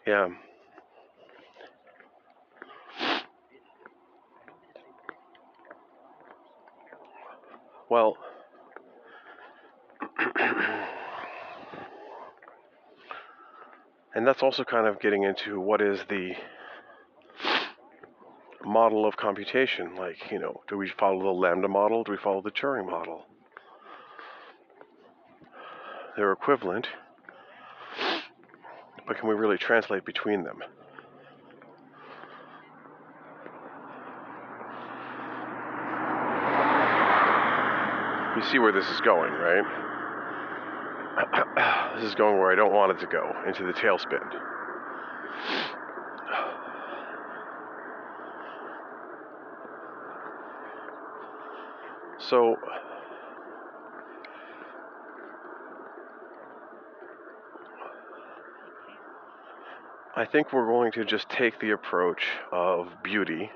Yeah. 0.06 0.30
Well, 7.90 8.16
and 14.16 14.26
that's 14.26 14.41
also 14.52 14.66
kind 14.66 14.86
of 14.86 15.00
getting 15.00 15.24
into 15.24 15.62
what 15.62 15.80
is 15.80 15.98
the 16.10 16.34
model 18.66 19.06
of 19.06 19.16
computation. 19.16 19.96
Like, 19.96 20.30
you 20.30 20.40
know, 20.40 20.60
do 20.68 20.76
we 20.76 20.92
follow 21.00 21.24
the 21.24 21.30
lambda 21.30 21.70
model? 21.70 22.04
Do 22.04 22.12
we 22.12 22.18
follow 22.18 22.42
the 22.42 22.52
Turing 22.52 22.86
model? 22.86 23.28
They're 26.18 26.34
equivalent, 26.34 26.90
but 29.08 29.18
can 29.18 29.30
we 29.30 29.36
really 29.36 29.58
translate 29.58 30.04
between 30.04 30.44
them? 30.44 30.62
You 38.36 38.44
see 38.52 38.60
where 38.60 38.74
this 38.74 38.90
is 38.90 39.00
going, 39.00 39.32
right? 39.32 40.01
This 42.02 42.10
is 42.10 42.16
going 42.16 42.40
where 42.40 42.52
I 42.52 42.56
don't 42.56 42.74
want 42.74 42.92
it 42.92 43.00
to 43.02 43.06
go, 43.06 43.32
into 43.46 43.64
the 43.64 43.74
tailspin. 43.74 44.20
So, 52.18 52.56
I 60.16 60.26
think 60.26 60.52
we're 60.52 60.66
going 60.66 60.92
to 60.94 61.06
just 61.06 61.30
take 61.30 61.60
the 61.60 61.72
approach 61.72 62.24
of 62.52 62.88
beauty 63.04 63.52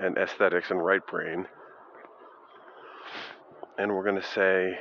and 0.00 0.18
aesthetics 0.18 0.72
and 0.72 0.84
right 0.84 1.06
brain, 1.06 1.46
and 3.78 3.92
we're 3.92 4.04
going 4.04 4.20
to 4.20 4.28
say, 4.28 4.78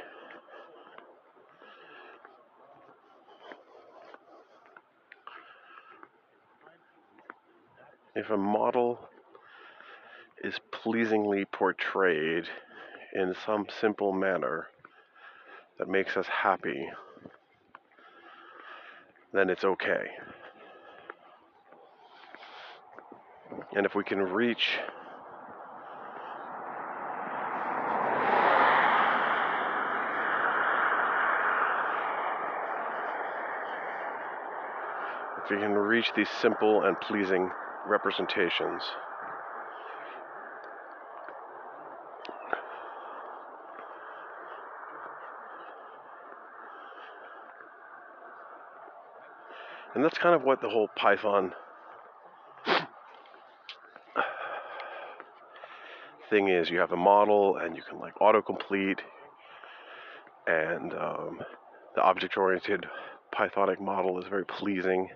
if 8.27 8.33
a 8.33 8.37
model 8.37 8.99
is 10.43 10.55
pleasingly 10.69 11.45
portrayed 11.45 12.43
in 13.13 13.33
some 13.45 13.65
simple 13.79 14.11
manner 14.11 14.67
that 15.79 15.87
makes 15.87 16.17
us 16.17 16.25
happy, 16.27 16.89
then 19.31 19.49
it's 19.49 19.63
okay. 19.63 20.07
And 23.73 23.85
if 23.85 23.95
we 23.95 24.03
can 24.03 24.19
reach 24.19 24.77
if 35.45 35.49
we 35.49 35.57
can 35.59 35.71
reach 35.71 36.11
these 36.13 36.27
simple 36.41 36.83
and 36.83 36.99
pleasing 36.99 37.49
representations, 37.87 38.83
And 49.97 50.05
that's 50.05 50.19
kind 50.19 50.35
of 50.35 50.43
what 50.43 50.61
the 50.61 50.69
whole 50.69 50.89
Python 50.95 51.53
thing 56.29 56.49
is. 56.49 56.69
You 56.69 56.77
have 56.77 56.91
a 56.91 56.97
model 56.97 57.57
and 57.57 57.75
you 57.75 57.81
can 57.81 57.97
like 57.99 58.13
autocomplete 58.19 58.99
and 60.45 60.93
um, 60.93 61.41
the 61.95 62.01
object-oriented 62.03 62.85
Pythonic 63.33 63.81
model 63.81 64.19
is 64.19 64.25
very 64.29 64.45
pleasing. 64.45 65.09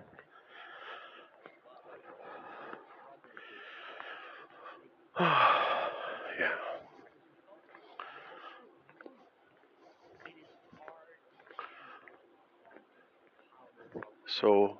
yeah. 5.20 6.48
So 14.26 14.78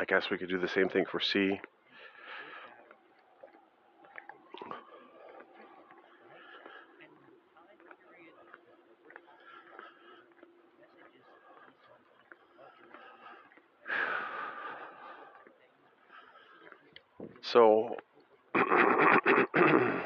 I 0.00 0.04
guess 0.06 0.19
we 0.30 0.38
could 0.38 0.48
do 0.48 0.58
the 0.58 0.68
same 0.68 0.88
thing 0.88 1.04
for 1.10 1.20
C. 1.20 1.60
So 17.42 17.96
I 18.54 20.04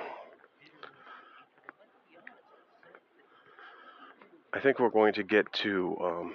think 4.63 4.79
we're 4.79 4.89
going 4.89 5.13
to 5.15 5.23
get 5.23 5.53
to 5.65 5.97
um, 6.01 6.35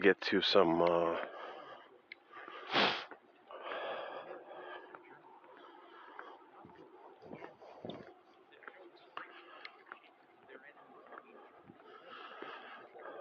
get 0.00 0.20
to 0.22 0.40
some 0.40 0.82
uh, 0.82 1.14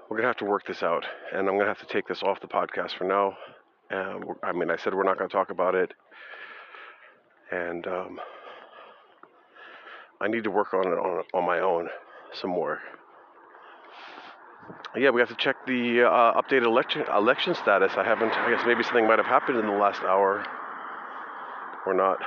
we're 0.09 0.17
gonna 0.17 0.27
have 0.27 0.37
to 0.37 0.45
work 0.45 0.65
this 0.65 0.81
out, 0.81 1.05
and 1.33 1.47
I'm 1.47 1.57
gonna 1.57 1.67
have 1.67 1.79
to 1.79 1.85
take 1.85 2.07
this 2.07 2.23
off 2.23 2.39
the 2.39 2.47
podcast 2.47 2.91
for 2.97 3.03
now. 3.03 3.37
Um, 3.91 4.35
I 4.41 4.51
mean, 4.51 4.71
I 4.71 4.77
said 4.77 4.93
we're 4.93 5.03
not 5.03 5.17
gonna 5.17 5.29
talk 5.29 5.49
about 5.49 5.75
it, 5.75 5.93
and 7.51 7.85
um, 7.87 8.19
I 10.21 10.27
need 10.27 10.45
to 10.45 10.51
work 10.51 10.73
on 10.73 10.87
it 10.87 10.97
on, 10.97 11.23
on 11.33 11.45
my 11.45 11.59
own 11.59 11.89
some 12.33 12.51
more. 12.51 12.79
Yeah, 14.97 15.11
we 15.11 15.21
have 15.21 15.29
to 15.29 15.35
check 15.35 15.67
the 15.67 16.01
uh, 16.01 16.41
updated 16.41 16.65
election 16.65 17.03
election 17.15 17.53
status. 17.53 17.91
I 17.95 18.03
haven't. 18.03 18.31
I 18.31 18.49
guess 18.49 18.65
maybe 18.65 18.81
something 18.81 19.05
might 19.05 19.19
have 19.19 19.27
happened 19.27 19.59
in 19.59 19.67
the 19.67 19.71
last 19.71 20.01
hour, 20.01 20.43
or 21.85 21.93
not. 21.93 22.17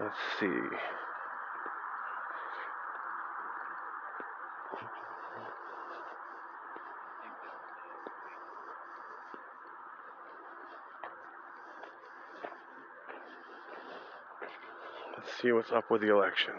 Let's 0.00 0.16
see. 0.40 0.48
Let's 15.16 15.40
see 15.40 15.52
what's 15.52 15.70
up 15.70 15.88
with 15.88 16.00
the 16.00 16.12
election. 16.12 16.54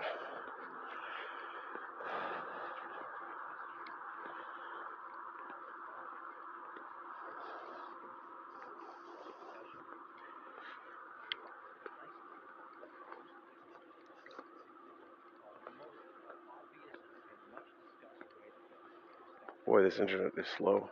Boy, 19.73 19.81
this 19.81 19.97
internet 19.97 20.33
is 20.37 20.45
slow. 20.55 20.87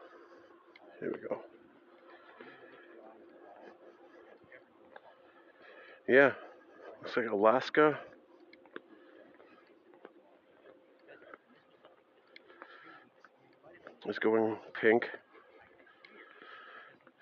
Here 1.00 1.14
we 1.14 1.30
go. 1.30 1.40
Yeah, 6.10 6.32
looks 7.00 7.16
like 7.16 7.30
Alaska. 7.30 8.00
is 14.08 14.18
going 14.18 14.58
pink. 14.82 15.06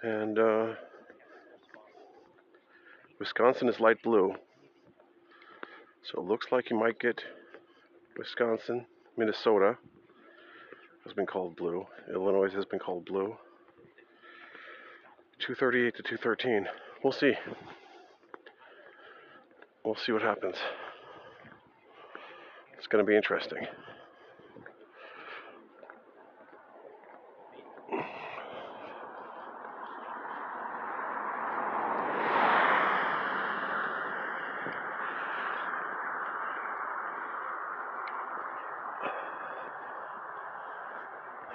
And 0.02 0.40
uh, 0.40 0.68
Wisconsin 3.20 3.68
is 3.68 3.82
light 3.82 4.02
blue. 4.02 4.34
So 6.04 6.22
it 6.22 6.26
looks 6.26 6.54
like 6.54 6.70
you 6.70 6.80
might 6.80 7.02
get 7.02 7.22
Wisconsin, 8.18 8.86
Minnesota, 9.18 9.76
has 11.10 11.16
been 11.16 11.26
called 11.26 11.56
blue. 11.56 11.88
Illinois 12.14 12.54
has 12.54 12.66
been 12.66 12.78
called 12.78 13.04
blue. 13.06 13.36
238 15.40 15.96
to 15.96 16.04
213. 16.04 16.68
We'll 17.04 17.14
see. 17.14 17.34
We'll 19.84 19.96
see 19.96 20.12
what 20.12 20.22
happens. 20.22 20.56
It's 22.78 22.86
going 22.86 23.04
to 23.04 23.10
be 23.10 23.16
interesting. 23.16 23.66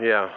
Yeah. 0.05 0.29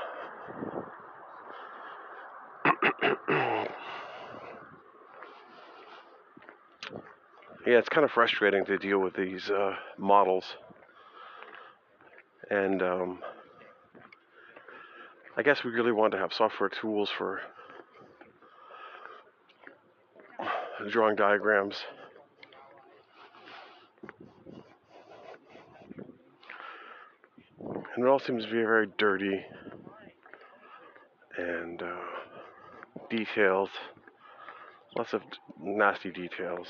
yeah, 7.65 7.77
it's 7.77 7.89
kind 7.89 8.05
of 8.05 8.11
frustrating 8.11 8.63
to 8.63 8.77
deal 8.77 8.99
with 8.99 9.13
these 9.13 9.49
uh, 9.49 9.75
models. 9.97 10.45
And 12.49 12.81
um, 12.81 13.19
I 15.35 15.43
guess 15.43 15.65
we 15.65 15.71
really 15.71 15.91
want 15.91 16.13
to 16.13 16.17
have 16.17 16.31
software 16.31 16.69
tools 16.69 17.09
for 17.17 17.41
drawing 20.89 21.17
diagrams. 21.17 21.75
And 27.59 28.05
it 28.05 28.07
all 28.07 28.19
seems 28.19 28.45
to 28.45 28.51
be 28.51 28.61
very 28.61 28.87
dirty 28.97 29.43
and 31.37 31.81
uh, 31.81 33.06
details, 33.17 33.69
lots 34.95 35.13
of 35.13 35.21
nasty 35.59 36.11
details. 36.11 36.67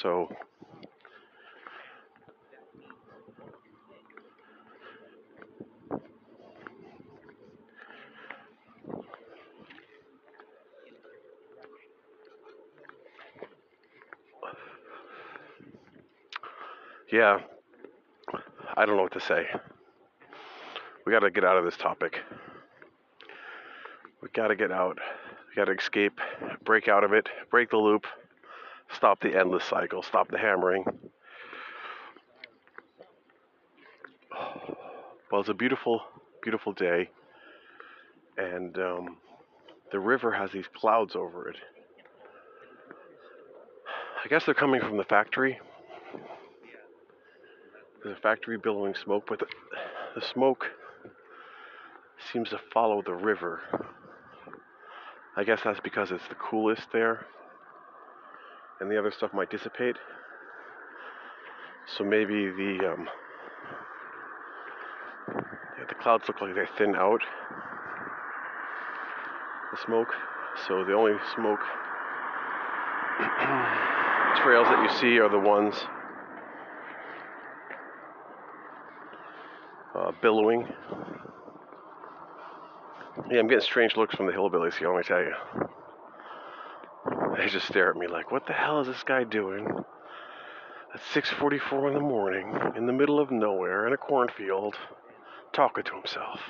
So 0.00 0.30
yeah, 17.12 17.38
I 18.76 18.86
don't 18.86 18.96
know 18.96 19.02
what 19.02 19.12
to 19.12 19.20
say. 19.20 19.46
We 21.04 21.12
got 21.12 21.20
to 21.20 21.30
get 21.30 21.44
out 21.44 21.56
of 21.56 21.64
this 21.64 21.76
topic. 21.76 22.20
We 24.22 24.28
got 24.34 24.48
to 24.48 24.56
get 24.56 24.70
out. 24.70 24.98
We 25.48 25.56
got 25.56 25.64
to 25.66 25.72
escape, 25.72 26.20
break 26.64 26.88
out 26.88 27.02
of 27.02 27.12
it, 27.12 27.28
break 27.50 27.70
the 27.70 27.78
loop, 27.78 28.06
stop 28.94 29.20
the 29.20 29.36
endless 29.36 29.64
cycle, 29.64 30.02
stop 30.02 30.30
the 30.30 30.38
hammering. 30.38 30.84
Well, 35.32 35.40
it's 35.40 35.50
a 35.50 35.54
beautiful, 35.54 36.02
beautiful 36.42 36.72
day, 36.72 37.08
and 38.36 38.76
um, 38.78 39.16
the 39.92 39.98
river 39.98 40.32
has 40.32 40.50
these 40.52 40.66
clouds 40.76 41.16
over 41.16 41.48
it. 41.48 41.56
I 44.24 44.28
guess 44.28 44.44
they're 44.44 44.54
coming 44.54 44.80
from 44.80 44.96
the 44.96 45.04
factory. 45.04 45.58
A 48.02 48.14
factory 48.22 48.56
billowing 48.56 48.94
smoke, 48.94 49.24
but 49.28 49.40
the, 49.40 49.46
the 50.14 50.22
smoke 50.32 50.64
seems 52.32 52.48
to 52.48 52.58
follow 52.72 53.02
the 53.02 53.12
river. 53.12 53.60
I 55.36 55.44
guess 55.44 55.60
that's 55.62 55.80
because 55.80 56.10
it's 56.10 56.26
the 56.28 56.34
coolest 56.36 56.86
there, 56.94 57.26
and 58.80 58.90
the 58.90 58.98
other 58.98 59.10
stuff 59.10 59.34
might 59.34 59.50
dissipate. 59.50 59.96
So 61.98 62.04
maybe 62.04 62.46
the 62.46 62.90
um, 62.90 63.06
yeah, 65.78 65.84
the 65.86 65.94
clouds 65.96 66.24
look 66.26 66.40
like 66.40 66.54
they 66.54 66.64
thin 66.78 66.96
out 66.96 67.20
the 69.72 69.78
smoke. 69.84 70.14
So 70.66 70.84
the 70.84 70.94
only 70.94 71.18
smoke 71.34 71.60
trails 74.42 74.68
that 74.68 74.82
you 74.82 74.88
see 74.98 75.18
are 75.18 75.28
the 75.28 75.38
ones 75.38 75.74
uh, 80.10 80.12
billowing. 80.22 80.66
Yeah, 83.30 83.38
I'm 83.38 83.48
getting 83.48 83.60
strange 83.60 83.96
looks 83.96 84.14
from 84.14 84.26
the 84.26 84.32
hillbillies 84.32 84.74
here, 84.74 84.92
let 84.92 84.98
me 84.98 85.04
tell 85.04 85.20
you. 85.20 85.34
They 87.36 87.48
just 87.48 87.66
stare 87.66 87.90
at 87.90 87.96
me 87.96 88.06
like, 88.06 88.30
what 88.30 88.46
the 88.46 88.52
hell 88.52 88.80
is 88.80 88.86
this 88.86 89.02
guy 89.04 89.24
doing 89.24 89.66
at 90.94 91.00
6.44 91.14 91.88
in 91.88 91.94
the 91.94 92.00
morning 92.00 92.54
in 92.76 92.86
the 92.86 92.92
middle 92.92 93.20
of 93.20 93.30
nowhere 93.30 93.86
in 93.86 93.92
a 93.92 93.96
cornfield 93.96 94.74
talking 95.52 95.84
to 95.84 95.94
himself? 95.94 96.40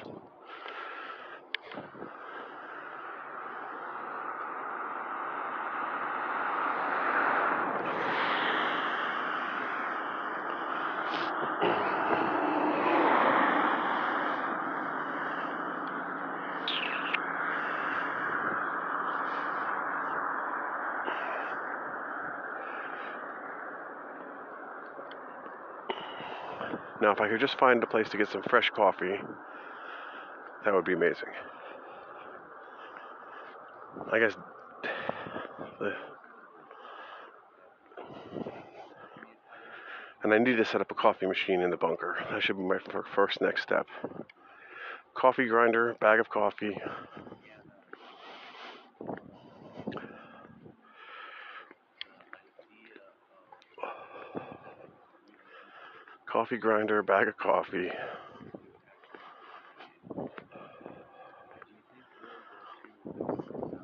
Now, 27.11 27.15
if 27.17 27.21
I 27.23 27.29
could 27.29 27.41
just 27.41 27.59
find 27.59 27.83
a 27.83 27.89
place 27.89 28.09
to 28.11 28.17
get 28.17 28.29
some 28.29 28.45
fresh 28.45 28.71
coffee, 28.71 29.17
that 30.65 30.73
would 30.73 30.85
be 30.85 30.93
amazing. 30.93 31.27
I 34.13 34.21
guess 34.21 34.37
the, 35.81 35.93
and 40.23 40.33
I 40.33 40.39
need 40.39 40.55
to 40.59 40.65
set 40.65 40.81
up 40.81 40.93
a 40.93 40.95
coffee 40.95 41.27
machine 41.27 41.63
in 41.63 41.71
the 41.71 41.77
bunker. 41.77 42.17
That 42.31 42.45
should 42.45 42.57
be 42.57 42.63
my 42.63 42.79
first 43.13 43.41
next 43.41 43.63
step. 43.63 43.89
Coffee 45.17 45.49
grinder, 45.49 45.97
bag 46.01 46.21
of 46.21 46.31
coffee. 46.31 46.79
Coffee 56.51 56.61
grinder, 56.63 57.01
bag 57.01 57.29
of 57.29 57.37
coffee. 57.37 57.93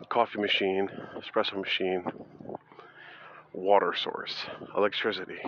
Coffee 0.09 0.41
machine, 0.41 0.91
espresso 1.17 1.61
machine, 1.61 2.03
water 3.53 3.95
source, 3.95 4.47
electricity. 4.77 5.39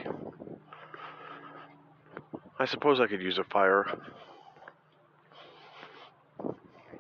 I 2.56 2.66
suppose 2.66 3.00
I 3.00 3.08
could 3.08 3.20
use 3.20 3.38
a 3.38 3.44
fire. 3.44 3.98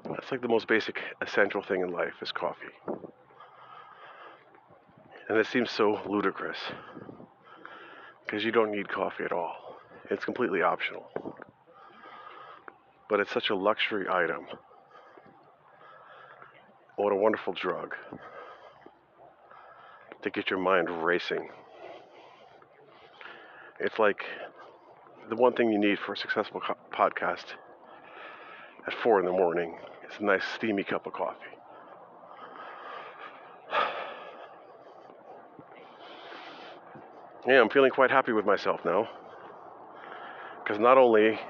That's 0.04 0.32
like 0.32 0.42
the 0.42 0.48
most 0.48 0.66
basic, 0.66 0.98
essential 1.22 1.62
thing 1.62 1.82
in 1.82 1.92
life 1.92 2.14
is 2.20 2.32
coffee. 2.32 2.74
And 5.28 5.38
it 5.38 5.46
seems 5.46 5.70
so 5.70 6.00
ludicrous 6.08 6.58
because 8.26 8.42
you 8.42 8.50
don't 8.50 8.72
need 8.72 8.88
coffee 8.88 9.22
at 9.22 9.30
all. 9.30 9.67
It's 10.10 10.24
completely 10.24 10.62
optional. 10.62 11.10
But 13.08 13.20
it's 13.20 13.32
such 13.32 13.50
a 13.50 13.54
luxury 13.54 14.06
item. 14.08 14.46
What 16.96 17.12
a 17.12 17.16
wonderful 17.16 17.52
drug 17.52 17.94
to 20.22 20.30
get 20.30 20.50
your 20.50 20.58
mind 20.58 20.88
racing. 21.04 21.48
It's 23.80 23.98
like 23.98 24.24
the 25.28 25.36
one 25.36 25.52
thing 25.52 25.70
you 25.70 25.78
need 25.78 25.98
for 25.98 26.14
a 26.14 26.16
successful 26.16 26.60
co- 26.60 26.76
podcast 26.92 27.44
at 28.86 28.94
four 29.02 29.20
in 29.20 29.26
the 29.26 29.32
morning 29.32 29.78
is 30.10 30.18
a 30.20 30.24
nice 30.24 30.42
steamy 30.54 30.84
cup 30.84 31.06
of 31.06 31.12
coffee. 31.12 31.38
Yeah, 37.46 37.62
I'm 37.62 37.70
feeling 37.70 37.90
quite 37.90 38.10
happy 38.10 38.32
with 38.32 38.44
myself 38.44 38.84
now. 38.84 39.08
Because 40.68 40.82
not 40.82 40.98
only 40.98 41.40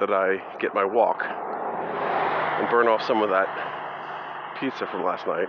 did 0.00 0.10
I 0.10 0.38
get 0.58 0.74
my 0.74 0.82
walk 0.82 1.22
and 1.22 2.70
burn 2.70 2.88
off 2.88 3.02
some 3.02 3.20
of 3.20 3.28
that 3.28 4.56
pizza 4.58 4.86
from 4.86 5.04
last 5.04 5.26
night. 5.26 5.48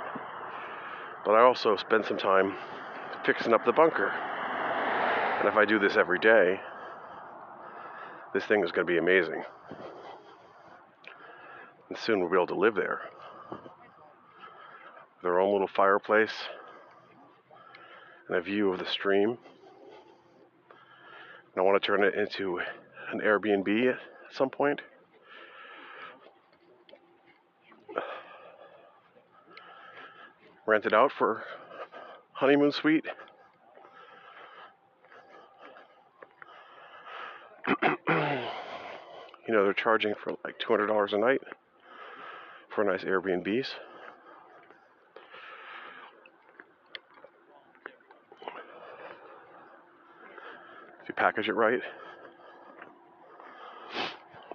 But 1.23 1.31
I 1.31 1.41
also 1.43 1.77
spend 1.77 2.03
some 2.03 2.17
time 2.17 2.53
fixing 3.25 3.53
up 3.53 3.63
the 3.63 3.71
bunker. 3.71 4.09
And 4.09 5.47
if 5.47 5.55
I 5.55 5.63
do 5.63 5.79
this 5.79 5.95
every 5.95 6.19
day, 6.19 6.59
this 8.33 8.43
thing 8.43 8.61
is 8.61 8.73
going 8.73 8.85
to 8.85 8.91
be 8.91 8.97
amazing. 8.97 9.41
And 11.87 11.97
soon 11.97 12.19
we'll 12.19 12.29
be 12.29 12.35
able 12.35 12.47
to 12.47 12.55
live 12.55 12.75
there. 12.75 13.03
Their 15.21 15.39
own 15.39 15.53
little 15.53 15.69
fireplace 15.73 16.33
and 18.27 18.35
a 18.35 18.41
view 18.41 18.73
of 18.73 18.79
the 18.79 18.85
stream. 18.85 19.29
And 19.29 19.37
I 21.55 21.61
want 21.61 21.81
to 21.81 21.87
turn 21.87 22.03
it 22.03 22.15
into 22.15 22.59
an 23.13 23.21
Airbnb 23.21 23.93
at 23.93 23.99
some 24.31 24.49
point. 24.49 24.81
Rent 30.65 30.85
it 30.85 30.93
out 30.93 31.11
for 31.11 31.43
honeymoon 32.31 32.71
suite. 32.71 33.05
you 37.81 39.53
know, 39.53 39.63
they're 39.63 39.73
charging 39.73 40.13
for 40.21 40.35
like 40.43 40.57
$200 40.59 41.13
a 41.13 41.17
night 41.17 41.41
for 42.73 42.83
nice 42.83 43.03
Airbnbs. 43.03 43.67
If 51.01 51.09
you 51.09 51.15
package 51.15 51.49
it 51.49 51.53
right. 51.53 51.81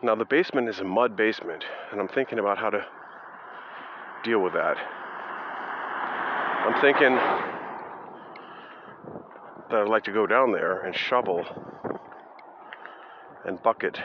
Now, 0.01 0.15
the 0.15 0.25
basement 0.25 0.69
is 0.69 0.79
a 0.79 0.85
mud 0.85 1.17
basement, 1.17 1.65
and 1.91 2.01
I'm 2.01 2.07
thinking 2.07 2.39
about 2.39 2.57
how 2.57 2.71
to 2.71 2.87
deal 4.23 4.39
with 4.41 4.53
that. 4.53 4.77
I'm 6.67 6.81
thinking 6.81 7.17
that 9.71 9.81
I'd 9.81 9.89
like 9.89 10.05
to 10.05 10.13
go 10.13 10.25
down 10.27 10.53
there 10.53 10.83
and 10.83 10.95
shovel 10.95 11.45
and 13.45 13.61
bucket 13.63 13.99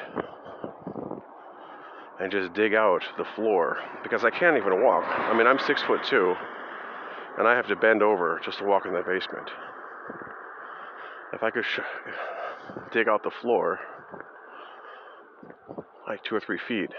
and 2.19 2.31
just 2.31 2.53
dig 2.53 2.73
out 2.73 3.03
the 3.17 3.25
floor 3.35 3.77
because 4.01 4.23
I 4.23 4.31
can't 4.31 4.57
even 4.57 4.83
walk. 4.83 5.03
I 5.05 5.37
mean, 5.37 5.45
I'm 5.45 5.59
six 5.59 5.81
foot 5.83 6.03
two 6.05 6.35
and 7.37 7.47
I 7.47 7.55
have 7.55 7.67
to 7.67 7.75
bend 7.75 8.01
over 8.01 8.39
just 8.43 8.59
to 8.59 8.65
walk 8.65 8.85
in 8.85 8.93
the 8.93 9.01
basement. 9.01 9.49
If 11.33 11.43
I 11.43 11.49
could 11.49 11.65
sh- 11.65 11.79
dig 12.91 13.07
out 13.07 13.23
the 13.23 13.31
floor 13.41 13.79
like 16.14 16.24
two 16.24 16.36
or 16.36 16.39
three 16.39 16.59
feet 16.68 16.91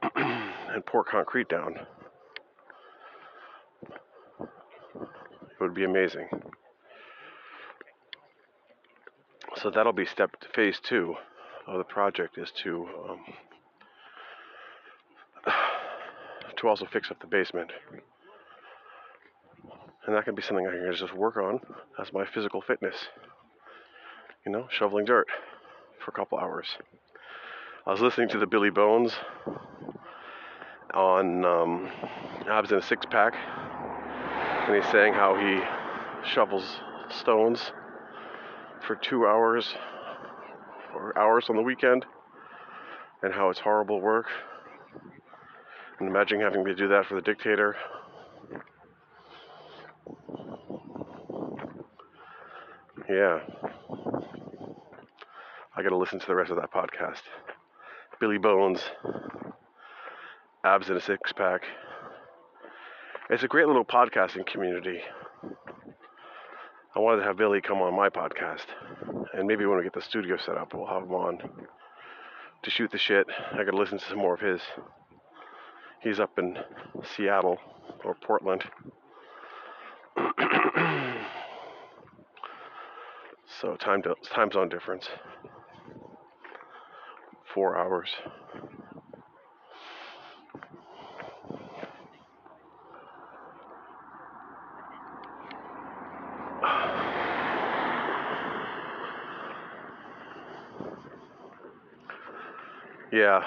and 0.16 0.86
pour 0.86 1.04
concrete 1.04 1.46
down, 1.46 1.74
it 4.40 4.48
would 5.60 5.74
be 5.74 5.84
amazing. 5.84 6.26
So 9.56 9.70
that'll 9.70 9.92
be 9.92 10.06
step 10.06 10.30
phase 10.54 10.80
two 10.82 11.14
of 11.66 11.76
the 11.76 11.84
project 11.84 12.38
is 12.38 12.50
to 12.62 12.88
um, 13.10 13.20
to 16.56 16.68
also 16.68 16.86
fix 16.90 17.10
up 17.10 17.20
the 17.20 17.26
basement, 17.26 17.70
and 20.06 20.16
that 20.16 20.24
can 20.24 20.34
be 20.34 20.40
something 20.40 20.66
I 20.66 20.70
can 20.70 20.90
just 20.94 21.14
work 21.14 21.36
on 21.36 21.60
as 22.00 22.14
my 22.14 22.24
physical 22.24 22.62
fitness. 22.62 22.94
You 24.46 24.52
know, 24.52 24.68
shoveling 24.70 25.04
dirt 25.04 25.26
for 26.08 26.10
a 26.10 26.24
couple 26.24 26.38
hours. 26.38 26.66
I 27.86 27.90
was 27.90 28.00
listening 28.00 28.30
to 28.30 28.38
the 28.38 28.46
Billy 28.46 28.70
Bones 28.70 29.12
on 30.94 31.44
um, 31.44 31.90
Abs 32.48 32.72
in 32.72 32.78
a 32.78 32.82
Six 32.82 33.04
Pack, 33.10 33.34
and 33.34 34.74
he's 34.74 34.90
saying 34.90 35.12
how 35.12 35.36
he 35.36 35.60
shovels 36.32 36.64
stones 37.10 37.72
for 38.86 38.96
two 38.96 39.26
hours 39.26 39.74
or 40.94 41.18
hours 41.18 41.46
on 41.50 41.56
the 41.56 41.62
weekend 41.62 42.06
and 43.22 43.34
how 43.34 43.50
it's 43.50 43.60
horrible 43.60 44.00
work. 44.00 44.28
And 45.98 46.08
imagine 46.08 46.40
having 46.40 46.64
to 46.64 46.74
do 46.74 46.88
that 46.88 47.04
for 47.06 47.16
the 47.16 47.22
dictator. 47.22 47.76
Yeah. 53.10 53.40
I 55.78 55.82
gotta 55.82 55.96
listen 55.96 56.18
to 56.18 56.26
the 56.26 56.34
rest 56.34 56.50
of 56.50 56.56
that 56.56 56.72
podcast. 56.72 57.22
Billy 58.18 58.36
Bones, 58.36 58.80
Abs 60.64 60.90
in 60.90 60.96
a 60.96 61.00
Six 61.00 61.32
Pack. 61.32 61.62
It's 63.30 63.44
a 63.44 63.46
great 63.46 63.68
little 63.68 63.84
podcasting 63.84 64.44
community. 64.44 65.00
I 66.96 66.98
wanted 66.98 67.18
to 67.18 67.22
have 67.28 67.36
Billy 67.36 67.60
come 67.60 67.80
on 67.80 67.94
my 67.94 68.08
podcast. 68.08 68.64
And 69.32 69.46
maybe 69.46 69.66
when 69.66 69.78
we 69.78 69.84
get 69.84 69.92
the 69.92 70.02
studio 70.02 70.36
set 70.36 70.58
up, 70.58 70.74
we'll 70.74 70.88
have 70.88 71.04
him 71.04 71.12
on 71.12 71.38
to 72.64 72.70
shoot 72.70 72.90
the 72.90 72.98
shit. 72.98 73.28
I 73.52 73.58
gotta 73.62 73.76
listen 73.76 73.98
to 74.00 74.04
some 74.04 74.18
more 74.18 74.34
of 74.34 74.40
his. 74.40 74.60
He's 76.02 76.18
up 76.18 76.36
in 76.40 76.58
Seattle 77.14 77.58
or 78.04 78.16
Portland. 78.16 78.64
so 83.60 83.76
time 83.76 84.02
to, 84.02 84.16
time 84.34 84.50
zone 84.50 84.68
difference. 84.68 85.08
Four 87.54 87.76
hours. 87.76 88.10
Yeah. 103.10 103.42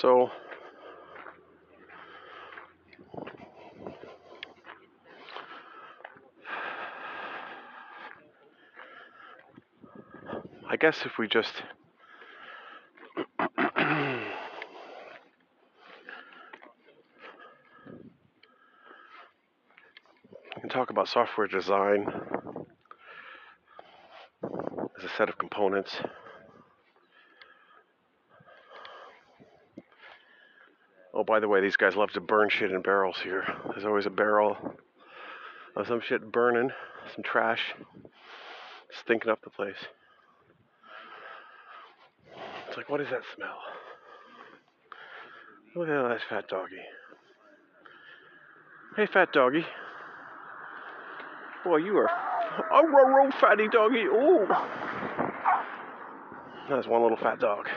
So 0.00 0.30
I 10.69 10.69
guess 10.80 11.04
if 11.04 11.18
we 11.18 11.28
just 11.28 11.62
we 13.38 13.44
can 20.58 20.70
talk 20.70 20.88
about 20.88 21.06
software 21.06 21.46
design 21.46 22.06
as 24.98 25.04
a 25.04 25.08
set 25.18 25.28
of 25.28 25.36
components. 25.36 25.96
Oh, 31.12 31.24
by 31.24 31.40
the 31.40 31.48
way, 31.48 31.60
these 31.60 31.76
guys 31.76 31.94
love 31.94 32.10
to 32.12 32.20
burn 32.22 32.48
shit 32.48 32.72
in 32.72 32.80
barrels 32.80 33.18
here. 33.22 33.44
There's 33.68 33.84
always 33.84 34.06
a 34.06 34.10
barrel 34.10 34.56
of 35.76 35.86
some 35.86 36.00
shit 36.00 36.32
burning, 36.32 36.70
some 37.14 37.22
trash, 37.22 37.74
stinking 38.90 39.30
up 39.30 39.42
the 39.42 39.50
place. 39.50 39.76
What 42.90 43.00
is 43.00 43.06
that 43.12 43.22
smell? 43.36 43.56
Look 45.76 45.88
at 45.88 46.08
that 46.08 46.18
fat 46.28 46.48
doggy. 46.48 46.74
Hey, 48.96 49.06
fat 49.06 49.32
doggy. 49.32 49.64
Boy, 51.62 51.76
you 51.76 51.96
are. 51.98 52.10
Oh, 52.72 52.88
row, 52.88 53.30
fatty 53.40 53.68
doggy. 53.68 54.06
Oh. 54.10 54.44
That's 56.68 56.88
one 56.88 57.02
little 57.02 57.16
fat 57.16 57.38
dog. 57.38 57.68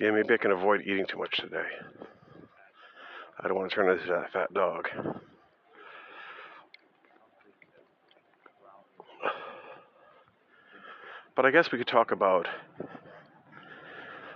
Yeah, 0.00 0.12
maybe 0.30 0.38
I 0.38 0.42
can 0.42 0.52
avoid 0.52 0.82
eating 0.82 1.06
too 1.08 1.18
much 1.18 1.36
today. 1.38 1.64
I 3.42 3.48
don't 3.48 3.56
want 3.56 3.70
to 3.70 3.74
turn 3.74 3.90
into 3.90 4.06
that 4.06 4.32
fat 4.32 4.54
dog. 4.54 4.88
But 11.34 11.46
I 11.46 11.50
guess 11.50 11.72
we 11.72 11.78
could 11.78 11.88
talk 11.88 12.12
about 12.12 12.46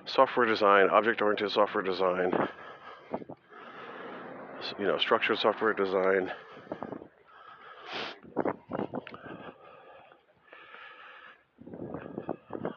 software 0.07 0.47
design, 0.47 0.89
object-oriented 0.91 1.53
software 1.53 1.85
design, 1.85 2.33
you 4.79 4.87
know, 4.87 4.99
structured 4.99 5.39
software 5.39 5.75
design. 5.75 6.33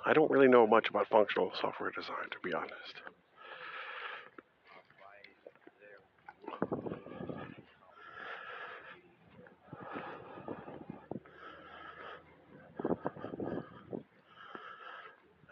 I 0.07 0.13
don't 0.13 0.31
really 0.31 0.47
know 0.47 0.65
much 0.65 0.87
about 0.89 1.09
functional 1.09 1.51
software 1.59 1.91
design, 1.91 2.29
to 2.31 2.37
be 2.41 2.53
honest. 2.53 2.71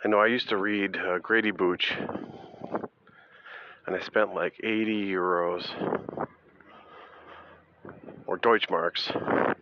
I 0.02 0.08
know 0.08 0.20
I 0.20 0.28
used 0.28 0.48
to 0.48 0.56
read 0.56 0.96
uh, 0.96 1.18
Grady 1.18 1.52
Booch, 1.52 1.92
and 3.86 3.94
I 3.94 4.00
spent 4.06 4.34
like 4.34 4.54
80 4.64 5.06
euros 5.06 5.68
or 8.26 8.40
Deutschmarks 8.40 9.14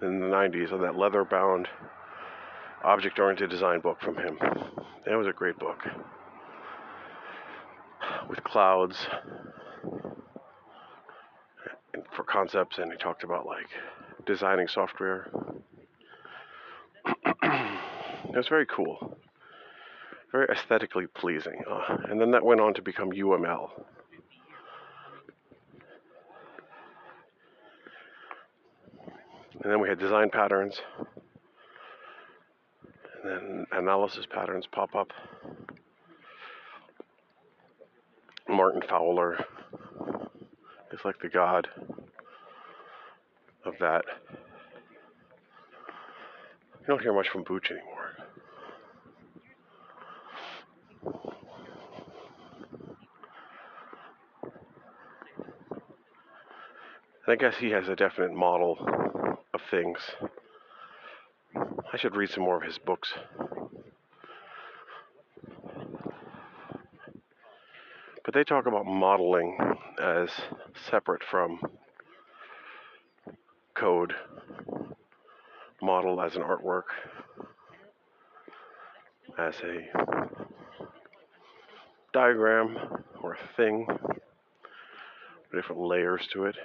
in 0.03 0.19
the 0.19 0.27
90s 0.27 0.71
on 0.71 0.81
that 0.81 0.95
leather 0.95 1.25
bound 1.25 1.67
object 2.83 3.17
oriented 3.17 3.49
design 3.49 3.79
book 3.79 3.99
from 3.99 4.17
him. 4.17 4.37
That 5.05 5.17
was 5.17 5.27
a 5.27 5.34
great 5.34 5.59
book 5.59 5.80
with 8.30 8.43
clouds 8.43 9.07
for 12.15 12.23
concepts, 12.23 12.77
and 12.77 12.91
he 12.91 12.97
talked 12.97 13.23
about 13.23 13.45
like 13.45 13.67
designing 14.25 14.67
software. 14.67 15.30
it 17.43 18.35
was 18.35 18.47
very 18.47 18.65
cool 18.65 19.17
very 20.34 20.47
aesthetically 20.51 21.05
pleasing. 21.05 21.63
Uh, 21.69 21.97
and 22.09 22.19
then 22.19 22.31
that 22.31 22.43
went 22.43 22.59
on 22.59 22.73
to 22.73 22.81
become 22.81 23.11
UML. 23.11 23.69
And 29.61 29.71
then 29.71 29.80
we 29.80 29.88
had 29.88 29.99
design 29.99 30.31
patterns. 30.31 30.81
Analysis 33.84 34.26
patterns 34.26 34.65
pop 34.65 34.95
up. 34.95 35.10
Martin 38.47 38.81
Fowler 38.88 39.45
is 40.93 41.01
like 41.03 41.19
the 41.22 41.27
god 41.27 41.68
of 43.65 43.73
that. 43.81 44.05
You 46.80 46.88
don't 46.88 47.01
hear 47.01 47.14
much 47.14 47.27
from 47.27 47.43
Booch 47.43 47.72
anymore. 47.72 48.11
And 57.26 57.27
I 57.27 57.35
guess 57.35 57.55
he 57.57 57.72
has 57.72 57.89
a 57.89 57.97
definite 57.97 58.34
model 58.34 58.77
of 59.53 59.60
things. 59.69 59.99
I 61.93 61.97
should 61.97 62.15
read 62.15 62.30
some 62.30 62.45
more 62.45 62.55
of 62.55 62.64
his 62.64 62.77
books. 62.77 63.14
But 68.34 68.39
they 68.39 68.43
talk 68.45 68.65
about 68.65 68.88
modeling 68.88 69.55
as 70.01 70.27
separate 70.89 71.22
from 71.30 71.60
code, 73.76 74.15
model 75.84 76.19
as 76.19 76.35
an 76.35 76.41
artwork, 76.41 76.85
as 79.38 79.53
a 79.60 79.88
diagram 82.11 83.03
or 83.22 83.34
a 83.34 83.55
thing, 83.55 83.85
different 85.53 85.81
layers 85.84 86.27
to 86.34 86.45
it. 86.45 86.55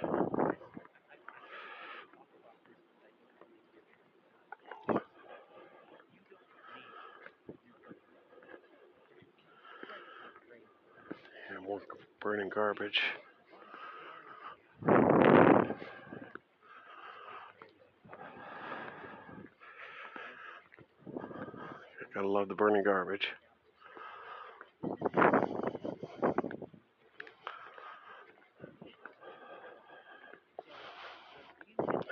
more 11.69 11.81
burning 12.19 12.49
garbage. 12.69 13.01
Gotta 22.13 22.27
love 22.27 22.47
the 22.47 22.53
burning 22.53 22.83
garbage. 22.83 23.27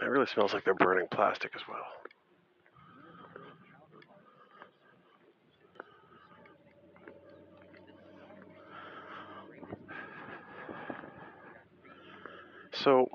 It 0.02 0.06
really 0.10 0.26
smells 0.26 0.54
like 0.54 0.64
they're 0.64 0.74
burning 0.74 1.08
plastic 1.12 1.52
as 1.56 1.62
well. 1.70 1.86
So, 12.88 13.10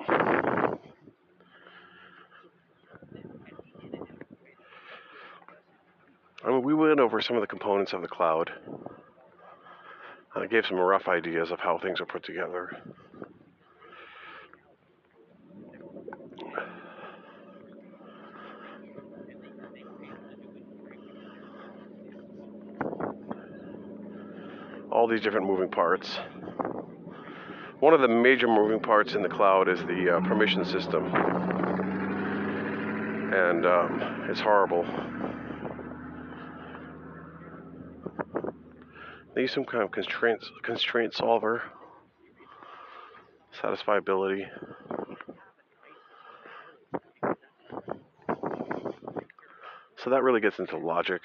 I 6.44 6.48
mean, 6.48 6.62
we 6.62 6.74
went 6.74 6.98
over 6.98 7.20
some 7.20 7.36
of 7.36 7.40
the 7.40 7.46
components 7.46 7.92
of 7.92 8.02
the 8.02 8.08
cloud. 8.08 8.50
I 10.34 10.46
gave 10.46 10.66
some 10.66 10.76
rough 10.76 11.06
ideas 11.06 11.52
of 11.52 11.60
how 11.60 11.78
things 11.78 12.00
are 12.00 12.06
put 12.06 12.24
together. 12.24 12.76
All 24.90 25.06
these 25.06 25.20
different 25.20 25.46
moving 25.46 25.70
parts. 25.70 26.18
One 27.78 27.94
of 27.94 28.00
the 28.00 28.08
major 28.08 28.48
moving 28.48 28.80
parts 28.80 29.14
in 29.14 29.22
the 29.22 29.28
cloud 29.28 29.68
is 29.68 29.78
the 29.80 30.16
uh, 30.16 30.20
permission 30.28 30.64
system, 30.64 31.04
and 33.32 33.66
um, 33.66 34.26
it's 34.28 34.40
horrible. 34.40 34.84
They 39.34 39.42
use 39.42 39.52
some 39.52 39.64
kind 39.64 39.82
of 39.82 39.90
constraint 39.90 40.44
constraint 40.62 41.14
solver, 41.14 41.62
satisfiability. 43.60 44.46
So 49.96 50.10
that 50.10 50.22
really 50.22 50.40
gets 50.40 50.58
into 50.58 50.76
logic, 50.76 51.22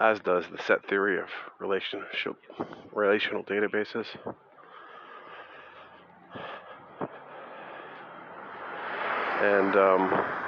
as 0.00 0.18
does 0.20 0.44
the 0.50 0.62
set 0.62 0.86
theory 0.88 1.18
of 1.18 1.28
relationship 1.60 2.36
relational 2.92 3.44
databases. 3.44 4.06
and 9.40 9.76
um, 9.76 10.45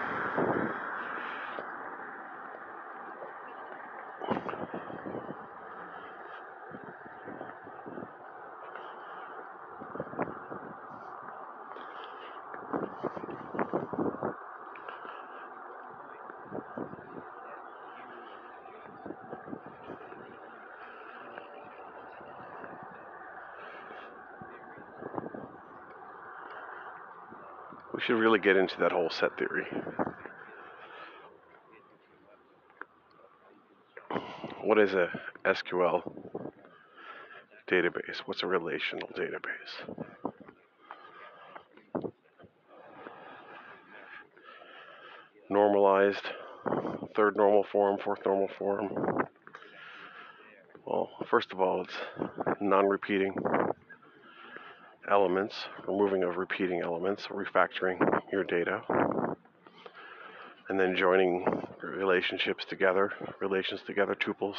should 28.08 28.16
really 28.16 28.38
get 28.38 28.56
into 28.56 28.74
that 28.80 28.90
whole 28.90 29.10
set 29.10 29.36
theory. 29.36 29.66
What 34.64 34.78
is 34.78 34.94
a 34.94 35.10
SQL 35.44 36.00
database? 37.70 38.20
What's 38.24 38.42
a 38.42 38.46
relational 38.46 39.08
database? 39.08 40.00
Normalized, 45.50 46.24
third 47.14 47.36
normal 47.36 47.66
form, 47.70 47.98
fourth 48.02 48.20
normal 48.24 48.48
form. 48.58 48.88
Well, 50.86 51.10
first 51.28 51.52
of 51.52 51.60
all, 51.60 51.82
it's 51.82 52.58
non 52.62 52.86
repeating 52.86 53.34
elements, 55.10 55.54
removing 55.86 56.22
of 56.22 56.36
repeating 56.36 56.80
elements, 56.80 57.26
refactoring 57.30 57.98
your 58.32 58.44
data, 58.44 58.82
and 60.68 60.78
then 60.78 60.94
joining 60.96 61.44
relationships 61.82 62.64
together, 62.68 63.12
relations 63.40 63.80
together, 63.86 64.14
tuples 64.14 64.56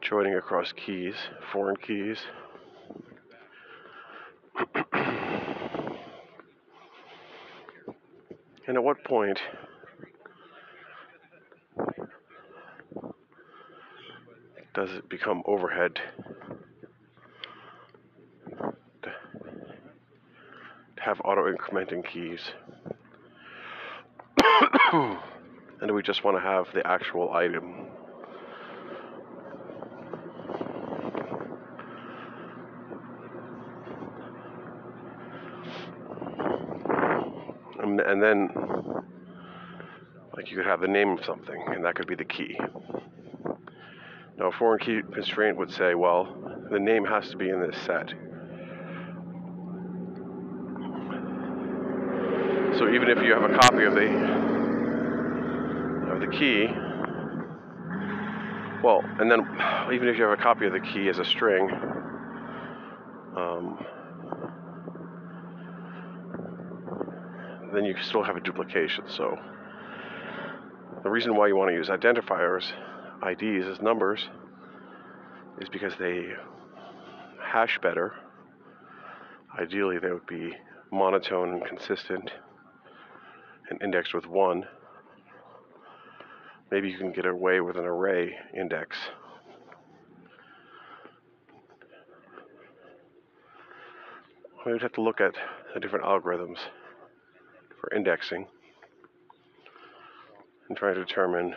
joining 0.00 0.34
across 0.34 0.72
keys, 0.72 1.14
foreign 1.52 1.76
keys. 1.76 2.18
and 8.66 8.76
at 8.76 8.82
what 8.82 9.02
point 9.04 9.38
does 14.74 14.90
it 14.92 15.08
become 15.08 15.42
overhead 15.46 15.98
to 19.02 19.10
have 21.16 21.24
auto 21.24 21.52
incrementing 21.52 22.04
keys? 22.04 22.40
and 25.80 25.94
we 25.94 26.02
just 26.02 26.24
want 26.24 26.36
to 26.36 26.40
have 26.40 26.66
the 26.74 26.86
actual 26.86 27.32
item? 27.32 27.86
And, 37.78 38.00
and 38.00 38.22
then, 38.22 38.50
like, 40.36 40.50
you 40.50 40.56
could 40.56 40.66
have 40.66 40.80
the 40.80 40.88
name 40.88 41.10
of 41.10 41.24
something, 41.24 41.62
and 41.68 41.84
that 41.84 41.94
could 41.94 42.08
be 42.08 42.16
the 42.16 42.24
key. 42.24 42.58
Now, 44.38 44.48
a 44.48 44.52
foreign 44.52 44.80
key 44.80 45.00
constraint 45.14 45.56
would 45.56 45.70
say, 45.70 45.94
well, 45.94 46.36
the 46.70 46.78
name 46.78 47.04
has 47.04 47.30
to 47.30 47.36
be 47.36 47.48
in 47.48 47.60
this 47.60 47.76
set. 47.86 48.12
So 52.78 52.92
even 52.92 53.08
if 53.08 53.22
you 53.24 53.32
have 53.32 53.50
a 53.50 53.56
copy 53.56 53.84
of 53.84 53.94
the 53.94 54.06
of 56.12 56.20
the 56.20 56.26
key, 56.26 56.66
well, 58.84 59.00
and 59.18 59.30
then 59.30 59.40
even 59.94 60.08
if 60.08 60.18
you 60.18 60.24
have 60.24 60.38
a 60.38 60.42
copy 60.42 60.66
of 60.66 60.74
the 60.74 60.80
key 60.80 61.08
as 61.08 61.18
a 61.18 61.24
string, 61.24 61.70
um, 63.34 63.82
then 67.72 67.86
you 67.86 67.94
still 68.02 68.22
have 68.22 68.36
a 68.36 68.40
duplication. 68.40 69.04
So 69.08 69.38
the 71.02 71.08
reason 71.08 71.34
why 71.34 71.46
you 71.46 71.56
want 71.56 71.70
to 71.70 71.74
use 71.74 71.88
identifiers, 71.88 72.70
IDs 73.26 73.66
as 73.68 73.80
numbers, 73.80 74.28
is 75.62 75.70
because 75.70 75.94
they 75.98 76.34
hash 77.42 77.78
better. 77.80 78.12
Ideally, 79.58 79.98
they 79.98 80.10
would 80.10 80.26
be 80.26 80.54
monotone 80.92 81.54
and 81.54 81.64
consistent 81.64 82.30
and 83.70 83.82
indexed 83.82 84.14
with 84.14 84.26
1, 84.26 84.64
maybe 86.70 86.88
you 86.88 86.98
can 86.98 87.12
get 87.12 87.26
away 87.26 87.60
with 87.60 87.76
an 87.76 87.84
array 87.84 88.36
index. 88.54 88.96
We 94.64 94.72
would 94.72 94.82
have 94.82 94.92
to 94.94 95.00
look 95.00 95.20
at 95.20 95.34
the 95.74 95.80
different 95.80 96.04
algorithms 96.04 96.58
for 97.80 97.94
indexing 97.94 98.46
and 100.68 100.76
try 100.76 100.92
to 100.92 101.04
determine 101.04 101.54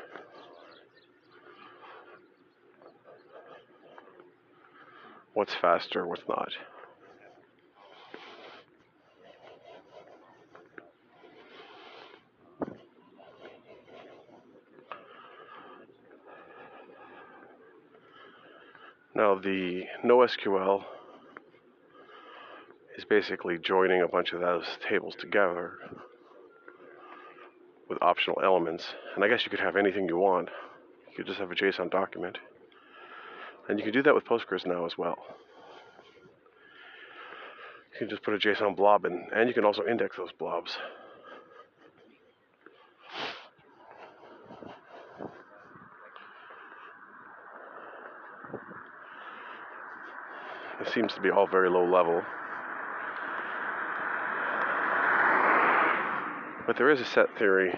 what's 5.33 5.55
faster, 5.55 6.05
what's 6.05 6.27
not. 6.27 6.49
Now, 19.19 19.35
the 19.35 19.83
NoSQL 20.05 20.85
is 22.97 23.03
basically 23.03 23.57
joining 23.57 24.01
a 24.01 24.07
bunch 24.07 24.31
of 24.31 24.39
those 24.39 24.63
tables 24.87 25.13
together 25.19 25.73
with 27.89 28.01
optional 28.01 28.39
elements. 28.41 28.85
And 29.15 29.25
I 29.25 29.27
guess 29.27 29.43
you 29.43 29.49
could 29.49 29.59
have 29.59 29.75
anything 29.75 30.07
you 30.07 30.15
want. 30.15 30.47
You 31.09 31.17
could 31.17 31.25
just 31.25 31.37
have 31.37 31.51
a 31.51 31.53
JSON 31.53 31.91
document. 31.91 32.37
And 33.67 33.77
you 33.77 33.83
can 33.83 33.91
do 33.91 34.03
that 34.03 34.15
with 34.15 34.23
Postgres 34.23 34.65
now 34.65 34.85
as 34.85 34.97
well. 34.97 35.17
You 37.91 37.99
can 37.99 38.09
just 38.09 38.23
put 38.23 38.33
a 38.33 38.37
JSON 38.37 38.77
blob 38.77 39.03
in, 39.03 39.27
and 39.35 39.49
you 39.49 39.53
can 39.53 39.65
also 39.65 39.85
index 39.85 40.15
those 40.15 40.31
blobs. 40.31 40.77
It 50.79 50.88
seems 50.99 51.13
to 51.13 51.21
be 51.21 51.29
all 51.29 51.47
very 51.47 51.69
low 51.69 51.85
level. 51.89 52.21
But 56.67 56.75
there 56.75 56.89
is 56.89 56.99
a 56.99 57.05
set 57.05 57.27
theory 57.37 57.73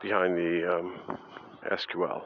behind 0.00 0.38
the 0.38 0.78
um, 0.78 1.18
SQL. 1.70 2.22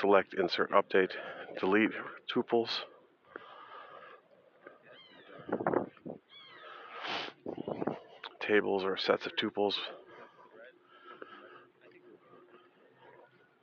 Select, 0.00 0.34
insert, 0.34 0.72
update, 0.72 1.12
delete 1.60 1.90
tuples. 2.34 2.70
Tables 8.48 8.82
or 8.82 8.96
sets 8.96 9.26
of 9.26 9.36
tuples 9.36 9.74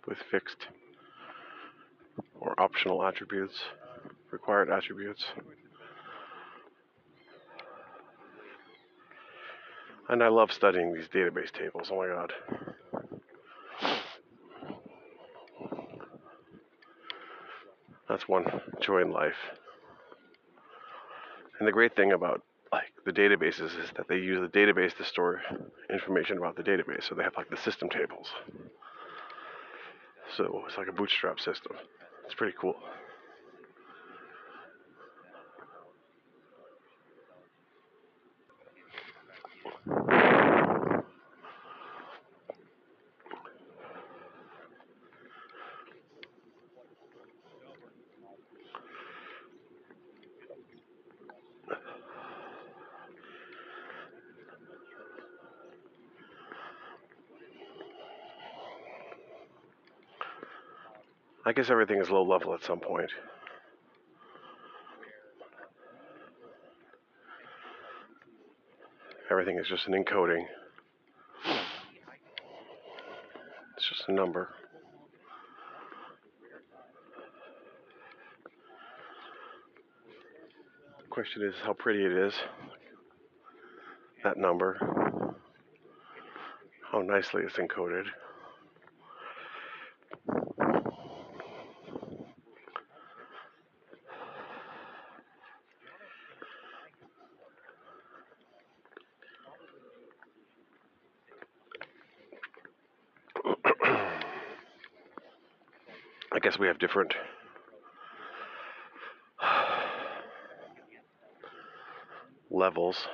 with 0.07 0.19
fixed 0.29 0.67
or 2.39 2.53
optional 2.59 3.03
attributes, 3.03 3.55
required 4.31 4.69
attributes. 4.69 5.25
And 10.07 10.21
I 10.21 10.27
love 10.27 10.53
studying 10.53 10.93
these 10.93 11.07
database 11.07 11.51
tables, 11.51 11.89
oh 11.91 11.97
my 11.97 12.07
god. 12.07 12.31
That's 18.07 18.27
one 18.27 18.45
joy 18.81 19.01
in 19.01 19.11
life. 19.11 19.33
And 21.57 21.67
the 21.67 21.71
great 21.71 21.95
thing 21.95 22.11
about 22.11 22.43
like 22.71 22.91
the 23.05 23.11
databases 23.11 23.77
is 23.79 23.89
that 23.95 24.07
they 24.07 24.17
use 24.17 24.39
the 24.39 24.59
database 24.59 24.95
to 24.97 25.05
store 25.05 25.41
information 25.89 26.37
about 26.37 26.55
the 26.55 26.63
database. 26.63 27.07
So 27.07 27.15
they 27.15 27.23
have 27.23 27.35
like 27.37 27.49
the 27.49 27.57
system 27.57 27.89
tables. 27.89 28.27
So 30.35 30.63
it's 30.67 30.77
like 30.77 30.87
a 30.87 30.91
bootstrap 30.91 31.39
system. 31.39 31.73
It's 32.25 32.33
pretty 32.33 32.55
cool. 32.59 32.75
Guess 61.56 61.69
everything 61.69 62.02
is 62.02 62.10
low 62.10 62.23
level 62.23 62.53
at 62.53 62.61
some 62.64 62.82
point. 62.82 63.10
Everything 69.32 69.57
is 69.57 69.68
just 69.68 69.88
an 69.88 69.94
encoding. 69.94 70.44
It's 73.77 73.88
just 73.88 74.03
a 74.10 74.11
number. 74.11 74.49
The 80.99 81.07
question 81.10 81.41
is 81.44 81.56
how 81.64 81.72
pretty 81.72 82.03
it 82.03 82.11
is. 82.11 82.34
That 84.26 84.36
number. 84.38 84.77
How 86.91 87.02
nicely 87.02 87.44
it's 87.44 87.56
encoded. 87.56 88.06
I 106.36 106.40
guess 106.56 106.60
we 106.60 106.68
have 106.68 106.80
different 106.80 107.14
levels 112.49 113.07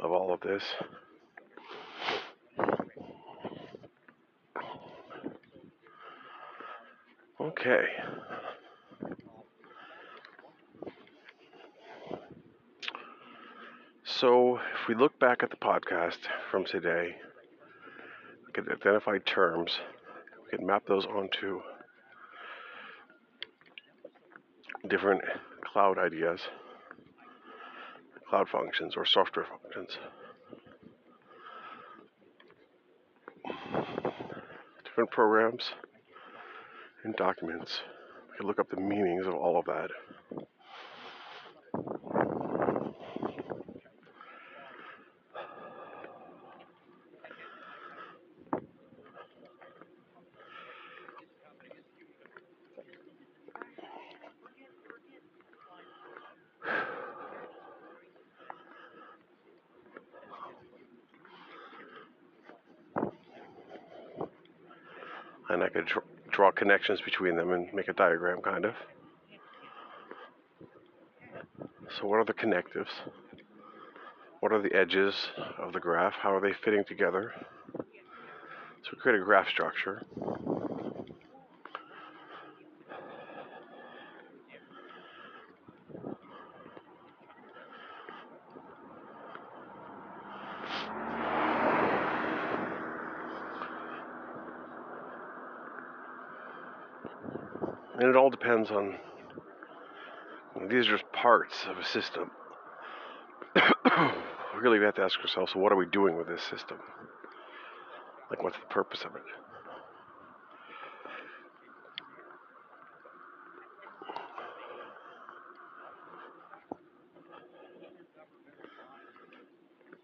of 0.00 0.12
all 0.12 0.32
of 0.32 0.40
this. 0.40 0.62
Okay. 7.40 7.84
So, 14.04 14.56
if 14.56 14.88
we 14.88 14.94
look 14.94 15.18
back 15.18 15.42
at 15.42 15.50
the 15.50 15.56
podcast 15.56 16.18
from 16.50 16.64
today, 16.64 17.16
we 18.46 18.52
can 18.52 18.70
identify 18.70 19.18
terms, 19.18 19.80
we 20.44 20.58
can 20.58 20.66
map 20.66 20.84
those 20.86 21.04
onto 21.06 21.60
different 24.94 25.22
cloud 25.72 25.98
ideas, 25.98 26.40
cloud 28.30 28.48
functions, 28.48 28.94
or 28.96 29.04
software 29.04 29.44
functions. 29.44 29.98
Different 34.84 35.10
programs 35.10 35.72
and 37.02 37.16
documents. 37.16 37.80
We 38.30 38.36
can 38.36 38.46
look 38.46 38.60
up 38.60 38.70
the 38.70 38.80
meanings 38.80 39.26
of 39.26 39.34
all 39.34 39.58
of 39.58 39.64
that. 39.64 39.90
And 65.54 65.62
I 65.62 65.68
could 65.68 65.86
dr- 65.86 66.04
draw 66.30 66.50
connections 66.50 67.00
between 67.00 67.36
them 67.36 67.52
and 67.52 67.72
make 67.72 67.88
a 67.88 67.92
diagram 67.92 68.42
kind 68.42 68.64
of. 68.64 68.74
So 71.98 72.06
what 72.06 72.16
are 72.16 72.24
the 72.24 72.32
connectives? 72.32 72.90
What 74.40 74.52
are 74.52 74.60
the 74.60 74.74
edges 74.74 75.14
of 75.56 75.72
the 75.72 75.80
graph? 75.80 76.14
How 76.20 76.34
are 76.34 76.40
they 76.40 76.54
fitting 76.64 76.84
together? 76.86 77.32
So 77.78 78.96
create 79.00 79.20
a 79.20 79.24
graph 79.24 79.48
structure. 79.48 80.02
Depends 98.44 98.70
on, 98.70 98.96
these 100.68 100.86
are 100.86 100.98
just 100.98 101.12
parts 101.12 101.64
of 101.66 101.78
a 101.78 101.84
system. 101.84 102.30
really, 104.60 104.78
we 104.78 104.84
have 104.84 104.94
to 104.94 105.02
ask 105.02 105.18
ourselves, 105.20 105.52
so 105.52 105.58
what 105.58 105.72
are 105.72 105.76
we 105.76 105.86
doing 105.86 106.14
with 106.14 106.26
this 106.26 106.42
system? 106.42 106.76
Like, 108.28 108.42
what's 108.42 108.58
the 108.58 108.66
purpose 108.66 109.00
of 109.02 109.16
it? 109.16 109.22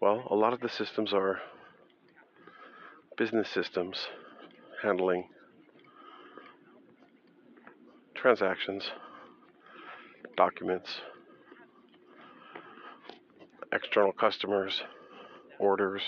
Well, 0.01 0.23
a 0.31 0.35
lot 0.35 0.53
of 0.53 0.61
the 0.61 0.69
systems 0.69 1.13
are 1.13 1.39
business 3.17 3.49
systems 3.49 4.07
handling 4.81 5.25
transactions, 8.21 8.83
documents, 10.37 11.01
external 13.73 14.11
customers, 14.11 14.83
orders. 15.59 16.03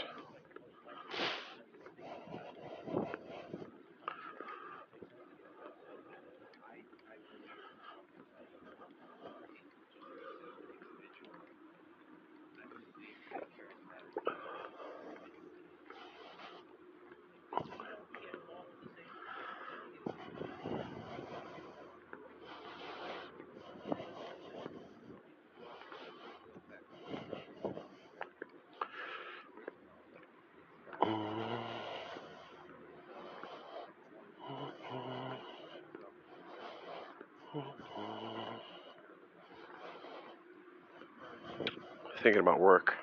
Thinking 42.23 42.39
about 42.39 42.61
work. 42.61 42.93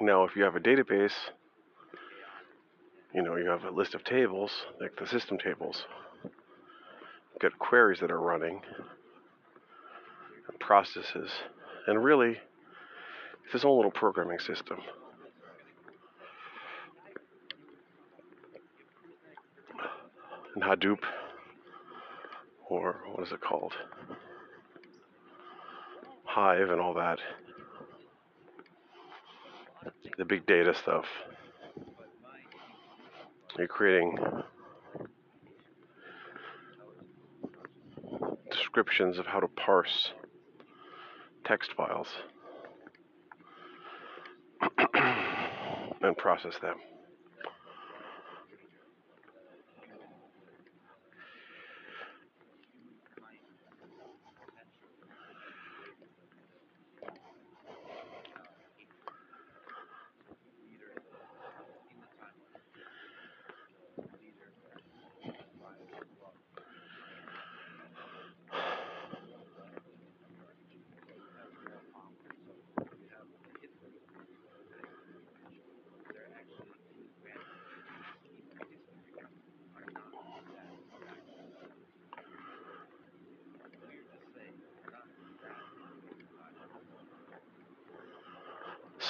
Now, 0.00 0.24
if 0.24 0.34
you 0.34 0.42
have 0.42 0.56
a 0.56 0.60
database, 0.60 1.12
you 3.14 3.22
know, 3.22 3.36
you 3.36 3.48
have 3.48 3.62
a 3.62 3.70
list 3.70 3.94
of 3.94 4.02
tables, 4.02 4.50
like 4.80 4.96
the 4.98 5.06
system 5.06 5.38
tables. 5.38 5.84
You've 6.24 7.40
got 7.40 7.58
queries 7.60 8.00
that 8.00 8.10
are 8.10 8.20
running, 8.20 8.60
and 10.48 10.58
processes, 10.58 11.30
and 11.86 12.02
really, 12.02 12.38
it's 13.44 13.54
its 13.54 13.64
own 13.64 13.76
little 13.76 13.92
programming 13.92 14.40
system. 14.40 14.78
And 20.56 20.64
Hadoop, 20.64 20.98
or 22.88 22.96
what 23.12 23.26
is 23.26 23.32
it 23.32 23.40
called? 23.40 23.72
Hive 26.24 26.70
and 26.70 26.80
all 26.80 26.94
that. 26.94 27.18
The 30.16 30.24
big 30.24 30.46
data 30.46 30.74
stuff. 30.74 31.04
You're 33.56 33.68
creating 33.68 34.18
descriptions 38.50 39.18
of 39.18 39.26
how 39.26 39.40
to 39.40 39.48
parse 39.48 40.12
text 41.44 41.72
files 41.76 42.08
and 46.02 46.16
process 46.16 46.54
them. 46.60 46.76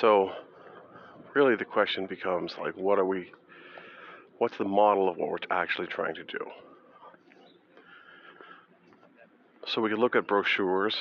So, 0.01 0.31
really, 1.39 1.55
the 1.55 1.65
question 1.65 2.07
becomes 2.07 2.53
like, 2.61 2.77
what 2.77 2.99
are 2.99 3.05
we, 3.05 3.31
what's 4.39 4.59
the 4.59 4.65
model 4.65 5.09
of 5.09 5.17
what 5.17 5.29
we're 5.29 5.39
actually 5.53 5.87
trying 5.87 6.17
to 6.17 6.25
do? 6.25 6.45
So, 9.69 9.81
we 9.81 9.89
can 9.89 10.01
look 10.01 10.17
at 10.17 10.27
brochures 10.27 10.97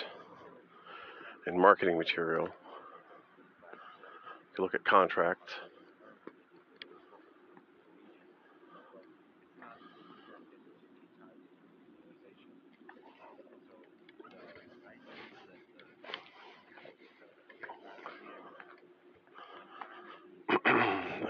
and 1.48 1.58
marketing 1.58 1.98
material, 1.98 2.44
we 2.44 2.50
can 4.56 4.64
look 4.64 4.76
at 4.76 4.86
contracts. 4.86 5.54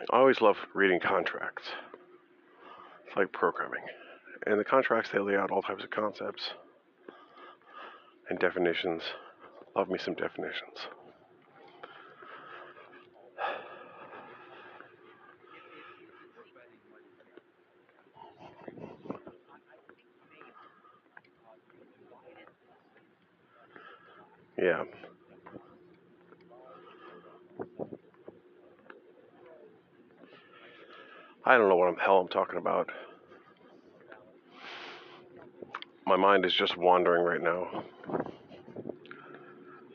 I 0.09 0.15
always 0.27 0.41
love 0.41 0.57
reading 0.73 0.99
contracts. 0.99 1.63
It's 3.07 3.15
like 3.15 3.31
programming. 3.31 3.79
And 4.45 4.59
the 4.59 4.65
contracts, 4.65 5.09
they 5.09 5.19
lay 5.19 5.37
out 5.37 5.51
all 5.51 5.61
types 5.61 5.85
of 5.85 5.89
concepts 5.89 6.49
and 8.29 8.37
definitions. 8.37 9.03
Love 9.73 9.87
me 9.87 9.97
some 9.97 10.15
definitions. 10.15 10.87
Yeah. 24.61 24.83
I 31.47 31.57
don't 31.57 31.69
know 31.69 31.77
what 31.77 31.95
the 31.95 32.01
hell 32.01 32.19
I'm 32.19 32.27
talking 32.27 32.57
about. 32.57 32.89
My 36.05 36.17
mind 36.17 36.43
is 36.45 36.53
just 36.53 36.75
wandering 36.75 37.23
right 37.23 37.41
now. 37.41 37.85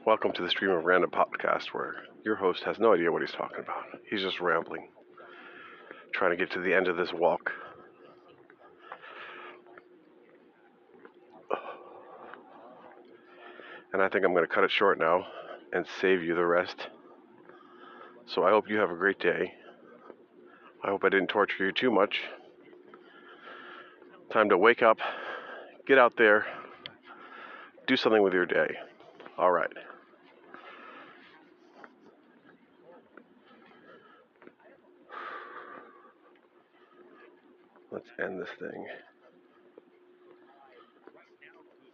Welcome 0.06 0.32
to 0.32 0.42
the 0.42 0.48
Stream 0.48 0.70
of 0.70 0.86
Random 0.86 1.10
podcast 1.10 1.66
where 1.74 2.04
your 2.24 2.36
host 2.36 2.62
has 2.62 2.78
no 2.78 2.94
idea 2.94 3.12
what 3.12 3.20
he's 3.20 3.32
talking 3.32 3.58
about. 3.58 3.84
He's 4.08 4.22
just 4.22 4.40
rambling, 4.40 4.88
trying 6.14 6.30
to 6.30 6.38
get 6.38 6.50
to 6.52 6.58
the 6.58 6.72
end 6.72 6.88
of 6.88 6.96
this 6.96 7.12
walk. 7.12 7.50
And 13.92 14.00
I 14.00 14.08
think 14.08 14.24
I'm 14.24 14.32
going 14.32 14.48
to 14.48 14.54
cut 14.54 14.64
it 14.64 14.70
short 14.70 14.98
now 14.98 15.26
and 15.70 15.84
save 16.00 16.22
you 16.22 16.34
the 16.34 16.46
rest. 16.46 16.86
So 18.24 18.42
I 18.42 18.48
hope 18.48 18.70
you 18.70 18.78
have 18.78 18.90
a 18.90 18.96
great 18.96 19.18
day. 19.18 19.52
I 20.84 20.88
hope 20.88 21.04
I 21.04 21.09
didn't 21.09 21.28
torture 21.28 21.66
you 21.66 21.72
too 21.72 21.90
much. 21.90 22.22
Time 24.30 24.48
to 24.48 24.59
wake 24.59 24.82
up, 24.82 24.98
get 25.86 25.98
out 25.98 26.16
there, 26.16 26.46
do 27.86 27.96
something 27.96 28.22
with 28.22 28.32
your 28.32 28.46
day. 28.46 28.76
All 29.38 29.50
right. 29.50 29.70
Let's 37.90 38.09
end 38.18 38.40
this 38.40 38.48
thing. 38.59 38.86